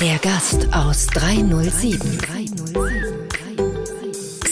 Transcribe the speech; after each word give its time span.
Der 0.00 0.18
Gast 0.22 0.68
aus 0.72 1.06
307. 1.08 2.18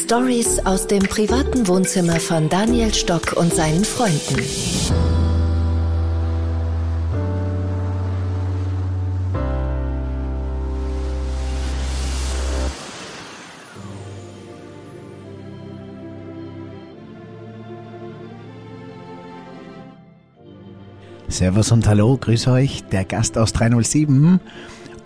Stories 0.04 0.58
aus 0.66 0.86
dem 0.86 1.02
privaten 1.04 1.66
Wohnzimmer 1.66 2.20
von 2.20 2.50
Daniel 2.50 2.92
Stock 2.92 3.32
und 3.34 3.54
seinen 3.54 3.84
Freunden. 3.84 5.11
Servus 21.42 21.72
und 21.72 21.88
Hallo, 21.88 22.16
grüß 22.16 22.46
euch, 22.46 22.84
der 22.92 23.04
Gast 23.04 23.36
aus 23.36 23.52
307 23.52 24.38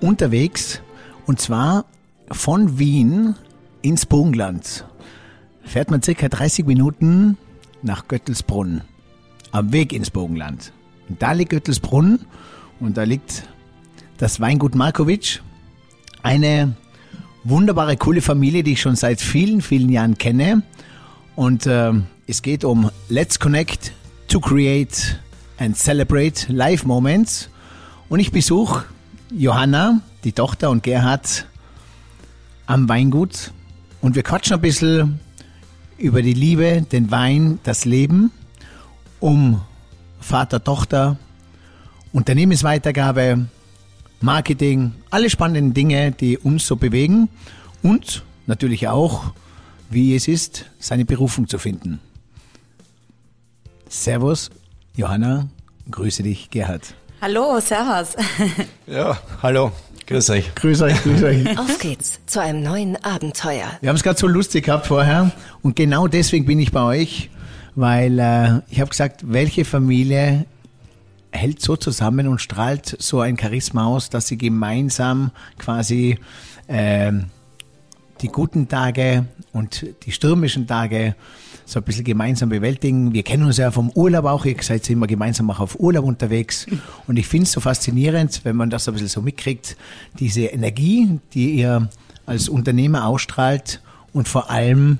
unterwegs 0.02 0.82
und 1.24 1.40
zwar 1.40 1.86
von 2.30 2.78
Wien 2.78 3.36
ins 3.80 4.04
Burgenland. 4.04 4.84
Fährt 5.62 5.90
man 5.90 6.02
circa 6.02 6.28
30 6.28 6.66
Minuten 6.66 7.38
nach 7.80 8.06
Göttelsbrunn, 8.06 8.82
am 9.50 9.72
Weg 9.72 9.94
ins 9.94 10.10
Burgenland. 10.10 10.74
Und 11.08 11.22
da 11.22 11.32
liegt 11.32 11.52
Göttelsbrunn 11.52 12.18
und 12.80 12.98
da 12.98 13.04
liegt 13.04 13.44
das 14.18 14.38
Weingut 14.38 14.74
Markovic, 14.74 15.40
eine 16.22 16.76
wunderbare, 17.44 17.96
coole 17.96 18.20
Familie, 18.20 18.62
die 18.62 18.72
ich 18.72 18.82
schon 18.82 18.96
seit 18.96 19.22
vielen, 19.22 19.62
vielen 19.62 19.88
Jahren 19.88 20.18
kenne. 20.18 20.62
Und 21.34 21.64
äh, 21.64 21.94
es 22.26 22.42
geht 22.42 22.62
um 22.62 22.90
Let's 23.08 23.38
Connect 23.40 23.94
to 24.28 24.38
Create 24.38 25.18
and 25.58 25.76
Celebrate 25.76 26.52
Live 26.52 26.84
Moments. 26.84 27.48
Und 28.08 28.20
ich 28.20 28.32
besuche 28.32 28.84
Johanna, 29.30 30.00
die 30.24 30.32
Tochter, 30.32 30.70
und 30.70 30.82
Gerhard 30.82 31.46
am 32.66 32.88
Weingut. 32.88 33.52
Und 34.00 34.14
wir 34.14 34.22
quatschen 34.22 34.54
ein 34.54 34.60
bisschen 34.60 35.20
über 35.98 36.22
die 36.22 36.34
Liebe, 36.34 36.82
den 36.82 37.10
Wein, 37.10 37.58
das 37.64 37.84
Leben, 37.84 38.30
um 39.20 39.60
Vater, 40.20 40.62
Tochter, 40.62 41.18
Unternehmensweitergabe, 42.12 43.46
Marketing, 44.20 44.92
alle 45.10 45.30
spannenden 45.30 45.74
Dinge, 45.74 46.12
die 46.12 46.38
uns 46.38 46.66
so 46.66 46.76
bewegen 46.76 47.28
und 47.82 48.24
natürlich 48.46 48.88
auch, 48.88 49.32
wie 49.90 50.14
es 50.14 50.28
ist, 50.28 50.66
seine 50.78 51.04
Berufung 51.04 51.48
zu 51.48 51.58
finden. 51.58 52.00
Servus 53.88 54.50
Johanna, 54.96 55.48
grüße 55.90 56.22
dich, 56.22 56.48
Gerhard. 56.48 56.94
Hallo, 57.20 57.60
servus. 57.60 58.16
Ja, 58.86 59.18
hallo, 59.42 59.70
grüß 60.06 60.30
euch. 60.30 60.54
Grüß 60.54 60.80
euch, 60.80 61.02
grüß 61.02 61.22
euch. 61.22 61.58
Auf 61.58 61.78
geht's 61.80 62.20
zu 62.24 62.40
einem 62.40 62.62
neuen 62.62 62.96
Abenteuer. 63.04 63.66
Wir 63.82 63.90
haben 63.90 63.96
es 63.96 64.02
gerade 64.02 64.18
so 64.18 64.26
lustig 64.26 64.64
gehabt 64.64 64.86
vorher 64.86 65.32
und 65.60 65.76
genau 65.76 66.06
deswegen 66.06 66.46
bin 66.46 66.58
ich 66.60 66.72
bei 66.72 66.82
euch, 66.82 67.28
weil 67.74 68.18
äh, 68.18 68.60
ich 68.70 68.80
habe 68.80 68.88
gesagt, 68.88 69.30
welche 69.30 69.66
Familie 69.66 70.46
hält 71.30 71.60
so 71.60 71.76
zusammen 71.76 72.26
und 72.26 72.40
strahlt 72.40 72.96
so 72.98 73.20
ein 73.20 73.38
Charisma 73.38 73.84
aus, 73.84 74.08
dass 74.08 74.28
sie 74.28 74.38
gemeinsam 74.38 75.30
quasi 75.58 76.18
äh, 76.68 77.12
die 78.22 78.28
guten 78.28 78.68
Tage 78.68 79.26
und 79.52 79.84
die 80.06 80.12
stürmischen 80.12 80.66
Tage 80.66 81.14
so 81.66 81.80
ein 81.80 81.82
bisschen 81.82 82.04
gemeinsam 82.04 82.48
bewältigen. 82.48 83.12
Wir 83.12 83.24
kennen 83.24 83.42
uns 83.42 83.58
ja 83.58 83.70
vom 83.70 83.90
Urlaub 83.90 84.24
auch, 84.24 84.44
ihr 84.44 84.56
seid 84.62 84.88
immer 84.88 85.06
gemeinsam 85.06 85.50
auch 85.50 85.60
auf 85.60 85.78
Urlaub 85.78 86.04
unterwegs. 86.04 86.66
Und 87.06 87.18
ich 87.18 87.26
finde 87.26 87.44
es 87.44 87.52
so 87.52 87.60
faszinierend, 87.60 88.40
wenn 88.44 88.56
man 88.56 88.70
das 88.70 88.88
ein 88.88 88.94
bisschen 88.94 89.08
so 89.08 89.20
mitkriegt, 89.20 89.76
diese 90.18 90.42
Energie, 90.42 91.20
die 91.34 91.50
ihr 91.56 91.88
als 92.24 92.48
Unternehmer 92.48 93.06
ausstrahlt 93.06 93.80
und 94.12 94.28
vor 94.28 94.50
allem 94.50 94.98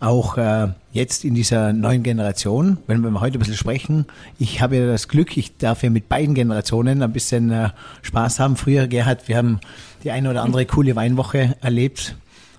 auch 0.00 0.38
äh, 0.38 0.68
jetzt 0.92 1.24
in 1.24 1.34
dieser 1.34 1.72
neuen 1.72 2.02
Generation, 2.02 2.78
wenn 2.86 3.00
wir 3.00 3.20
heute 3.20 3.36
ein 3.36 3.40
bisschen 3.40 3.56
sprechen, 3.56 4.06
ich 4.38 4.60
habe 4.60 4.76
ja 4.76 4.86
das 4.86 5.08
Glück, 5.08 5.36
ich 5.36 5.56
darf 5.56 5.82
ja 5.82 5.90
mit 5.90 6.08
beiden 6.08 6.34
Generationen 6.34 7.02
ein 7.02 7.12
bisschen 7.12 7.50
äh, 7.50 7.70
Spaß 8.02 8.38
haben. 8.38 8.56
Früher, 8.56 8.86
Gerhard, 8.86 9.26
wir 9.26 9.36
haben 9.36 9.60
die 10.04 10.12
eine 10.12 10.30
oder 10.30 10.42
andere 10.42 10.66
coole 10.66 10.94
Weinwoche 10.94 11.56
erlebt. 11.60 12.16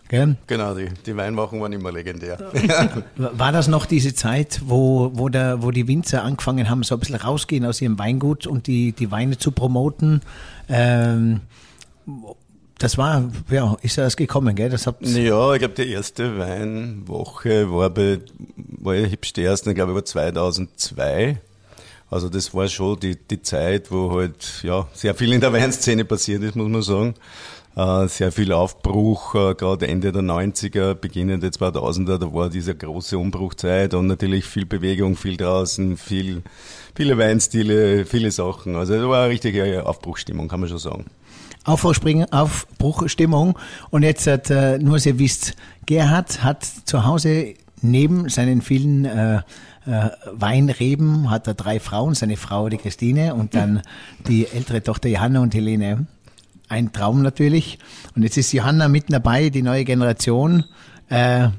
Gell? 0.09 0.37
Genau, 0.47 0.73
die, 0.73 0.89
die 1.05 1.15
Weinwochen 1.15 1.61
waren 1.61 1.71
immer 1.71 1.91
legendär. 1.91 2.39
War 3.15 3.51
das 3.51 3.67
noch 3.67 3.85
diese 3.85 4.15
Zeit, 4.15 4.59
wo, 4.65 5.11
wo, 5.13 5.29
der, 5.29 5.61
wo 5.61 5.69
die 5.69 5.87
Winzer 5.87 6.23
angefangen 6.23 6.67
haben, 6.67 6.81
so 6.81 6.95
ein 6.95 6.99
bisschen 6.99 7.15
rausgehen 7.15 7.63
aus 7.63 7.79
ihrem 7.79 7.99
Weingut 7.99 8.47
und 8.47 8.65
die, 8.65 8.91
die 8.91 9.11
Weine 9.11 9.37
zu 9.37 9.51
promoten? 9.51 10.21
Ähm, 10.67 11.41
das 12.79 12.97
war, 12.97 13.29
ja, 13.51 13.77
ist 13.83 13.99
das 13.99 14.17
gekommen, 14.17 14.55
gell? 14.55 14.71
Das 14.71 14.87
habt 14.87 15.05
ja, 15.05 15.53
ich 15.53 15.59
glaube, 15.59 15.75
die 15.75 15.91
erste 15.91 16.39
Weinwoche 16.39 17.71
war 17.71 17.91
bei, 17.91 18.19
war 18.55 18.95
ja 18.95 19.05
hübsch 19.05 19.33
die 19.33 19.43
erste, 19.43 19.75
glaube 19.75 19.91
ich, 19.91 19.95
war 19.95 20.05
2002. 20.05 21.37
Also 22.09 22.29
das 22.29 22.55
war 22.55 22.67
schon 22.67 22.99
die, 22.99 23.15
die 23.15 23.43
Zeit, 23.43 23.91
wo 23.91 24.11
halt, 24.15 24.63
ja, 24.63 24.87
sehr 24.93 25.13
viel 25.13 25.31
in 25.33 25.41
der 25.41 25.53
Weinszene 25.53 26.03
passiert 26.03 26.41
ist, 26.41 26.55
muss 26.55 26.67
man 26.67 26.81
sagen. 26.81 27.13
Äh, 27.75 28.07
sehr 28.07 28.31
viel 28.31 28.51
Aufbruch, 28.51 29.35
äh, 29.35 29.53
gerade 29.53 29.87
Ende 29.87 30.11
der 30.11 30.23
90er, 30.23 30.95
beginnende 30.95 31.47
2000er, 31.49 32.17
da 32.17 32.33
war 32.33 32.49
diese 32.49 32.75
große 32.75 33.17
Umbruchzeit 33.17 33.93
und 33.93 34.07
natürlich 34.07 34.45
viel 34.45 34.65
Bewegung, 34.65 35.15
viel 35.15 35.37
draußen, 35.37 35.95
viel, 35.95 36.41
viele 36.95 37.17
Weinstile, 37.17 38.05
viele 38.05 38.31
Sachen. 38.31 38.75
Also 38.75 38.99
da 38.99 39.07
war 39.07 39.23
eine 39.23 39.29
richtige 39.29 39.85
Aufbruchstimmung, 39.85 40.47
kann 40.47 40.59
man 40.59 40.69
schon 40.69 40.79
sagen. 40.79 41.05
Aufbruchstimmung. 41.63 43.57
Und 43.91 44.03
jetzt 44.03 44.25
hat, 44.27 44.49
äh, 44.49 44.79
nur 44.79 44.99
Sie 44.99 45.19
wisst, 45.19 45.55
Gerhard 45.85 46.43
hat 46.43 46.65
zu 46.85 47.05
Hause 47.05 47.53
neben 47.81 48.29
seinen 48.29 48.61
vielen 48.61 49.05
äh, 49.05 49.41
äh, 49.85 50.09
Weinreben 50.31 51.29
hat 51.29 51.47
er 51.47 51.53
drei 51.53 51.79
Frauen, 51.79 52.13
seine 52.13 52.37
Frau 52.37 52.69
die 52.69 52.77
Christine 52.77 53.33
und 53.33 53.55
dann 53.55 53.81
die 54.27 54.47
ältere 54.47 54.83
Tochter 54.83 55.09
Johanna 55.09 55.41
und 55.41 55.53
Helene 55.53 56.05
ein 56.69 56.93
Traum 56.93 57.21
natürlich. 57.21 57.79
Und 58.15 58.23
jetzt 58.23 58.37
ist 58.37 58.53
Johanna 58.53 58.87
mitten 58.87 59.11
dabei, 59.11 59.49
die 59.49 59.61
neue 59.61 59.83
Generation. 59.83 60.63
Äh, 61.09 61.49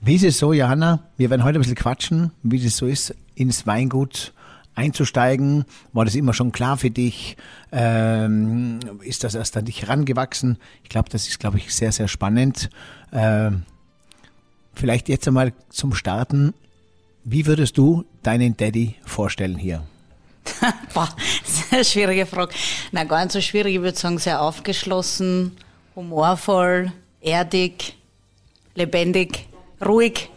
wie 0.00 0.14
ist 0.14 0.24
es 0.24 0.38
so, 0.38 0.52
Johanna? 0.52 1.00
Wir 1.16 1.30
werden 1.30 1.42
heute 1.42 1.58
ein 1.58 1.62
bisschen 1.62 1.74
quatschen, 1.74 2.30
wie 2.42 2.64
es 2.64 2.76
so 2.76 2.86
ist, 2.86 3.14
ins 3.34 3.66
Weingut 3.66 4.32
einzusteigen. 4.74 5.64
War 5.92 6.04
das 6.04 6.14
immer 6.14 6.32
schon 6.32 6.52
klar 6.52 6.76
für 6.76 6.90
dich? 6.90 7.36
Ähm, 7.72 8.78
ist 9.02 9.24
das 9.24 9.34
erst 9.34 9.56
an 9.56 9.64
dich 9.64 9.82
herangewachsen? 9.82 10.58
Ich 10.84 10.88
glaube, 10.88 11.08
das 11.10 11.26
ist, 11.26 11.40
glaube 11.40 11.58
ich, 11.58 11.74
sehr, 11.74 11.90
sehr 11.90 12.06
spannend. 12.06 12.70
Ähm, 13.12 13.64
vielleicht 14.74 15.08
jetzt 15.08 15.26
einmal 15.26 15.52
zum 15.68 15.94
Starten. 15.94 16.54
Wie 17.24 17.46
würdest 17.46 17.76
du 17.76 18.04
deinen 18.22 18.56
Daddy 18.56 18.94
vorstellen 19.04 19.58
hier? 19.58 19.82
Boah, 20.94 21.08
sehr 21.44 21.84
schwierige 21.84 22.26
Frage. 22.26 22.54
Na, 22.92 23.04
gar 23.04 23.22
nicht 23.22 23.32
so 23.32 23.40
schwierig. 23.40 23.76
Ich 23.76 23.80
würde 23.80 23.98
sagen, 23.98 24.18
sehr 24.18 24.40
aufgeschlossen, 24.40 25.56
humorvoll, 25.94 26.92
erdig, 27.20 27.96
lebendig, 28.74 29.48
ruhig. 29.84 30.30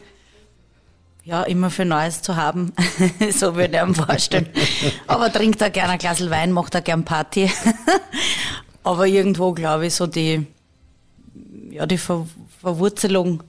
Ja, 1.23 1.44
immer 1.44 1.69
für 1.69 1.85
Neues 1.85 2.22
zu 2.22 2.35
haben. 2.35 2.73
so 3.31 3.55
würde 3.55 3.77
ich 3.77 3.85
mir 3.85 3.94
vorstellen. 3.94 4.49
Aber 5.07 5.31
trinkt 5.31 5.61
er 5.61 5.69
gerne 5.69 5.94
ein 5.94 5.99
Glas 5.99 6.28
Wein, 6.29 6.51
macht 6.51 6.73
er 6.73 6.81
gern 6.81 7.05
Party. 7.05 7.51
Aber 8.83 9.05
irgendwo, 9.05 9.53
glaube 9.53 9.88
ich, 9.88 9.93
so 9.93 10.07
die, 10.07 10.47
ja, 11.69 11.85
die 11.85 11.97
Ver 11.97 12.25
Verwurzelung 12.59 13.41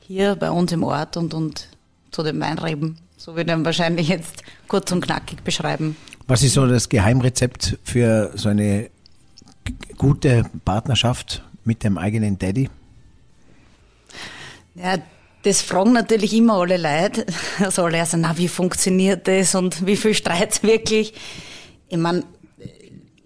hier 0.00 0.34
bei 0.34 0.50
uns 0.50 0.72
im 0.72 0.82
Ort 0.82 1.18
und, 1.18 1.34
und 1.34 1.68
zu 2.10 2.22
den 2.22 2.40
Weinreben 2.40 2.98
so 3.18 3.34
würde 3.36 3.52
ich 3.52 3.64
wahrscheinlich 3.64 4.08
jetzt 4.08 4.42
kurz 4.68 4.92
und 4.92 5.00
knackig 5.00 5.42
beschreiben. 5.42 5.96
Was 6.26 6.42
ist 6.42 6.54
so 6.54 6.66
das 6.66 6.88
Geheimrezept 6.88 7.78
für 7.82 8.30
so 8.34 8.50
eine 8.50 8.90
gute 9.96 10.44
Partnerschaft 10.64 11.42
mit 11.64 11.84
dem 11.84 11.98
eigenen 11.98 12.38
Daddy? 12.38 12.68
Ja, 14.74 14.98
das 15.42 15.62
fragen 15.62 15.92
natürlich 15.92 16.34
immer 16.34 16.54
alle 16.54 16.76
Leute. 16.76 17.26
Also 17.58 17.84
alle 17.84 18.04
sagen, 18.04 18.22
na, 18.22 18.36
wie 18.36 18.48
funktioniert 18.48 19.26
das 19.26 19.54
und 19.54 19.86
wie 19.86 19.96
viel 19.96 20.14
Streit 20.14 20.62
wirklich? 20.62 21.14
Ich 21.88 21.96
meine, 21.96 22.24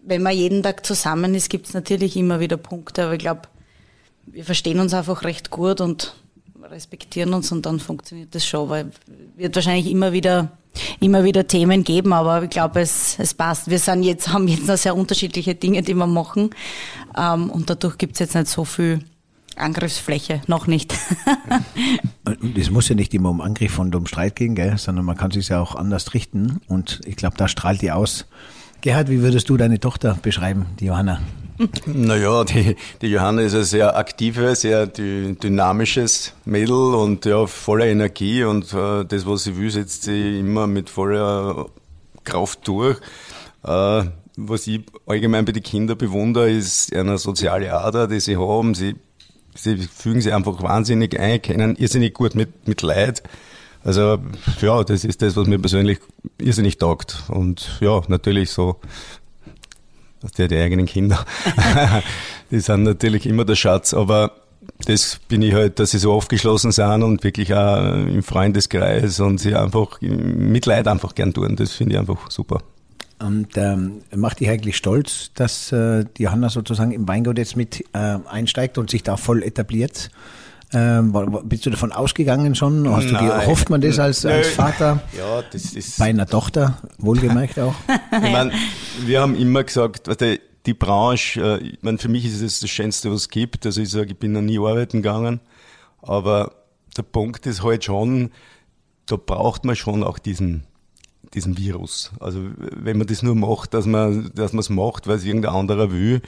wenn 0.04 0.22
man 0.22 0.34
jeden 0.34 0.62
Tag 0.62 0.84
zusammen 0.84 1.34
ist, 1.34 1.50
gibt 1.50 1.66
es 1.66 1.74
natürlich 1.74 2.16
immer 2.16 2.40
wieder 2.40 2.56
Punkte, 2.56 3.04
aber 3.04 3.14
ich 3.14 3.18
glaube, 3.18 3.42
wir 4.26 4.44
verstehen 4.44 4.78
uns 4.78 4.94
einfach 4.94 5.24
recht 5.24 5.50
gut 5.50 5.80
und 5.80 6.14
respektieren 6.62 7.34
uns 7.34 7.52
und 7.52 7.66
dann 7.66 7.80
funktioniert 7.80 8.34
das 8.34 8.46
schon, 8.46 8.68
weil 8.68 8.90
wird 9.36 9.54
wahrscheinlich 9.54 9.90
immer 9.90 10.12
wieder 10.12 10.56
immer 11.00 11.24
wieder 11.24 11.46
Themen 11.46 11.84
geben, 11.84 12.12
aber 12.12 12.42
ich 12.42 12.50
glaube, 12.50 12.80
es, 12.80 13.18
es 13.18 13.34
passt. 13.34 13.68
Wir 13.68 13.78
sind 13.78 14.02
jetzt, 14.02 14.32
haben 14.32 14.48
jetzt 14.48 14.66
noch 14.66 14.76
sehr 14.76 14.96
unterschiedliche 14.96 15.54
Dinge, 15.54 15.82
die 15.82 15.94
wir 15.94 16.06
machen. 16.06 16.50
Ähm, 17.16 17.50
und 17.50 17.68
dadurch 17.70 17.98
gibt 17.98 18.14
es 18.14 18.20
jetzt 18.20 18.34
nicht 18.34 18.48
so 18.48 18.64
viel 18.64 19.00
Angriffsfläche, 19.56 20.42
noch 20.46 20.66
nicht. 20.66 20.94
Es 22.56 22.70
muss 22.70 22.88
ja 22.88 22.94
nicht 22.94 23.12
immer 23.14 23.30
um 23.30 23.40
Angriff 23.40 23.78
und 23.78 23.94
um 23.94 24.06
Streit 24.06 24.36
gehen, 24.36 24.54
gell? 24.54 24.78
sondern 24.78 25.04
man 25.04 25.16
kann 25.16 25.30
sich 25.32 25.48
ja 25.48 25.60
auch 25.60 25.74
anders 25.74 26.14
richten. 26.14 26.60
Und 26.68 27.00
ich 27.04 27.16
glaube, 27.16 27.36
da 27.36 27.48
strahlt 27.48 27.82
die 27.82 27.90
aus. 27.90 28.26
Gerhard, 28.80 29.10
wie 29.10 29.22
würdest 29.22 29.48
du 29.48 29.56
deine 29.56 29.80
Tochter 29.80 30.18
beschreiben, 30.22 30.66
die 30.78 30.86
Johanna? 30.86 31.20
Naja, 31.86 32.44
die, 32.44 32.76
die 33.00 33.08
Johanna 33.08 33.42
ist 33.42 33.54
ein 33.54 33.64
sehr 33.64 33.96
aktives, 33.96 34.62
sehr 34.62 34.86
dynamisches 34.86 36.34
Mädel 36.44 36.94
und 36.94 37.24
ja, 37.24 37.46
voller 37.46 37.86
Energie 37.86 38.44
und 38.44 38.72
äh, 38.72 39.04
das, 39.04 39.26
was 39.26 39.44
sie 39.44 39.56
will, 39.56 39.70
setzt 39.70 40.04
sie 40.04 40.40
immer 40.40 40.66
mit 40.66 40.90
voller 40.90 41.66
Kraft 42.24 42.66
durch. 42.66 42.98
Äh, 43.64 44.04
was 44.36 44.66
ich 44.66 44.82
allgemein 45.06 45.44
bei 45.44 45.52
den 45.52 45.62
Kindern 45.62 45.98
bewundere, 45.98 46.50
ist 46.50 46.94
eine 46.94 47.18
soziale 47.18 47.72
Ader, 47.72 48.08
die 48.08 48.20
sie 48.20 48.36
haben. 48.36 48.74
Sie, 48.74 48.96
sie 49.54 49.76
fügen 49.76 50.20
sich 50.20 50.32
einfach 50.32 50.62
wahnsinnig 50.62 51.18
ein, 51.18 51.42
kennen 51.42 51.76
irrsinnig 51.76 52.14
gut 52.14 52.34
mit, 52.34 52.66
mit 52.66 52.82
Leid. 52.82 53.22
Also 53.84 54.18
ja, 54.60 54.84
das 54.84 55.04
ist 55.04 55.22
das, 55.22 55.36
was 55.36 55.48
mir 55.48 55.58
persönlich 55.58 55.98
irrsinnig 56.38 56.78
taugt. 56.78 57.24
Und 57.28 57.78
ja, 57.80 58.00
natürlich 58.08 58.50
so 58.50 58.80
der 60.38 60.48
die 60.48 60.56
eigenen 60.56 60.86
Kinder. 60.86 61.24
die 62.50 62.60
sind 62.60 62.84
natürlich 62.84 63.26
immer 63.26 63.44
der 63.44 63.56
Schatz, 63.56 63.94
aber 63.94 64.32
das 64.86 65.20
bin 65.28 65.42
ich 65.42 65.54
halt, 65.54 65.78
dass 65.78 65.90
sie 65.90 65.98
so 65.98 66.12
aufgeschlossen 66.12 66.72
sind 66.72 67.02
und 67.02 67.24
wirklich 67.24 67.54
auch 67.54 67.94
im 67.94 68.22
Freundeskreis 68.22 69.20
und 69.20 69.38
sie 69.38 69.54
einfach 69.54 70.00
mit 70.00 70.66
Leid 70.66 70.88
einfach 70.88 71.14
gern 71.14 71.32
tun. 71.32 71.56
Das 71.56 71.72
finde 71.72 71.94
ich 71.94 71.98
einfach 71.98 72.30
super. 72.30 72.62
Und 73.18 73.56
ähm, 73.56 74.02
macht 74.14 74.40
dich 74.40 74.48
eigentlich 74.48 74.76
stolz, 74.76 75.30
dass 75.34 75.70
äh, 75.70 76.04
die 76.16 76.24
Johanna 76.24 76.48
sozusagen 76.48 76.90
im 76.90 77.06
Weingut 77.06 77.38
jetzt 77.38 77.56
mit 77.56 77.84
äh, 77.92 78.18
einsteigt 78.28 78.78
und 78.78 78.90
sich 78.90 79.04
da 79.04 79.16
voll 79.16 79.44
etabliert? 79.44 80.10
Ähm, 80.74 81.12
bist 81.44 81.66
du 81.66 81.70
davon 81.70 81.92
ausgegangen 81.92 82.54
schon? 82.54 82.90
Hast 82.90 83.08
du 83.08 83.12
Nein. 83.12 83.46
hofft 83.46 83.68
man 83.68 83.80
das 83.80 83.98
als, 83.98 84.24
als 84.24 84.48
Vater? 84.48 85.02
Ja, 85.16 85.42
das 85.50 85.74
ist. 85.74 85.98
Bei 85.98 86.06
einer 86.06 86.26
Tochter, 86.26 86.78
wohlgemerkt 86.98 87.58
auch. 87.58 87.74
ich 88.12 88.32
meine, 88.32 88.52
wir 89.04 89.20
haben 89.20 89.36
immer 89.36 89.64
gesagt, 89.64 90.08
die, 90.20 90.40
die 90.64 90.74
Branche, 90.74 91.40
äh, 91.40 91.66
ich 91.66 91.82
meine, 91.82 91.98
für 91.98 92.08
mich 92.08 92.24
ist 92.24 92.40
es 92.40 92.60
das 92.60 92.70
Schönste, 92.70 93.10
was 93.10 93.22
es 93.22 93.28
gibt. 93.28 93.66
Also 93.66 93.82
ich 93.82 93.90
sage, 93.90 94.12
ich 94.12 94.18
bin 94.18 94.32
noch 94.32 94.40
nie 94.40 94.58
arbeiten 94.58 95.02
gegangen. 95.02 95.40
Aber 96.00 96.52
der 96.96 97.02
Punkt 97.02 97.46
ist 97.46 97.62
halt 97.62 97.84
schon, 97.84 98.30
da 99.06 99.16
braucht 99.16 99.64
man 99.64 99.76
schon 99.76 100.02
auch 100.02 100.18
diesen 100.18 100.64
diesen 101.34 101.56
Virus. 101.56 102.10
Also 102.20 102.40
wenn 102.58 102.98
man 102.98 103.06
das 103.06 103.22
nur 103.22 103.34
macht, 103.34 103.74
dass 103.74 103.86
man 103.86 104.30
dass 104.34 104.52
man 104.52 104.64
macht, 104.70 105.06
weil 105.06 105.16
es 105.16 105.24
irgendein 105.24 105.54
anderer 105.54 105.90
will, 105.90 106.20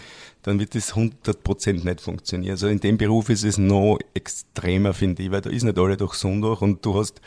dann 0.42 0.58
wird 0.58 0.74
das 0.74 0.94
100% 0.94 1.84
nicht 1.84 2.00
funktionieren. 2.00 2.52
Also 2.52 2.68
in 2.68 2.80
dem 2.80 2.98
Beruf 2.98 3.30
ist 3.30 3.44
es 3.44 3.56
noch 3.56 3.98
extremer, 4.12 4.92
finde 4.92 5.22
ich, 5.22 5.30
weil 5.30 5.40
da 5.40 5.50
ist 5.50 5.62
nicht 5.62 5.78
alle 5.78 5.96
durch 5.96 6.14
Sonntag 6.14 6.60
und 6.60 6.84
du 6.84 6.94
hast 6.98 7.20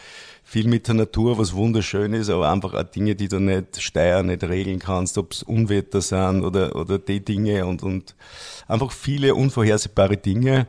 viel 0.44 0.68
mit 0.68 0.88
der 0.88 0.96
Natur, 0.96 1.38
was 1.38 1.54
wunderschön 1.54 2.14
ist, 2.14 2.30
aber 2.30 2.52
einfach 2.52 2.74
auch 2.74 2.84
Dinge, 2.84 3.16
die 3.16 3.28
du 3.28 3.40
nicht 3.40 3.82
steuern, 3.82 4.28
nicht 4.28 4.44
regeln 4.44 4.80
kannst, 4.80 5.18
ob 5.18 5.34
es 5.34 5.44
Unwetter 5.44 6.02
sind 6.02 6.44
oder, 6.44 6.76
oder 6.76 7.00
die 7.00 7.24
Dinge 7.24 7.66
und, 7.66 7.84
und 7.84 8.16
einfach 8.68 8.92
viele 8.92 9.36
unvorhersehbare 9.36 10.18
Dinge 10.18 10.68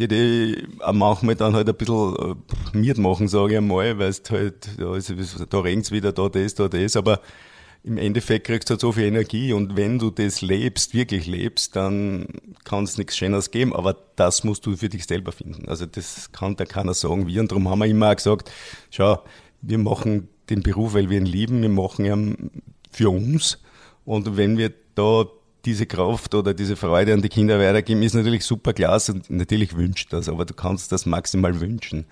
die 0.00 0.08
die 0.08 0.66
auch 0.80 0.92
manchmal 0.92 1.34
dann 1.34 1.54
halt 1.54 1.68
ein 1.68 1.74
bisschen 1.74 2.16
äh, 2.16 2.76
miert 2.76 2.98
machen, 2.98 3.28
sage 3.28 3.52
ich 3.52 3.58
einmal, 3.58 3.98
weil 3.98 4.08
es 4.08 4.22
halt, 4.30 4.68
ja, 4.78 4.96
da 5.48 5.60
regnet 5.60 5.90
wieder, 5.92 6.12
da 6.12 6.28
das, 6.28 6.54
da 6.54 6.68
das, 6.68 6.96
aber 6.96 7.20
im 7.82 7.96
Endeffekt 7.96 8.46
kriegst 8.46 8.68
du 8.68 8.72
halt 8.72 8.80
so 8.80 8.92
viel 8.92 9.04
Energie 9.04 9.52
und 9.52 9.76
wenn 9.76 9.98
du 9.98 10.10
das 10.10 10.42
lebst, 10.42 10.92
wirklich 10.94 11.26
lebst, 11.26 11.76
dann 11.76 12.26
kann 12.64 12.84
es 12.84 12.98
nichts 12.98 13.16
Schöneres 13.16 13.50
geben, 13.50 13.74
aber 13.74 13.96
das 14.16 14.44
musst 14.44 14.66
du 14.66 14.76
für 14.76 14.88
dich 14.88 15.04
selber 15.04 15.32
finden. 15.32 15.68
Also 15.68 15.86
das 15.86 16.30
kann 16.32 16.56
da 16.56 16.64
keiner 16.66 16.94
sagen 16.94 17.26
wie 17.26 17.40
und 17.40 17.50
darum 17.50 17.68
haben 17.68 17.78
wir 17.78 17.86
immer 17.86 18.10
auch 18.10 18.16
gesagt, 18.16 18.50
schau, 18.90 19.22
wir 19.62 19.78
machen 19.78 20.28
den 20.50 20.62
Beruf, 20.62 20.94
weil 20.94 21.08
wir 21.10 21.18
ihn 21.18 21.26
lieben, 21.26 21.62
wir 21.62 21.68
machen 21.68 22.04
ihn 22.04 22.50
für 22.90 23.10
uns 23.10 23.58
und 24.04 24.36
wenn 24.36 24.58
wir 24.58 24.72
da 24.94 25.24
diese 25.64 25.86
Kraft 25.86 26.34
oder 26.34 26.54
diese 26.54 26.76
Freude 26.76 27.12
an 27.14 27.22
die 27.22 27.28
Kinder 27.28 27.58
weitergeben, 27.58 28.02
ist 28.02 28.14
natürlich 28.14 28.44
super 28.44 28.72
klasse 28.72 29.12
und 29.14 29.30
natürlich 29.30 29.76
wünscht 29.76 30.12
das, 30.12 30.28
aber 30.28 30.44
du 30.44 30.54
kannst 30.54 30.92
das 30.92 31.06
maximal 31.06 31.60
wünschen. 31.60 32.06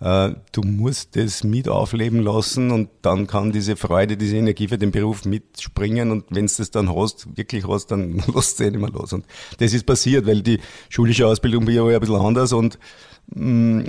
Äh, 0.00 0.34
du 0.52 0.62
musst 0.62 1.16
das 1.16 1.42
mit 1.42 1.68
aufleben 1.68 2.20
lassen 2.20 2.70
und 2.70 2.88
dann 3.02 3.26
kann 3.26 3.50
diese 3.50 3.76
Freude, 3.76 4.16
diese 4.16 4.36
Energie 4.36 4.68
für 4.68 4.78
den 4.78 4.92
Beruf 4.92 5.24
mitspringen 5.24 6.12
und 6.12 6.24
wenn 6.30 6.46
du 6.46 6.52
das 6.56 6.70
dann 6.70 6.94
hast, 6.94 7.36
wirklich 7.36 7.66
hast, 7.66 7.88
dann 7.88 8.22
lässt 8.34 8.60
es 8.60 8.60
eh 8.60 8.70
nicht 8.70 8.80
mehr 8.80 8.90
los. 8.90 9.12
Und 9.12 9.26
das 9.58 9.72
ist 9.72 9.86
passiert, 9.86 10.26
weil 10.26 10.42
die 10.42 10.60
schulische 10.88 11.26
Ausbildung 11.26 11.66
war 11.66 11.72
ja 11.72 11.84
ein 11.84 12.00
bisschen 12.00 12.16
anders 12.16 12.52
und 12.52 12.78
mm, 13.34 13.80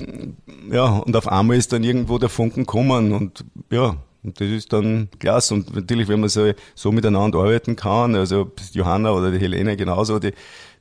ja, 0.72 0.98
und 0.98 1.16
auf 1.16 1.28
einmal 1.28 1.58
ist 1.58 1.74
dann 1.74 1.84
irgendwo 1.84 2.18
der 2.18 2.30
Funken 2.30 2.62
gekommen 2.66 3.14
und 3.14 3.46
ja, 3.72 3.98
und 4.24 4.40
das 4.40 4.50
ist 4.50 4.74
dann 4.74 5.10
klasse. 5.20 5.54
Und 5.54 5.74
natürlich, 5.74 6.08
wenn 6.08 6.20
man 6.20 6.30
so, 6.30 6.52
so 6.76 6.92
miteinander 6.92 7.40
arbeiten 7.40 7.76
kann, 7.76 8.16
also 8.16 8.52
Johanna 8.74 9.12
oder 9.12 9.32
die 9.32 9.40
Helene 9.40 9.78
genauso, 9.78 10.20
die, 10.20 10.34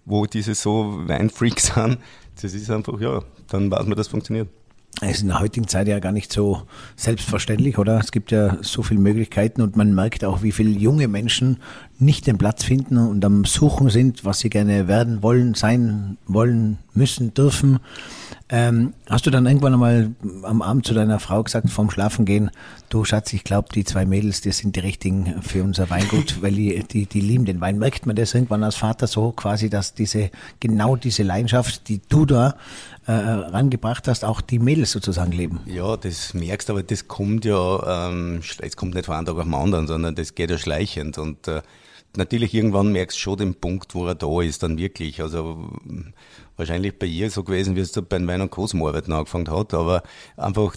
wo 0.05 0.26
diese 0.26 0.55
so 0.55 1.02
Weinfreaks 1.06 1.73
sind, 1.75 1.99
das 2.40 2.55
ist 2.55 2.70
einfach, 2.70 3.00
ja, 3.00 3.23
dann 3.49 3.70
weiß 3.70 3.87
man, 3.87 3.96
das 3.96 4.08
funktioniert. 4.08 4.49
Es 5.00 5.17
ist 5.17 5.23
in 5.23 5.29
der 5.29 5.38
heutigen 5.38 5.69
Zeit 5.69 5.87
ja 5.87 6.00
gar 6.00 6.11
nicht 6.11 6.32
so 6.32 6.62
selbstverständlich, 6.96 7.79
oder? 7.79 8.00
Es 8.00 8.11
gibt 8.11 8.32
ja 8.32 8.58
so 8.62 8.82
viele 8.82 8.99
Möglichkeiten 8.99 9.62
und 9.62 9.76
man 9.76 9.94
merkt 9.94 10.25
auch, 10.25 10.43
wie 10.43 10.50
viele 10.50 10.70
junge 10.70 11.06
Menschen 11.06 11.58
nicht 11.99 12.27
den 12.27 12.39
Platz 12.39 12.65
finden 12.65 12.97
und 12.97 13.25
am 13.25 13.45
Suchen 13.45 13.91
sind, 13.91 14.25
was 14.25 14.41
sie 14.41 14.50
gerne 14.50 14.87
werden 14.87 15.23
wollen, 15.23 15.55
sein 15.55 16.17
wollen, 16.27 16.79
müssen, 16.95 17.35
dürfen. 17.35 17.81
Ähm, 18.50 18.95
hast 19.11 19.27
du 19.27 19.31
dann 19.31 19.47
irgendwann 19.47 19.75
einmal 19.75 20.11
am 20.43 20.62
Abend 20.62 20.87
zu 20.87 20.95
deiner 20.95 21.19
Frau 21.19 21.43
gesagt, 21.43 21.69
vorm 21.69 21.91
Schlafengehen, 21.91 22.50
du 22.89 23.05
Schatz, 23.05 23.33
ich 23.33 23.45
glaube, 23.45 23.69
die 23.75 23.85
zwei 23.85 24.06
Mädels, 24.06 24.41
die 24.41 24.53
sind 24.53 24.75
die 24.77 24.81
richtigen 24.81 25.43
für 25.43 25.62
unser 25.62 25.91
Weingut, 25.91 26.37
weil 26.41 26.53
die, 26.53 26.83
die, 26.85 27.06
die 27.06 27.21
lieben 27.21 27.45
den 27.45 27.61
Wein. 27.61 27.79
Merkt 27.79 28.06
man 28.06 28.17
das 28.17 28.33
irgendwann 28.33 28.65
als 28.65 28.77
Vater 28.77 29.06
so 29.06 29.33
quasi, 29.33 29.69
dass 29.69 29.95
diese, 29.95 30.31
genau 30.61 30.97
diese 30.97 31.25
Leidenschaft, 31.25 31.89
die 31.89 32.00
du 32.09 32.25
da 32.25 32.55
äh, 33.06 33.12
rangebracht 33.12 34.09
hast, 34.09 34.25
auch 34.25 34.41
die 34.41 34.59
Mädels 34.59 34.93
sozusagen 34.93 35.33
leben? 35.33 35.61
Ja, 35.67 35.97
das 35.97 36.33
merkst, 36.33 36.71
aber 36.71 36.83
das 36.83 37.06
kommt 37.09 37.45
ja, 37.45 38.09
ähm, 38.09 38.41
es 38.61 38.77
kommt 38.77 38.95
nicht 38.95 39.06
von 39.06 39.17
einem 39.17 39.27
Tag 39.27 39.37
auf 39.37 39.45
den 39.45 39.55
anderen, 39.55 39.87
sondern 39.87 40.15
das 40.15 40.35
geht 40.35 40.50
ja 40.50 40.59
schleichend 40.59 41.19
und 41.19 41.49
äh, 41.49 41.61
natürlich 42.16 42.55
irgendwann 42.55 42.93
merkst 42.93 43.16
du 43.16 43.20
schon 43.20 43.38
den 43.38 43.55
Punkt, 43.55 43.94
wo 43.94 44.06
er 44.06 44.14
da 44.14 44.40
ist, 44.43 44.62
dann 44.62 44.78
wirklich. 44.78 45.20
Also 45.22 45.70
wahrscheinlich 46.56 46.99
bei 46.99 47.06
ihr 47.06 47.31
so 47.31 47.44
gewesen, 47.44 47.76
wie 47.76 47.81
es 47.81 47.93
da 47.93 48.00
bei 48.00 48.19
meiner 48.19 48.49
Großmarbeiten 48.49 49.12
angefangen 49.12 49.50
hat, 49.50 49.75
aber 49.75 50.02
einfach 50.37 50.76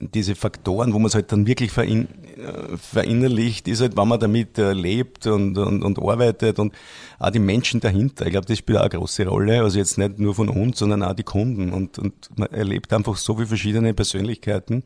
diese 0.00 0.34
Faktoren, 0.34 0.92
wo 0.92 0.98
man 0.98 1.06
es 1.06 1.14
halt 1.14 1.30
dann 1.30 1.46
wirklich 1.46 1.70
verin, 1.70 2.08
äh, 2.36 2.76
verinnerlicht, 2.76 3.68
ist 3.68 3.80
halt, 3.80 3.96
wenn 3.96 4.08
man 4.08 4.18
damit 4.18 4.58
äh, 4.58 4.72
lebt 4.72 5.26
und, 5.26 5.56
und, 5.56 5.82
und 5.82 5.98
arbeitet 6.00 6.58
und 6.58 6.74
auch 7.18 7.30
die 7.30 7.38
Menschen 7.38 7.80
dahinter. 7.80 8.26
Ich 8.26 8.32
glaube, 8.32 8.46
das 8.46 8.58
spielt 8.58 8.78
auch 8.78 8.82
eine 8.82 8.90
große 8.90 9.26
Rolle. 9.26 9.62
Also 9.62 9.78
jetzt 9.78 9.96
nicht 9.96 10.18
nur 10.18 10.34
von 10.34 10.48
uns, 10.48 10.80
sondern 10.80 11.02
auch 11.02 11.14
die 11.14 11.22
Kunden. 11.22 11.72
Und, 11.72 11.98
und 11.98 12.28
man 12.36 12.48
erlebt 12.50 12.92
einfach 12.92 13.16
so 13.16 13.36
viele 13.36 13.46
verschiedene 13.46 13.94
Persönlichkeiten. 13.94 14.82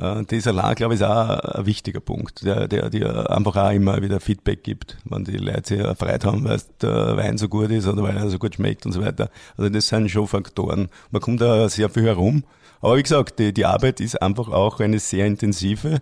Äh, 0.00 0.24
das 0.24 0.46
allein, 0.46 0.74
glaube 0.74 0.94
ich, 0.94 1.00
ist 1.00 1.06
auch 1.06 1.28
ein 1.28 1.66
wichtiger 1.66 2.00
Punkt, 2.00 2.44
der, 2.44 2.68
der 2.68 2.90
dir 2.90 3.30
einfach 3.30 3.56
auch 3.56 3.70
immer 3.70 4.00
wieder 4.02 4.20
Feedback 4.20 4.64
gibt, 4.64 4.96
wenn 5.04 5.24
die 5.24 5.36
Leute 5.36 5.68
sich 5.68 5.78
erfreut 5.78 6.24
haben, 6.24 6.44
weil 6.44 6.60
der 6.80 7.16
Wein 7.16 7.38
so 7.38 7.48
gut 7.48 7.70
ist 7.70 7.86
oder 7.86 8.02
weil 8.02 8.16
er 8.16 8.30
so 8.30 8.38
gut 8.38 8.54
schmeckt 8.54 8.86
und 8.86 8.92
so 8.92 9.02
weiter. 9.02 9.30
Also 9.56 9.68
das 9.68 9.88
sind 9.88 10.10
schon 10.10 10.26
Faktoren. 10.26 10.88
Man 11.10 11.20
kommt 11.20 11.40
da 11.40 11.68
sehr 11.68 11.90
viel 11.90 12.04
herum. 12.04 12.44
Aber 12.80 12.96
wie 12.96 13.02
gesagt, 13.02 13.38
die, 13.38 13.52
die 13.52 13.66
Arbeit 13.66 14.00
ist 14.00 14.20
einfach 14.22 14.48
auch 14.48 14.80
eine 14.80 14.98
sehr 14.98 15.26
intensive 15.26 16.00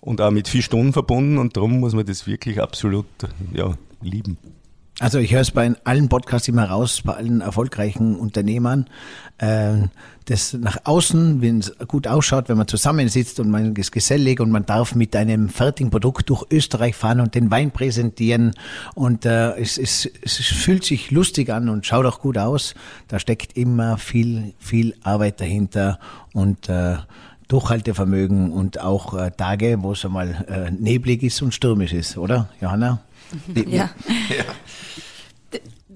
und 0.00 0.20
auch 0.20 0.32
mit 0.32 0.48
vier 0.48 0.62
Stunden 0.62 0.92
verbunden 0.92 1.38
und 1.38 1.56
darum 1.56 1.78
muss 1.78 1.94
man 1.94 2.04
das 2.04 2.26
wirklich 2.26 2.60
absolut 2.60 3.06
ja, 3.52 3.74
lieben. 4.02 4.38
Also 5.00 5.18
ich 5.18 5.32
höre 5.32 5.40
es 5.40 5.50
bei 5.50 5.72
allen 5.84 6.10
Podcasts 6.10 6.46
immer 6.46 6.66
raus, 6.66 7.00
bei 7.02 7.14
allen 7.14 7.40
erfolgreichen 7.40 8.16
Unternehmern, 8.16 8.84
äh, 9.38 9.78
das 10.26 10.52
nach 10.52 10.76
außen, 10.84 11.40
wenn 11.40 11.60
es 11.60 11.72
gut 11.88 12.06
ausschaut, 12.06 12.50
wenn 12.50 12.58
man 12.58 12.68
zusammensitzt 12.68 13.40
und 13.40 13.50
man 13.50 13.74
ist 13.74 13.92
gesellig 13.92 14.40
und 14.40 14.50
man 14.50 14.66
darf 14.66 14.94
mit 14.94 15.16
einem 15.16 15.48
fertigen 15.48 15.90
Produkt 15.90 16.28
durch 16.28 16.44
Österreich 16.50 16.96
fahren 16.96 17.20
und 17.20 17.34
den 17.34 17.50
Wein 17.50 17.70
präsentieren 17.70 18.52
und 18.94 19.24
äh, 19.24 19.56
es, 19.56 19.78
es, 19.78 20.06
es 20.20 20.36
fühlt 20.36 20.84
sich 20.84 21.10
lustig 21.10 21.48
an 21.48 21.70
und 21.70 21.86
schaut 21.86 22.04
auch 22.04 22.20
gut 22.20 22.36
aus. 22.36 22.74
Da 23.08 23.18
steckt 23.18 23.56
immer 23.56 23.96
viel, 23.96 24.52
viel 24.58 24.94
Arbeit 25.02 25.40
dahinter 25.40 25.98
und 26.34 26.68
äh, 26.68 26.96
Durchhaltevermögen 27.48 28.52
und 28.52 28.80
auch 28.80 29.14
äh, 29.14 29.30
Tage, 29.30 29.78
wo 29.80 29.92
es 29.92 30.04
einmal 30.04 30.44
äh, 30.46 30.70
neblig 30.70 31.22
ist 31.22 31.40
und 31.40 31.54
stürmisch 31.54 31.94
ist, 31.94 32.18
oder, 32.18 32.50
Johanna? 32.60 33.00
Ja. 33.54 33.90
ja. 34.28 34.44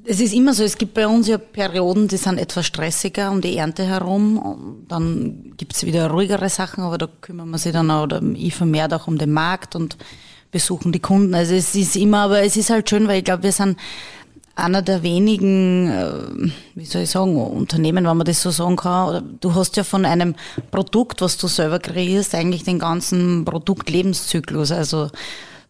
Es 0.06 0.20
ist 0.20 0.34
immer 0.34 0.52
so, 0.52 0.64
es 0.64 0.76
gibt 0.76 0.92
bei 0.92 1.06
uns 1.06 1.28
ja 1.28 1.38
Perioden, 1.38 2.08
die 2.08 2.18
sind 2.18 2.38
etwas 2.38 2.66
stressiger 2.66 3.30
um 3.30 3.40
die 3.40 3.56
Ernte 3.56 3.84
herum. 3.84 4.38
Und 4.38 4.86
dann 4.88 5.54
gibt 5.56 5.74
es 5.74 5.86
wieder 5.86 6.10
ruhigere 6.10 6.50
Sachen, 6.50 6.84
aber 6.84 6.98
da 6.98 7.08
kümmern 7.20 7.48
wir 7.50 7.58
sich 7.58 7.72
dann 7.72 7.90
auch, 7.90 8.02
oder 8.02 8.20
ich 8.34 8.54
vermehrt 8.54 8.92
auch 8.92 9.06
um 9.06 9.16
den 9.16 9.32
Markt 9.32 9.74
und 9.74 9.96
besuchen 10.50 10.92
die 10.92 11.00
Kunden. 11.00 11.34
Also 11.34 11.54
es 11.54 11.74
ist 11.74 11.96
immer, 11.96 12.18
aber 12.18 12.42
es 12.42 12.56
ist 12.56 12.70
halt 12.70 12.90
schön, 12.90 13.08
weil 13.08 13.18
ich 13.18 13.24
glaube, 13.24 13.44
wir 13.44 13.52
sind 13.52 13.78
einer 14.56 14.82
der 14.82 15.02
wenigen, 15.02 15.90
äh, 15.90 16.52
wie 16.74 16.84
soll 16.84 17.02
ich 17.02 17.10
sagen, 17.10 17.36
Unternehmen, 17.36 18.06
wenn 18.06 18.16
man 18.16 18.26
das 18.26 18.42
so 18.42 18.50
sagen 18.50 18.76
kann. 18.76 19.38
Du 19.40 19.54
hast 19.54 19.76
ja 19.76 19.84
von 19.84 20.04
einem 20.04 20.34
Produkt, 20.70 21.20
was 21.20 21.36
du 21.38 21.48
selber 21.48 21.80
kreierst, 21.80 22.34
eigentlich 22.34 22.62
den 22.62 22.78
ganzen 22.78 23.44
Produktlebenszyklus. 23.44 24.70
Also 24.70 25.10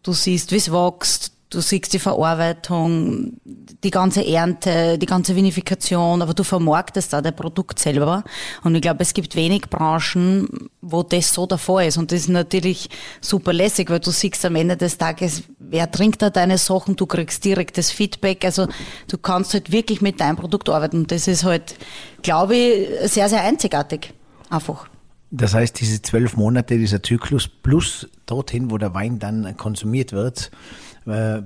du 0.02 0.12
siehst, 0.12 0.52
wie 0.52 0.56
es 0.56 0.70
wächst, 0.70 1.32
Du 1.54 1.60
siehst 1.60 1.92
die 1.92 2.00
Verarbeitung, 2.00 3.34
die 3.44 3.90
ganze 3.92 4.26
Ernte, 4.26 4.98
die 4.98 5.06
ganze 5.06 5.36
Vinifikation, 5.36 6.20
aber 6.20 6.34
du 6.34 6.42
vermarktest 6.42 7.14
auch 7.14 7.20
dein 7.20 7.36
Produkt 7.36 7.78
selber. 7.78 8.24
Und 8.64 8.74
ich 8.74 8.82
glaube, 8.82 9.02
es 9.02 9.14
gibt 9.14 9.36
wenig 9.36 9.70
Branchen, 9.70 10.48
wo 10.80 11.04
das 11.04 11.32
so 11.32 11.46
Fall 11.46 11.86
ist. 11.86 11.96
Und 11.96 12.10
das 12.10 12.22
ist 12.22 12.28
natürlich 12.28 12.90
super 13.20 13.52
lässig, 13.52 13.88
weil 13.88 14.00
du 14.00 14.10
siehst 14.10 14.44
am 14.44 14.56
Ende 14.56 14.76
des 14.76 14.98
Tages, 14.98 15.44
wer 15.60 15.88
trinkt 15.88 16.22
da 16.22 16.30
deine 16.30 16.58
Sachen, 16.58 16.96
du 16.96 17.06
kriegst 17.06 17.44
direktes 17.44 17.92
Feedback. 17.92 18.44
Also 18.44 18.66
du 19.06 19.16
kannst 19.16 19.54
halt 19.54 19.70
wirklich 19.70 20.00
mit 20.00 20.18
deinem 20.18 20.36
Produkt 20.36 20.68
arbeiten. 20.68 21.02
Und 21.02 21.12
das 21.12 21.28
ist 21.28 21.44
halt, 21.44 21.76
glaube 22.22 22.56
ich, 22.56 23.10
sehr, 23.12 23.28
sehr 23.28 23.42
einzigartig. 23.42 24.12
Einfach. 24.50 24.88
Das 25.30 25.54
heißt, 25.54 25.80
diese 25.80 26.02
zwölf 26.02 26.36
Monate, 26.36 26.78
dieser 26.78 27.00
Zyklus 27.00 27.46
plus 27.46 28.08
dorthin, 28.26 28.72
wo 28.72 28.78
der 28.78 28.92
Wein 28.92 29.20
dann 29.20 29.56
konsumiert 29.56 30.12
wird, 30.12 30.50
äh, 31.06 31.42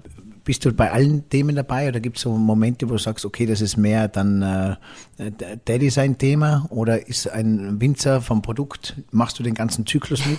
bist 0.48 0.64
du 0.64 0.72
bei 0.72 0.90
allen 0.90 1.28
Themen 1.28 1.56
dabei 1.56 1.88
oder 1.88 2.00
gibt 2.00 2.16
es 2.16 2.22
so 2.22 2.32
Momente, 2.32 2.88
wo 2.88 2.92
du 2.92 2.98
sagst, 2.98 3.26
okay, 3.26 3.44
das 3.44 3.60
ist 3.60 3.76
mehr 3.76 4.08
dann 4.08 4.78
äh, 5.18 5.30
Daddy 5.66 5.90
sein 5.90 6.16
Thema 6.16 6.64
oder 6.70 7.06
ist 7.06 7.28
ein 7.28 7.78
Winzer 7.82 8.22
vom 8.22 8.40
Produkt, 8.40 8.94
machst 9.10 9.38
du 9.38 9.42
den 9.42 9.52
ganzen 9.52 9.84
Zyklus 9.86 10.24
mit? 10.24 10.38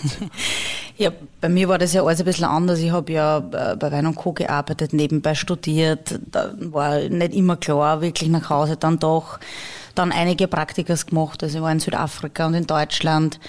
ja, 0.98 1.12
bei 1.42 1.48
mir 1.48 1.70
war 1.70 1.78
das 1.78 1.94
ja 1.94 2.04
alles 2.04 2.20
ein 2.20 2.26
bisschen 2.26 2.46
anders. 2.46 2.80
Ich 2.80 2.90
habe 2.90 3.14
ja 3.14 3.38
äh, 3.38 3.76
bei 3.76 3.92
Wein 3.92 4.08
und 4.08 4.16
Co. 4.16 4.34
gearbeitet, 4.34 4.94
nebenbei 4.94 5.36
studiert, 5.36 6.20
da 6.32 6.56
war 6.58 7.02
nicht 7.08 7.36
immer 7.36 7.58
klar, 7.58 8.02
wirklich 8.02 8.32
nach 8.32 8.50
Hause 8.50 8.78
dann 8.78 8.98
doch, 8.98 9.40
dann 9.94 10.12
einige 10.12 10.48
Praktikas 10.48 11.06
gemacht, 11.06 11.44
also 11.44 11.60
ich 11.60 11.64
war 11.64 11.72
in 11.72 11.80
Südafrika 11.80 12.48
und 12.48 12.56
in 12.56 12.66
Deutschland 12.66 13.40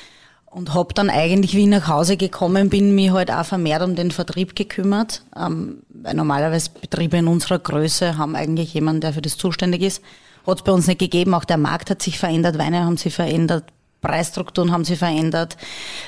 und 0.51 0.75
habe 0.75 0.93
dann 0.95 1.11
eigentlich, 1.11 1.55
wie 1.55 1.63
ich 1.63 1.69
nach 1.69 1.87
Hause 1.87 2.17
gekommen 2.17 2.71
bin, 2.71 2.95
mich 2.95 3.13
halt 3.13 3.31
auch 3.31 3.45
vermehrt 3.45 3.83
um 3.83 3.95
den 3.95 4.11
Vertrieb 4.11 4.57
gekümmert, 4.57 5.23
ähm, 5.37 5.83
weil 5.89 6.15
normalerweise 6.15 6.71
Betriebe 6.81 7.17
in 7.19 7.29
unserer 7.29 7.61
Größe 7.61 8.19
haben 8.19 8.35
eigentlich 8.35 8.75
jemanden, 8.75 9.01
der 9.01 9.13
für 9.13 9.23
das 9.23 9.37
zuständig 9.37 9.83
ist. 9.83 10.03
Hat 10.47 10.59
es 10.59 10.65
bei 10.65 10.73
uns 10.73 10.89
nicht 10.89 10.99
gegeben, 10.99 11.35
auch 11.35 11.45
der 11.45 11.59
Markt 11.59 11.91
hat 11.91 12.03
sich 12.03 12.19
verändert, 12.19 12.59
Weine 12.59 12.85
haben 12.85 12.97
sich 12.97 13.15
verändert, 13.15 13.65
Preisstrukturen 14.01 14.73
haben 14.73 14.85
sich 14.85 14.99
verändert, 14.99 15.57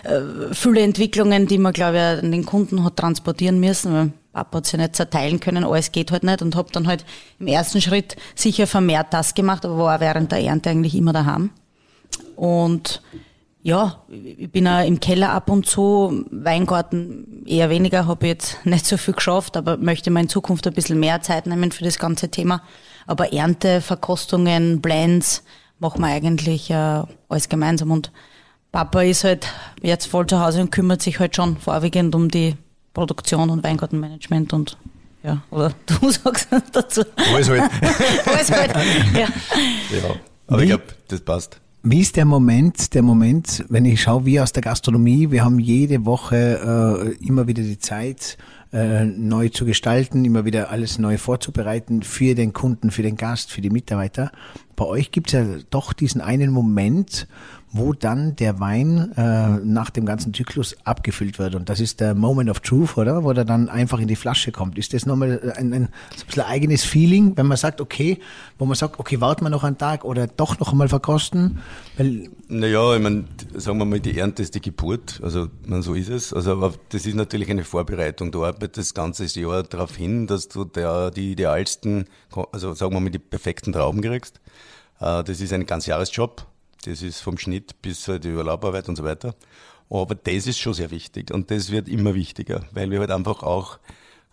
äh, 0.02 0.52
viele 0.52 0.80
Entwicklungen, 0.80 1.46
die 1.46 1.58
man, 1.58 1.72
glaube 1.72 1.96
ich, 1.96 2.24
an 2.24 2.32
den 2.32 2.44
Kunden 2.44 2.82
hat 2.82 2.96
transportieren 2.96 3.60
müssen, 3.60 3.92
weil 3.92 4.12
Papa 4.32 4.58
hat 4.58 4.66
sich 4.66 4.80
nicht 4.80 4.96
zerteilen 4.96 5.38
können, 5.38 5.62
alles 5.62 5.92
geht 5.92 6.10
halt 6.10 6.24
nicht. 6.24 6.42
Und 6.42 6.56
habe 6.56 6.72
dann 6.72 6.88
halt 6.88 7.04
im 7.38 7.46
ersten 7.46 7.80
Schritt 7.80 8.16
sicher 8.34 8.66
vermehrt 8.66 9.08
das 9.10 9.34
gemacht, 9.34 9.64
aber 9.64 9.76
war 9.76 10.00
während 10.00 10.32
der 10.32 10.40
Ernte 10.40 10.70
eigentlich 10.70 10.94
immer 10.94 11.12
daheim. 11.12 11.50
Und 12.34 13.02
ja, 13.62 14.02
ich 14.08 14.50
bin 14.50 14.66
auch 14.66 14.84
im 14.84 14.98
Keller 14.98 15.30
ab 15.30 15.48
und 15.48 15.66
zu, 15.66 16.24
Weingarten 16.30 17.44
eher 17.46 17.70
weniger, 17.70 18.06
habe 18.06 18.26
jetzt 18.26 18.58
nicht 18.64 18.86
so 18.86 18.96
viel 18.96 19.14
geschafft, 19.14 19.56
aber 19.56 19.76
möchte 19.76 20.10
mir 20.10 20.20
in 20.20 20.28
Zukunft 20.28 20.66
ein 20.66 20.72
bisschen 20.72 20.98
mehr 20.98 21.22
Zeit 21.22 21.46
nehmen 21.46 21.70
für 21.70 21.84
das 21.84 21.98
ganze 21.98 22.28
Thema. 22.28 22.62
Aber 23.06 23.32
Ernte, 23.32 23.80
Verkostungen, 23.80 24.80
Blends 24.80 25.42
machen 25.78 26.00
wir 26.00 26.08
eigentlich 26.08 26.70
äh, 26.70 27.02
alles 27.28 27.48
gemeinsam. 27.48 27.90
Und 27.90 28.10
Papa 28.72 29.02
ist 29.02 29.24
halt 29.24 29.46
jetzt 29.82 30.06
voll 30.06 30.26
zu 30.26 30.40
Hause 30.40 30.60
und 30.60 30.70
kümmert 30.70 31.02
sich 31.02 31.18
halt 31.18 31.36
schon 31.36 31.56
vorwiegend 31.56 32.14
um 32.14 32.30
die 32.30 32.56
Produktion 32.94 33.50
und 33.50 33.62
Weingartenmanagement 33.62 34.52
und 34.52 34.76
ja, 35.22 35.42
oder 35.50 35.72
du 35.86 36.10
sagst 36.10 36.48
dazu. 36.72 37.02
Alles 37.32 37.48
halt. 37.48 37.62
alles 38.26 38.50
halt, 38.50 38.74
ja. 39.14 39.20
Ja, 39.20 40.14
aber 40.48 40.62
ich 40.62 40.68
glaube, 40.68 40.84
das 41.08 41.20
passt. 41.20 41.60
Wie 41.84 41.98
ist 41.98 42.14
der 42.14 42.26
Moment, 42.26 42.94
der 42.94 43.02
Moment, 43.02 43.64
wenn 43.68 43.84
ich 43.84 44.02
schaue, 44.02 44.24
wir 44.24 44.44
aus 44.44 44.52
der 44.52 44.62
Gastronomie, 44.62 45.32
wir 45.32 45.44
haben 45.44 45.58
jede 45.58 46.04
Woche 46.04 47.16
äh, 47.18 47.26
immer 47.26 47.48
wieder 47.48 47.64
die 47.64 47.80
Zeit, 47.80 48.38
äh, 48.72 49.04
neu 49.04 49.48
zu 49.48 49.64
gestalten, 49.64 50.24
immer 50.24 50.44
wieder 50.44 50.70
alles 50.70 51.00
neu 51.00 51.18
vorzubereiten 51.18 52.04
für 52.04 52.36
den 52.36 52.52
Kunden, 52.52 52.92
für 52.92 53.02
den 53.02 53.16
Gast, 53.16 53.50
für 53.50 53.62
die 53.62 53.70
Mitarbeiter. 53.70 54.30
Bei 54.76 54.84
euch 54.84 55.10
gibt 55.10 55.26
es 55.28 55.32
ja 55.32 55.44
doch 55.70 55.92
diesen 55.92 56.20
einen 56.20 56.52
Moment, 56.52 57.26
wo 57.72 57.94
dann 57.94 58.36
der 58.36 58.60
Wein 58.60 59.12
äh, 59.16 59.48
nach 59.64 59.88
dem 59.88 60.04
ganzen 60.04 60.34
Zyklus 60.34 60.76
abgefüllt 60.84 61.38
wird. 61.38 61.54
Und 61.54 61.70
das 61.70 61.80
ist 61.80 62.00
der 62.00 62.14
Moment 62.14 62.50
of 62.50 62.60
Truth, 62.60 62.98
oder? 62.98 63.24
Wo 63.24 63.32
der 63.32 63.46
dann 63.46 63.70
einfach 63.70 63.98
in 63.98 64.08
die 64.08 64.16
Flasche 64.16 64.52
kommt. 64.52 64.76
Ist 64.76 64.92
das 64.92 65.06
nochmal 65.06 65.40
ein, 65.56 65.72
ein, 65.72 65.84
ein 65.84 65.88
bisschen 66.26 66.42
eigenes 66.42 66.84
Feeling, 66.84 67.36
wenn 67.36 67.46
man 67.46 67.56
sagt, 67.56 67.80
okay, 67.80 68.18
wo 68.58 68.66
man 68.66 68.74
sagt, 68.74 69.00
okay, 69.00 69.22
warten 69.22 69.44
wir 69.44 69.50
noch 69.50 69.64
einen 69.64 69.78
Tag 69.78 70.04
oder 70.04 70.26
doch 70.26 70.60
noch 70.60 70.72
einmal 70.72 70.88
verkosten? 70.88 71.60
Weil 71.96 72.28
naja, 72.48 72.94
ich 72.94 73.02
meine, 73.02 73.24
sagen 73.54 73.78
wir 73.78 73.86
mal, 73.86 74.00
die 74.00 74.18
Ernte 74.18 74.42
ist 74.42 74.54
die 74.54 74.60
Geburt, 74.60 75.20
also 75.22 75.48
man, 75.66 75.80
so 75.80 75.94
ist 75.94 76.10
es. 76.10 76.34
Also 76.34 76.52
aber 76.52 76.74
das 76.90 77.06
ist 77.06 77.14
natürlich 77.14 77.48
eine 77.48 77.64
Vorbereitung. 77.64 78.30
Du 78.30 78.44
arbeitest 78.44 78.90
das 78.90 78.94
ganze 78.94 79.24
Jahr 79.40 79.62
darauf 79.62 79.96
hin, 79.96 80.26
dass 80.26 80.48
du 80.48 80.64
der, 80.64 81.10
die 81.10 81.32
idealsten, 81.32 82.04
also 82.52 82.74
sagen 82.74 82.92
wir 82.92 83.00
mal, 83.00 83.10
die 83.10 83.18
perfekten 83.18 83.72
Trauben 83.72 84.02
kriegst. 84.02 84.40
Äh, 85.00 85.24
das 85.24 85.40
ist 85.40 85.54
ein 85.54 85.64
ganz 85.64 85.86
Jahresjob 85.86 86.46
das 86.84 87.02
ist 87.02 87.20
vom 87.20 87.38
Schnitt 87.38 87.80
bis 87.82 88.04
die 88.04 88.28
Überlaubarbeit 88.28 88.88
und 88.88 88.96
so 88.96 89.04
weiter. 89.04 89.34
Aber 89.90 90.14
das 90.14 90.46
ist 90.46 90.58
schon 90.58 90.74
sehr 90.74 90.90
wichtig 90.90 91.30
und 91.32 91.50
das 91.50 91.70
wird 91.70 91.88
immer 91.88 92.14
wichtiger, 92.14 92.64
weil 92.72 92.90
wir 92.90 93.00
halt 93.00 93.10
einfach 93.10 93.42
auch 93.42 93.78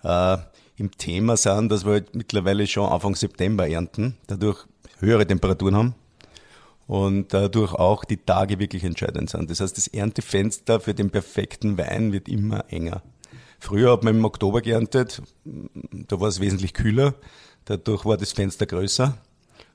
äh, 0.04 0.38
im 0.78 0.92
Thema 0.98 1.36
sind, 1.36 1.70
dass 1.70 1.86
wir 1.86 1.94
halt 1.94 2.16
mittlerweile 2.16 2.66
schon 2.68 2.90
Anfang 2.90 3.16
September 3.16 3.68
ernten, 3.68 4.18
dadurch 4.28 4.66
höhere 5.00 5.28
Temperaturen 5.28 5.76
haben 5.76 5.96
und 6.88 7.34
dadurch 7.34 7.74
auch 7.74 8.06
die 8.06 8.18
Tage 8.18 8.60
wirklich 8.60 8.84
entscheidend 8.84 9.30
sind. 9.30 9.50
Das 9.52 9.60
heißt, 9.60 9.78
das 9.78 9.88
Erntefenster 9.88 10.80
für 10.80 10.94
den 10.94 11.10
perfekten 11.10 11.78
Wein 11.78 12.14
wird 12.14 12.28
immer 12.30 12.66
enger. 12.70 13.04
Früher 13.60 13.92
hat 13.92 14.04
man 14.04 14.16
im 14.16 14.26
Oktober 14.26 14.62
geerntet, 14.62 15.22
da 15.44 16.20
war 16.20 16.30
es 16.30 16.40
wesentlich 16.40 16.74
kühler, 16.74 17.16
dadurch 17.66 18.06
war 18.06 18.16
das 18.16 18.32
Fenster 18.32 18.66
größer, 18.66 19.18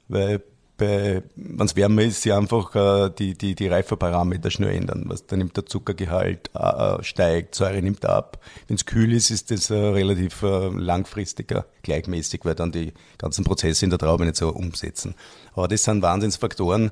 weil 0.09 0.43
bei, 0.77 1.23
wenn 1.37 1.67
es 1.67 1.77
wärmer 1.77 2.03
ist, 2.03 2.23
sie 2.23 2.33
einfach 2.33 2.75
äh, 2.75 3.11
die, 3.11 3.35
die, 3.35 3.55
die 3.55 3.69
Reifeparameter 3.69 4.51
schnell 4.51 4.75
ändern. 4.75 5.05
Was, 5.07 5.27
dann 5.27 5.39
nimmt 5.39 5.57
der 5.57 5.67
Zuckergehalt 5.67 6.51
äh, 6.55 6.59
äh 6.59 7.03
steigt, 7.05 7.55
Säure 7.55 7.81
nimmt 7.81 8.05
ab. 8.05 8.41
Wenn 8.67 8.77
es 8.77 8.85
kühl 8.85 9.13
ist, 9.13 9.31
ist 9.31 9.51
das 9.51 9.71
äh, 9.71 9.75
relativ 9.75 10.43
äh, 10.43 10.69
langfristiger, 10.69 11.67
gleichmäßig, 11.83 12.41
weil 12.45 12.57
dann 12.57 12.73
die 12.73 12.93
ganzen 13.19 13.45
Prozesse 13.45 13.85
in 13.85 13.91
der 13.91 13.99
Traube 13.99 14.25
nicht 14.25 14.37
so 14.37 14.49
umsetzen. 14.49 15.15
Aber 15.55 15.69
das 15.69 15.85
sind 15.85 16.03
Wahnsinnsfaktoren. 16.03 16.87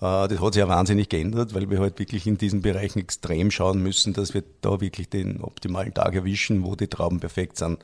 Äh, 0.00 0.28
das 0.28 0.40
hat 0.40 0.54
sich 0.54 0.60
ja 0.60 0.68
wahnsinnig 0.68 1.08
geändert, 1.08 1.52
weil 1.52 1.68
wir 1.68 1.80
halt 1.80 1.98
wirklich 1.98 2.26
in 2.28 2.38
diesen 2.38 2.62
Bereichen 2.62 3.00
extrem 3.00 3.50
schauen 3.50 3.82
müssen, 3.82 4.12
dass 4.12 4.34
wir 4.34 4.44
da 4.60 4.80
wirklich 4.80 5.08
den 5.08 5.40
optimalen 5.40 5.92
Tag 5.92 6.14
erwischen, 6.14 6.64
wo 6.64 6.76
die 6.76 6.86
Trauben 6.88 7.18
perfekt 7.18 7.58
sind. 7.58 7.80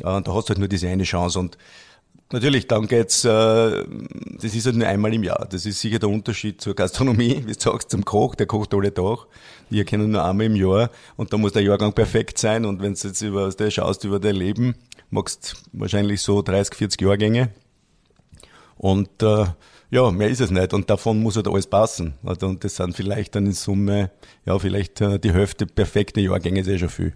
Äh, 0.00 0.20
da 0.20 0.34
hast 0.34 0.48
du 0.48 0.50
halt 0.50 0.58
nur 0.58 0.68
diese 0.68 0.88
eine 0.88 1.04
Chance 1.04 1.38
und 1.38 1.58
Natürlich, 2.32 2.66
dann 2.66 2.88
geht's, 2.88 3.24
äh, 3.24 3.28
das 3.28 4.54
ist 4.54 4.66
halt 4.66 4.76
nur 4.76 4.88
einmal 4.88 5.14
im 5.14 5.22
Jahr. 5.22 5.46
Das 5.48 5.66
ist 5.66 5.80
sicher 5.80 5.98
der 5.98 6.08
Unterschied 6.08 6.60
zur 6.60 6.74
Gastronomie, 6.74 7.42
wie 7.46 7.52
du 7.52 7.60
sagst, 7.60 7.90
zum 7.90 8.04
Koch, 8.04 8.34
der 8.34 8.46
kocht 8.46 8.74
alle 8.74 8.92
Tag. 8.92 9.26
Wir 9.70 9.84
kennen 9.84 10.10
nur 10.10 10.24
einmal 10.24 10.46
im 10.46 10.56
Jahr 10.56 10.90
und 11.16 11.32
da 11.32 11.36
muss 11.36 11.52
der 11.52 11.62
Jahrgang 11.62 11.92
perfekt 11.92 12.38
sein 12.38 12.64
und 12.64 12.82
wenn 12.82 12.94
du 12.94 13.08
jetzt 13.08 13.22
über 13.22 13.50
das 13.50 13.74
schaust, 13.74 14.04
über 14.04 14.18
dein 14.18 14.36
Leben, 14.36 14.74
machst 15.10 15.62
wahrscheinlich 15.72 16.22
so 16.22 16.42
30, 16.42 16.74
40 16.74 17.00
Jahrgänge 17.02 17.50
und 18.76 19.22
äh, 19.22 19.46
ja, 19.90 20.10
mehr 20.10 20.28
ist 20.28 20.40
es 20.40 20.50
nicht 20.50 20.74
und 20.74 20.90
davon 20.90 21.22
muss 21.22 21.36
halt 21.36 21.46
alles 21.46 21.68
passen. 21.68 22.14
Und 22.22 22.64
das 22.64 22.76
sind 22.76 22.96
vielleicht 22.96 23.36
dann 23.36 23.46
in 23.46 23.52
Summe, 23.52 24.10
ja, 24.44 24.58
vielleicht 24.58 25.00
äh, 25.00 25.20
die 25.20 25.32
Hälfte 25.32 25.66
perfekte 25.66 26.20
Jahrgänge, 26.20 26.60
ist 26.60 26.68
eh 26.68 26.78
schon 26.78 26.88
viel. 26.88 27.14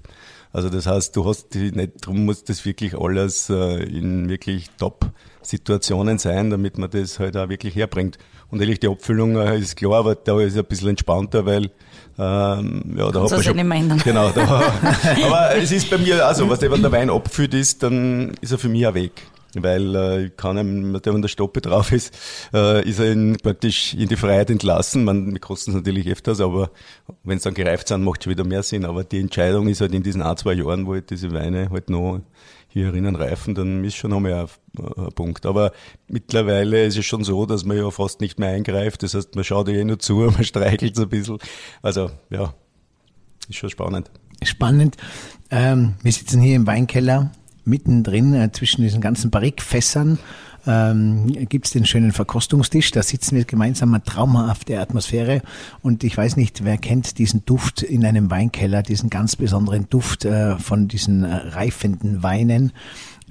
Also 0.53 0.71
das 0.71 0.87
heißt, 0.87 1.15
du 1.15 1.27
hast 1.27 1.55
die 1.55 1.71
nicht, 1.73 2.07
darum 2.07 2.25
muss 2.25 2.45
das 2.45 2.65
wirklich 2.65 2.99
alles 2.99 3.51
äh, 3.51 3.83
in 3.83 4.29
wirklich 4.29 4.71
Top-Situationen 4.79 6.19
sein, 6.19 6.51
damit 6.51 6.79
man 6.79 6.91
das 6.91 7.19
halt 7.19 7.37
auch 7.37 7.49
wirklich 7.49 7.75
herbringt. 7.77 8.19
Und 8.51 8.61
ehrlich, 8.61 8.81
die 8.81 8.89
Abfüllung 8.89 9.37
äh, 9.37 9.59
ist 9.59 9.77
klar, 9.77 9.95
aber 9.95 10.15
da 10.15 10.41
ist 10.41 10.55
es 10.55 10.59
ein 10.59 10.65
bisschen 10.65 10.89
entspannter, 10.89 11.45
weil 11.45 11.71
ähm, 12.19 12.97
ja, 12.97 13.11
da 13.11 13.23
hat 13.23 13.31
man 13.31 13.43
schon, 13.43 13.57
nicht 13.57 14.05
genau, 14.05 14.31
da, 14.31 14.43
aber 15.25 15.57
es 15.57 15.71
ist 15.71 15.91
bei 15.91 15.99
mir 15.99 16.27
also, 16.27 16.49
was 16.49 16.61
wenn 16.63 16.83
der 16.83 16.93
Wein 16.93 17.11
abgefüllt 17.11 17.55
ist, 17.55 17.83
dann 17.83 18.33
ist 18.41 18.53
er 18.53 18.59
für 18.59 18.69
mich 18.69 18.87
ein 18.87 18.95
Weg 18.95 19.23
weil 19.55 19.95
äh, 19.95 20.31
kann 20.37 20.59
ihm, 20.59 21.01
wenn 21.03 21.23
der 21.23 21.29
Stoppe 21.29 21.61
drauf 21.61 21.93
ist, 21.93 22.15
äh, 22.53 22.87
ist 22.89 22.99
er 22.99 23.13
in, 23.13 23.37
praktisch 23.37 23.95
in 23.95 24.09
die 24.09 24.17
Freiheit 24.17 24.51
entlassen. 24.51 25.05
Man, 25.05 25.33
wir 25.33 25.41
kosten 25.41 25.71
es 25.71 25.77
natürlich 25.77 26.09
öfters, 26.09 26.41
aber 26.41 26.71
wenn 27.25 27.39
es 27.39 27.45
dann 27.45 27.55
gereift 27.55 27.89
sind, 27.89 28.05
macht 28.05 28.23
es 28.23 28.27
wieder 28.27 28.45
mehr 28.45 28.63
Sinn. 28.63 28.85
Aber 28.85 29.05
die 29.05 29.19
Entscheidung 29.19 29.69
ist 29.69 29.81
halt 29.81 29.95
in 29.95 30.03
diesen 30.03 30.23
ein, 30.23 30.37
zwei 30.37 30.53
Jahren, 30.53 30.87
wo 30.87 30.93
halt 30.93 31.11
diese 31.11 31.33
Weine 31.33 31.71
halt 31.71 31.89
noch 31.91 32.21
hier 32.69 32.87
herinnen 32.87 33.17
reifen, 33.17 33.55
dann 33.55 33.83
ist 33.83 33.97
schon 33.97 34.11
noch 34.11 34.21
mehr 34.21 34.47
ein, 34.79 35.05
ein 35.05 35.13
Punkt. 35.13 35.47
Aber 35.47 35.73
mittlerweile 36.07 36.85
ist 36.85 36.99
es 36.99 37.07
schon 37.07 37.25
so, 37.25 37.47
dass 37.47 37.65
man 37.65 37.79
ja 37.79 37.91
fast 37.91 38.21
nicht 38.21 38.39
mehr 38.39 38.51
eingreift. 38.51 39.03
Das 39.03 39.15
heißt, 39.15 39.35
man 39.35 39.45
schaut 39.45 39.69
ja 39.69 39.75
eh 39.75 39.85
nur 39.85 39.99
zu, 39.99 40.15
man 40.35 40.45
streichelt 40.45 40.95
so 40.95 41.03
ein 41.03 41.09
bisschen. 41.09 41.39
Also, 41.83 42.11
ja, 42.31 42.55
ist 43.49 43.57
schon 43.57 43.71
spannend. 43.71 44.11
Spannend. 44.43 44.97
Ähm, 45.51 45.95
wir 46.03 46.13
sitzen 46.13 46.41
hier 46.41 46.57
im 46.57 46.67
Weinkeller 46.67 47.33
mittendrin 47.69 48.35
äh, 48.35 48.51
zwischen 48.53 48.83
diesen 48.83 49.01
ganzen 49.01 49.31
Barrikfässern 49.31 50.19
ähm, 50.67 51.27
gibt 51.49 51.67
es 51.67 51.73
den 51.73 51.87
schönen 51.87 52.13
Verkostungstisch. 52.13 52.91
Da 52.91 53.03
sitzen 53.03 53.37
wir 53.37 53.45
gemeinsam 53.45 53.95
eine 53.95 54.03
traumhafte 54.03 54.79
Atmosphäre. 54.79 55.41
Und 55.83 56.05
ich 56.05 56.17
weiß 56.17 56.37
nicht, 56.37 56.65
wer 56.65 56.77
kennt 56.77 57.19
diesen 57.19 57.45
Duft 57.45 57.83
in 57.83 58.05
einem 58.05 58.31
Weinkeller, 58.31 58.83
diesen 58.83 59.11
ganz 59.11 59.37
besonderen 59.37 59.89
Duft 59.89 60.25
äh, 60.25 60.59
von 60.59 60.89
diesen 60.89 61.25
äh, 61.25 61.35
reifenden 61.35 62.23
Weinen. 62.23 62.73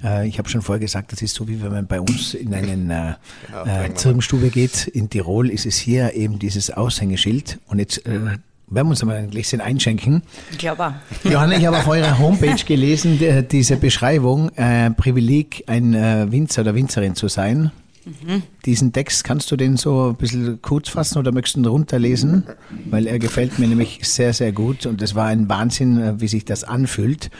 Äh, 0.02 0.26
ich 0.26 0.38
habe 0.38 0.48
schon 0.48 0.62
vorher 0.62 0.80
gesagt, 0.80 1.12
das 1.12 1.22
ist 1.22 1.34
so, 1.34 1.48
wie 1.48 1.62
wenn 1.62 1.72
man 1.72 1.86
bei 1.86 2.00
uns 2.00 2.34
in 2.34 2.52
einen 2.54 2.90
äh, 2.90 3.14
ja, 3.52 3.84
äh, 3.84 3.94
Zirbenstube 3.94 4.50
geht. 4.50 4.88
In 4.88 5.08
Tirol 5.08 5.50
ist 5.50 5.66
es 5.66 5.76
hier 5.76 6.14
eben 6.14 6.38
dieses 6.38 6.70
Aushängeschild. 6.70 7.60
Und 7.66 7.78
jetzt 7.78 8.04
äh, 8.06 8.38
werden 8.70 8.86
wir 8.88 8.90
uns 8.90 9.02
einmal 9.02 9.16
ein 9.16 9.30
Gläschen 9.30 9.60
einschenken. 9.60 10.22
Ich 10.50 10.58
glaube 10.58 10.86
auch. 10.86 10.92
Johanna, 11.24 11.56
ich 11.56 11.66
habe 11.66 11.78
auf 11.78 11.88
eurer 11.88 12.18
Homepage 12.18 12.64
gelesen, 12.64 13.18
diese 13.50 13.76
Beschreibung, 13.76 14.50
äh, 14.56 14.90
Privileg, 14.90 15.64
ein 15.66 15.94
äh, 15.94 16.26
Winzer 16.30 16.62
oder 16.62 16.74
Winzerin 16.74 17.14
zu 17.14 17.28
sein. 17.28 17.72
Mhm. 18.08 18.42
Diesen 18.64 18.92
Text, 18.92 19.24
kannst 19.24 19.50
du 19.50 19.56
den 19.56 19.76
so 19.76 20.10
ein 20.10 20.16
bisschen 20.16 20.62
kurz 20.62 20.88
fassen 20.88 21.18
oder 21.18 21.32
möchtest 21.32 21.56
du 21.56 21.60
ihn 21.60 21.66
runterlesen? 21.66 22.44
Weil 22.90 23.06
er 23.06 23.18
gefällt 23.18 23.58
mir 23.58 23.68
nämlich 23.68 24.00
sehr, 24.02 24.32
sehr 24.32 24.52
gut 24.52 24.86
und 24.86 25.02
es 25.02 25.14
war 25.14 25.26
ein 25.26 25.48
Wahnsinn, 25.48 26.00
äh, 26.00 26.20
wie 26.20 26.28
sich 26.28 26.44
das 26.44 26.64
anfühlt. 26.64 27.30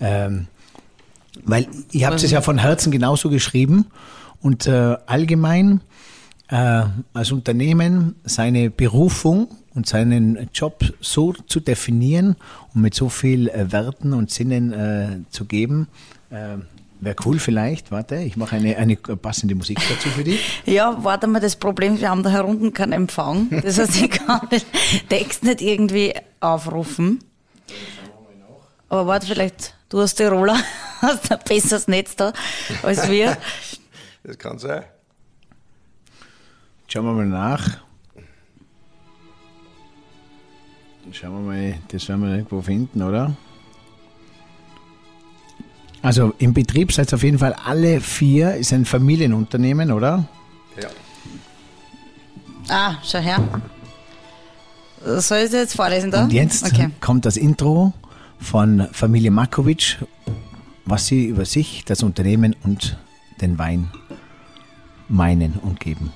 Ähm, 0.00 0.48
weil 1.44 1.66
ihr 1.92 2.06
habt 2.06 2.22
es 2.22 2.30
ja 2.30 2.40
von 2.40 2.58
Herzen 2.58 2.90
genauso 2.90 3.30
geschrieben 3.30 3.86
und 4.40 4.66
äh, 4.66 4.96
allgemein 5.06 5.80
äh, 6.48 6.82
als 7.14 7.32
Unternehmen 7.32 8.16
seine 8.24 8.70
Berufung 8.70 9.48
und 9.78 9.86
seinen 9.86 10.50
Job 10.52 10.82
so 11.00 11.32
zu 11.46 11.60
definieren 11.60 12.34
und 12.74 12.82
mit 12.82 12.94
so 12.94 13.08
viel 13.08 13.48
äh, 13.48 13.70
Werten 13.70 14.12
und 14.12 14.28
Sinnen 14.28 14.72
äh, 14.72 15.20
zu 15.30 15.44
geben. 15.44 15.86
Äh, 16.30 16.56
Wäre 17.00 17.14
cool 17.24 17.38
vielleicht, 17.38 17.92
warte, 17.92 18.16
ich 18.16 18.36
mache 18.36 18.56
eine, 18.56 18.76
eine 18.76 18.96
passende 18.96 19.54
Musik 19.54 19.78
dazu 19.88 20.08
für 20.08 20.24
dich. 20.24 20.62
Ja, 20.66 20.98
warte 21.04 21.28
mal, 21.28 21.38
das 21.38 21.54
Problem, 21.54 22.00
wir 22.00 22.10
haben 22.10 22.24
da 22.24 22.30
herunten 22.30 22.74
keinen 22.74 22.92
Empfang. 22.92 23.48
Das 23.62 23.78
heißt, 23.78 24.02
ich 24.02 24.10
kann 24.10 24.48
den 24.50 24.62
Text 25.08 25.44
nicht 25.44 25.62
irgendwie 25.62 26.12
aufrufen. 26.40 27.20
Aber 28.88 29.06
warte, 29.06 29.28
vielleicht, 29.28 29.74
du 29.90 30.00
hast 30.00 30.16
Tiroler, 30.16 30.58
hast 31.00 31.30
ein 31.30 31.38
besseres 31.48 31.86
Netz 31.86 32.16
da 32.16 32.32
als 32.82 33.08
wir. 33.08 33.36
Das 34.24 34.36
kann 34.38 34.58
sein. 34.58 34.82
Schauen 36.88 37.04
wir 37.04 37.12
mal 37.12 37.26
nach. 37.26 37.87
Schauen 41.12 41.32
wir 41.32 41.52
mal, 41.52 41.74
das 41.88 42.08
werden 42.08 42.22
wir 42.22 42.36
irgendwo 42.36 42.60
finden, 42.60 43.02
oder? 43.02 43.34
Also 46.02 46.32
im 46.38 46.54
Betrieb 46.54 46.92
seid 46.92 47.12
ihr 47.12 47.16
auf 47.16 47.22
jeden 47.22 47.38
Fall 47.38 47.54
alle 47.54 48.00
vier, 48.00 48.54
ist 48.54 48.72
ein 48.72 48.84
Familienunternehmen, 48.84 49.90
oder? 49.90 50.28
Ja. 50.80 50.88
Ah, 52.68 52.94
schau 53.02 53.18
her. 53.18 53.42
Soll 55.04 55.38
ich 55.38 55.44
das 55.44 55.52
jetzt 55.52 55.76
vorlesen 55.76 56.10
da? 56.10 56.24
Und 56.24 56.32
jetzt 56.32 56.64
okay. 56.64 56.90
kommt 57.00 57.24
das 57.24 57.36
Intro 57.36 57.92
von 58.38 58.88
Familie 58.92 59.30
Markovic, 59.30 59.98
was 60.84 61.06
sie 61.06 61.26
über 61.26 61.44
sich, 61.44 61.84
das 61.84 62.02
Unternehmen 62.02 62.54
und 62.62 62.98
den 63.40 63.58
Wein 63.58 63.90
meinen 65.08 65.54
und 65.54 65.80
geben. 65.80 66.12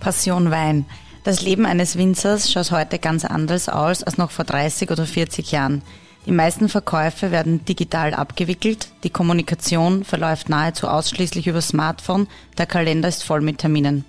Passion 0.00 0.50
Wein. 0.50 0.86
Das 1.22 1.42
Leben 1.42 1.66
eines 1.66 1.98
Winzers 1.98 2.50
schaut 2.50 2.70
heute 2.70 2.98
ganz 2.98 3.26
anders 3.26 3.68
aus 3.68 4.02
als 4.02 4.16
noch 4.16 4.30
vor 4.30 4.46
30 4.46 4.90
oder 4.90 5.04
40 5.04 5.52
Jahren. 5.52 5.82
Die 6.24 6.32
meisten 6.32 6.70
Verkäufe 6.70 7.30
werden 7.30 7.62
digital 7.66 8.14
abgewickelt, 8.14 8.88
die 9.04 9.10
Kommunikation 9.10 10.04
verläuft 10.04 10.48
nahezu 10.48 10.88
ausschließlich 10.88 11.46
über 11.46 11.60
Smartphone, 11.60 12.26
der 12.56 12.64
Kalender 12.64 13.08
ist 13.08 13.22
voll 13.22 13.42
mit 13.42 13.58
Terminen. 13.58 14.06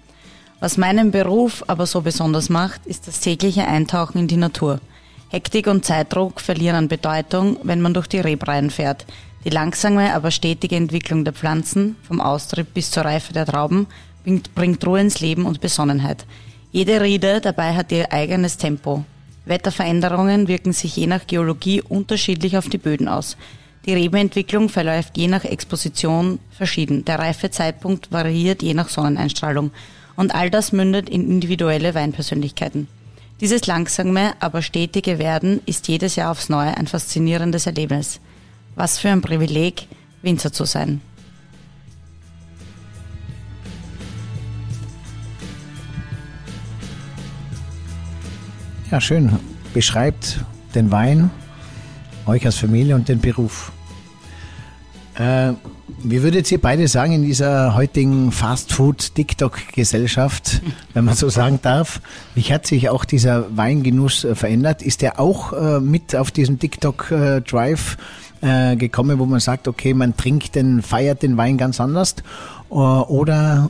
Was 0.62 0.78
meinen 0.78 1.12
Beruf 1.12 1.66
aber 1.68 1.86
so 1.86 2.00
besonders 2.00 2.50
macht, 2.50 2.86
ist 2.86 3.08
das 3.08 3.20
tägliche 3.20 3.68
Eintauchen 3.68 4.20
in 4.20 4.28
die 4.28 4.38
Natur. 4.38 4.80
Hektik 5.30 5.68
und 5.68 5.84
Zeitdruck 5.84 6.40
verlieren 6.40 6.76
an 6.78 6.88
Bedeutung, 6.88 7.58
wenn 7.64 7.82
man 7.82 7.94
durch 7.94 8.08
die 8.08 8.20
Rebreihen 8.20 8.70
fährt. 8.70 9.06
Die 9.44 9.50
langsame, 9.50 10.14
aber 10.14 10.32
stetige 10.32 10.78
Entwicklung 10.78 11.26
der 11.26 11.34
Pflanzen, 11.34 11.98
vom 12.04 12.22
Austrieb 12.22 12.74
bis 12.74 12.92
zur 12.92 13.04
Reife 13.04 13.34
der 13.34 13.46
Trauben, 13.46 13.88
bringt, 14.24 14.56
bringt 14.56 14.86
Ruhe 14.86 15.02
ins 15.02 15.20
Leben 15.20 15.46
und 15.46 15.60
Besonnenheit. 15.60 16.26
Jede 16.72 17.02
Riede 17.02 17.42
dabei 17.42 17.76
hat 17.76 17.92
ihr 17.92 18.14
eigenes 18.14 18.58
Tempo. 18.58 19.04
Wetterveränderungen 19.44 20.48
wirken 20.48 20.72
sich 20.72 20.96
je 20.96 21.06
nach 21.06 21.28
Geologie 21.28 21.82
unterschiedlich 21.82 22.58
auf 22.58 22.70
die 22.70 22.78
Böden 22.78 23.10
aus. 23.10 23.36
Die 23.86 23.94
Rebenentwicklung 23.94 24.70
verläuft 24.70 25.18
je 25.18 25.28
nach 25.28 25.44
Exposition 25.44 26.40
verschieden. 26.52 27.04
Der 27.04 27.20
Reifezeitpunkt 27.20 28.12
variiert 28.12 28.62
je 28.62 28.74
nach 28.74 28.88
Sonneneinstrahlung. 28.88 29.72
Und 30.16 30.34
all 30.34 30.50
das 30.50 30.72
mündet 30.72 31.10
in 31.10 31.30
individuelle 31.30 31.94
Weinpersönlichkeiten. 31.94 32.88
Dieses 33.42 33.66
langsame, 33.66 34.34
aber 34.40 34.62
stetige 34.62 35.20
Werden 35.20 35.62
ist 35.66 35.90
jedes 35.90 36.16
Jahr 36.16 36.32
aufs 36.32 36.48
Neue 36.48 36.78
ein 36.78 36.88
faszinierendes 36.88 37.66
Erlebnis. 37.66 38.22
Was 38.76 39.00
für 39.00 39.10
ein 39.10 39.22
Privileg, 39.22 39.88
Winzer 40.22 40.54
zu 40.54 40.64
sein. 40.66 41.02
Ja, 48.92 49.00
schön. 49.00 49.32
Beschreibt 49.74 50.44
den 50.76 50.92
Wein, 50.92 51.32
euch 52.26 52.46
als 52.46 52.58
Familie 52.58 52.96
und 52.96 53.08
den 53.08 53.22
Beruf. 53.22 53.72
Äh, 55.16 55.54
wie 56.04 56.22
würdet 56.22 56.52
ihr 56.52 56.60
beide 56.60 56.90
sagen 56.90 57.14
in 57.14 57.22
dieser 57.22 57.74
heutigen 57.74 58.34
Fast-Food-TikTok-Gesellschaft, 58.34 60.62
wenn 60.94 61.06
man 61.06 61.16
so 61.16 61.30
sagen 61.30 61.60
darf, 61.62 62.02
wie 62.36 62.42
hat 62.42 62.68
sich 62.68 62.90
auch 62.90 63.06
dieser 63.06 63.56
Weingenuss 63.56 64.26
äh, 64.26 64.36
verändert? 64.36 64.82
Ist 64.82 65.02
der 65.02 65.22
auch 65.22 65.54
äh, 65.54 65.80
mit 65.80 66.14
auf 66.14 66.32
diesem 66.32 66.60
TikTok-Drive 66.60 67.96
äh, 68.42 68.76
gekommen, 68.76 69.20
wo 69.20 69.26
man 69.26 69.40
sagt, 69.40 69.70
okay, 69.70 69.94
man 69.94 70.18
trinkt 70.18 70.56
den, 70.56 70.82
feiert 70.82 71.24
den 71.24 71.38
Wein 71.38 71.58
ganz 71.58 71.80
anders? 71.80 72.16
Äh, 72.70 72.74
oder 72.74 73.70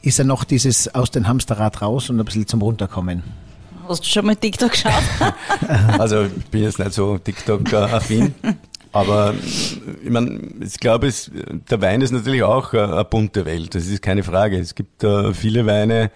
ist 0.00 0.18
er 0.18 0.24
noch 0.24 0.44
dieses 0.44 0.94
aus 0.94 1.10
dem 1.10 1.28
Hamsterrad 1.28 1.82
raus 1.82 2.08
und 2.08 2.18
ein 2.18 2.24
bisschen 2.24 2.46
zum 2.46 2.62
Runterkommen? 2.62 3.43
Hast 3.88 4.04
du 4.04 4.08
schon 4.08 4.26
mal 4.26 4.36
TikTok 4.36 4.72
geschaut? 4.72 5.02
also 5.98 6.24
ich 6.24 6.44
bin 6.46 6.62
jetzt 6.62 6.78
nicht 6.78 6.92
so 6.92 7.18
TikTok-affin. 7.18 8.34
Aber 8.92 9.34
ich 10.02 10.10
meine, 10.10 10.40
ich 10.60 10.78
glaube, 10.78 11.08
es, 11.08 11.30
der 11.70 11.82
Wein 11.82 12.00
ist 12.00 12.12
natürlich 12.12 12.44
auch 12.44 12.72
eine 12.72 13.04
bunte 13.04 13.44
Welt. 13.44 13.74
Das 13.74 13.86
ist 13.86 14.02
keine 14.02 14.22
Frage. 14.22 14.58
Es 14.58 14.74
gibt 14.74 15.02
äh, 15.02 15.34
viele 15.34 15.66
Weine, 15.66 16.10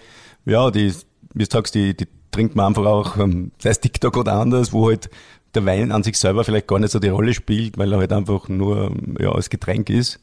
ja, 0.46 0.70
die, 0.70 0.94
wie 1.34 1.44
du 1.44 1.50
sagst, 1.50 1.74
die, 1.74 1.96
die 1.96 2.06
trinkt 2.30 2.54
man 2.54 2.66
einfach 2.66 2.86
auch, 2.86 3.16
ähm, 3.18 3.50
sei 3.58 3.70
es 3.70 3.80
TikTok 3.80 4.16
oder 4.16 4.34
anders, 4.34 4.72
wo 4.72 4.88
halt 4.88 5.10
der 5.54 5.66
Wein 5.66 5.92
an 5.92 6.02
sich 6.02 6.16
selber 6.18 6.44
vielleicht 6.44 6.68
gar 6.68 6.78
nicht 6.78 6.92
so 6.92 7.00
die 7.00 7.08
Rolle 7.08 7.34
spielt, 7.34 7.78
weil 7.78 7.92
er 7.92 7.98
halt 7.98 8.12
einfach 8.12 8.48
nur 8.48 8.92
ja, 9.18 9.32
als 9.32 9.50
Getränk 9.50 9.90
ist. 9.90 10.20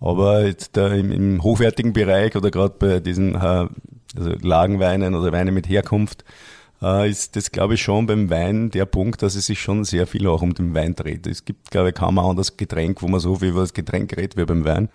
Aber 0.00 0.46
jetzt 0.46 0.76
da 0.76 0.88
im, 0.88 1.12
im 1.12 1.42
hochwertigen 1.42 1.92
Bereich 1.92 2.34
oder 2.34 2.50
gerade 2.50 2.74
bei 2.78 3.00
diesen 3.00 3.34
äh, 3.34 3.68
also 4.16 4.30
Lagenweinen 4.40 5.14
oder 5.14 5.32
Weine 5.32 5.52
mit 5.52 5.68
Herkunft, 5.68 6.24
äh, 6.84 7.08
ist 7.08 7.34
das, 7.36 7.50
glaube 7.50 7.74
ich, 7.74 7.82
schon 7.82 8.06
beim 8.06 8.30
Wein 8.30 8.70
der 8.70 8.84
Punkt, 8.84 9.22
dass 9.22 9.34
es 9.34 9.46
sich 9.46 9.60
schon 9.60 9.84
sehr 9.84 10.06
viel 10.06 10.26
auch 10.26 10.42
um 10.42 10.54
den 10.54 10.74
Wein 10.74 10.94
dreht. 10.94 11.26
Es 11.26 11.44
gibt, 11.44 11.70
glaube 11.70 11.88
ich, 11.88 11.94
kaum 11.94 12.18
ein 12.18 12.24
anderes 12.24 12.56
Getränk, 12.56 13.00
wo 13.02 13.08
man 13.08 13.20
so 13.20 13.36
viel 13.36 13.48
über 13.48 13.62
das 13.62 13.72
Getränk 13.72 14.16
redet 14.16 14.36
wie 14.36 14.44
beim 14.44 14.64
Wein. 14.64 14.88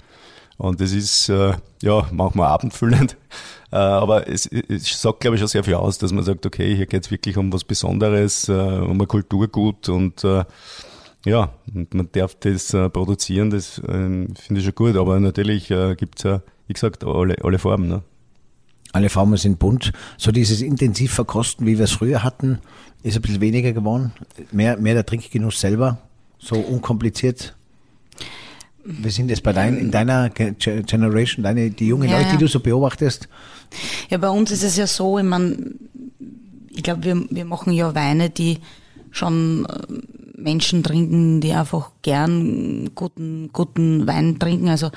Und 0.57 0.81
das 0.81 0.91
ist, 0.91 1.29
äh, 1.29 1.53
ja, 1.81 2.07
manchmal 2.11 2.47
abendfüllend. 2.47 3.17
Äh, 3.71 3.75
aber 3.75 4.27
es, 4.27 4.47
es 4.47 4.99
sagt, 4.99 5.19
glaube 5.19 5.35
ich, 5.35 5.39
schon 5.41 5.47
sehr 5.47 5.63
viel 5.63 5.75
aus, 5.75 5.99
dass 5.99 6.11
man 6.11 6.23
sagt, 6.23 6.43
okay, 6.43 6.75
hier 6.75 6.87
geht 6.87 7.05
es 7.05 7.11
wirklich 7.11 7.37
um 7.37 7.53
was 7.53 7.63
Besonderes, 7.63 8.49
äh, 8.49 8.51
um 8.53 8.99
ein 8.99 9.07
Kulturgut 9.07 9.89
und 9.89 10.23
äh, 10.23 10.43
ja, 11.23 11.53
und 11.75 11.93
man 11.93 12.09
darf 12.11 12.33
das 12.33 12.73
äh, 12.73 12.89
produzieren, 12.89 13.51
das 13.51 13.77
äh, 13.77 13.83
finde 13.83 14.35
ich 14.55 14.63
schon 14.63 14.73
gut. 14.73 14.95
Aber 14.95 15.19
natürlich 15.19 15.69
äh, 15.69 15.93
gibt 15.93 16.17
es 16.17 16.23
ja, 16.23 16.41
wie 16.65 16.73
gesagt, 16.73 17.03
alle, 17.03 17.35
alle 17.43 17.59
Farben. 17.59 17.87
Ne? 17.87 18.01
Alle 18.91 19.09
Formen 19.09 19.37
sind 19.37 19.59
bunt. 19.59 19.91
So 20.17 20.31
dieses 20.31 20.61
intensiv 20.61 21.13
verkosten, 21.13 21.65
wie 21.67 21.77
wir 21.77 21.85
es 21.85 21.91
früher 21.91 22.23
hatten, 22.23 22.59
ist 23.03 23.15
ein 23.15 23.21
bisschen 23.21 23.41
weniger 23.41 23.71
geworden. 23.73 24.11
Mehr, 24.51 24.77
mehr 24.77 24.95
der 24.95 25.05
Trinkgenuss 25.05 25.59
selber, 25.59 25.99
so 26.39 26.55
unkompliziert. 26.55 27.55
Wie 28.83 29.09
sind 29.09 29.29
das 29.29 29.41
bei 29.41 29.53
dein, 29.53 29.77
in 29.77 29.91
deiner 29.91 30.29
Generation, 30.29 31.43
deine, 31.43 31.69
die 31.69 31.87
jungen 31.87 32.09
ja, 32.09 32.17
Leute, 32.17 32.31
die 32.31 32.37
du 32.37 32.47
so 32.47 32.59
beobachtest? 32.59 33.27
Ja, 34.09 34.17
bei 34.17 34.29
uns 34.29 34.51
ist 34.51 34.63
es 34.63 34.77
ja 34.77 34.87
so, 34.87 35.19
ich 35.19 35.25
meine, 35.25 35.73
ich 36.71 36.81
glaube, 36.81 37.03
wir, 37.03 37.25
wir 37.29 37.45
machen 37.45 37.73
ja 37.73 37.93
Weine, 37.93 38.29
die 38.29 38.59
schon 39.11 39.65
äh, 39.65 40.41
Menschen 40.41 40.81
trinken, 40.81 41.41
die 41.41 41.53
einfach 41.53 41.91
gern 42.01 42.91
guten, 42.95 43.49
guten 43.53 44.07
Wein 44.07 44.39
trinken. 44.39 44.69
Also 44.69 44.91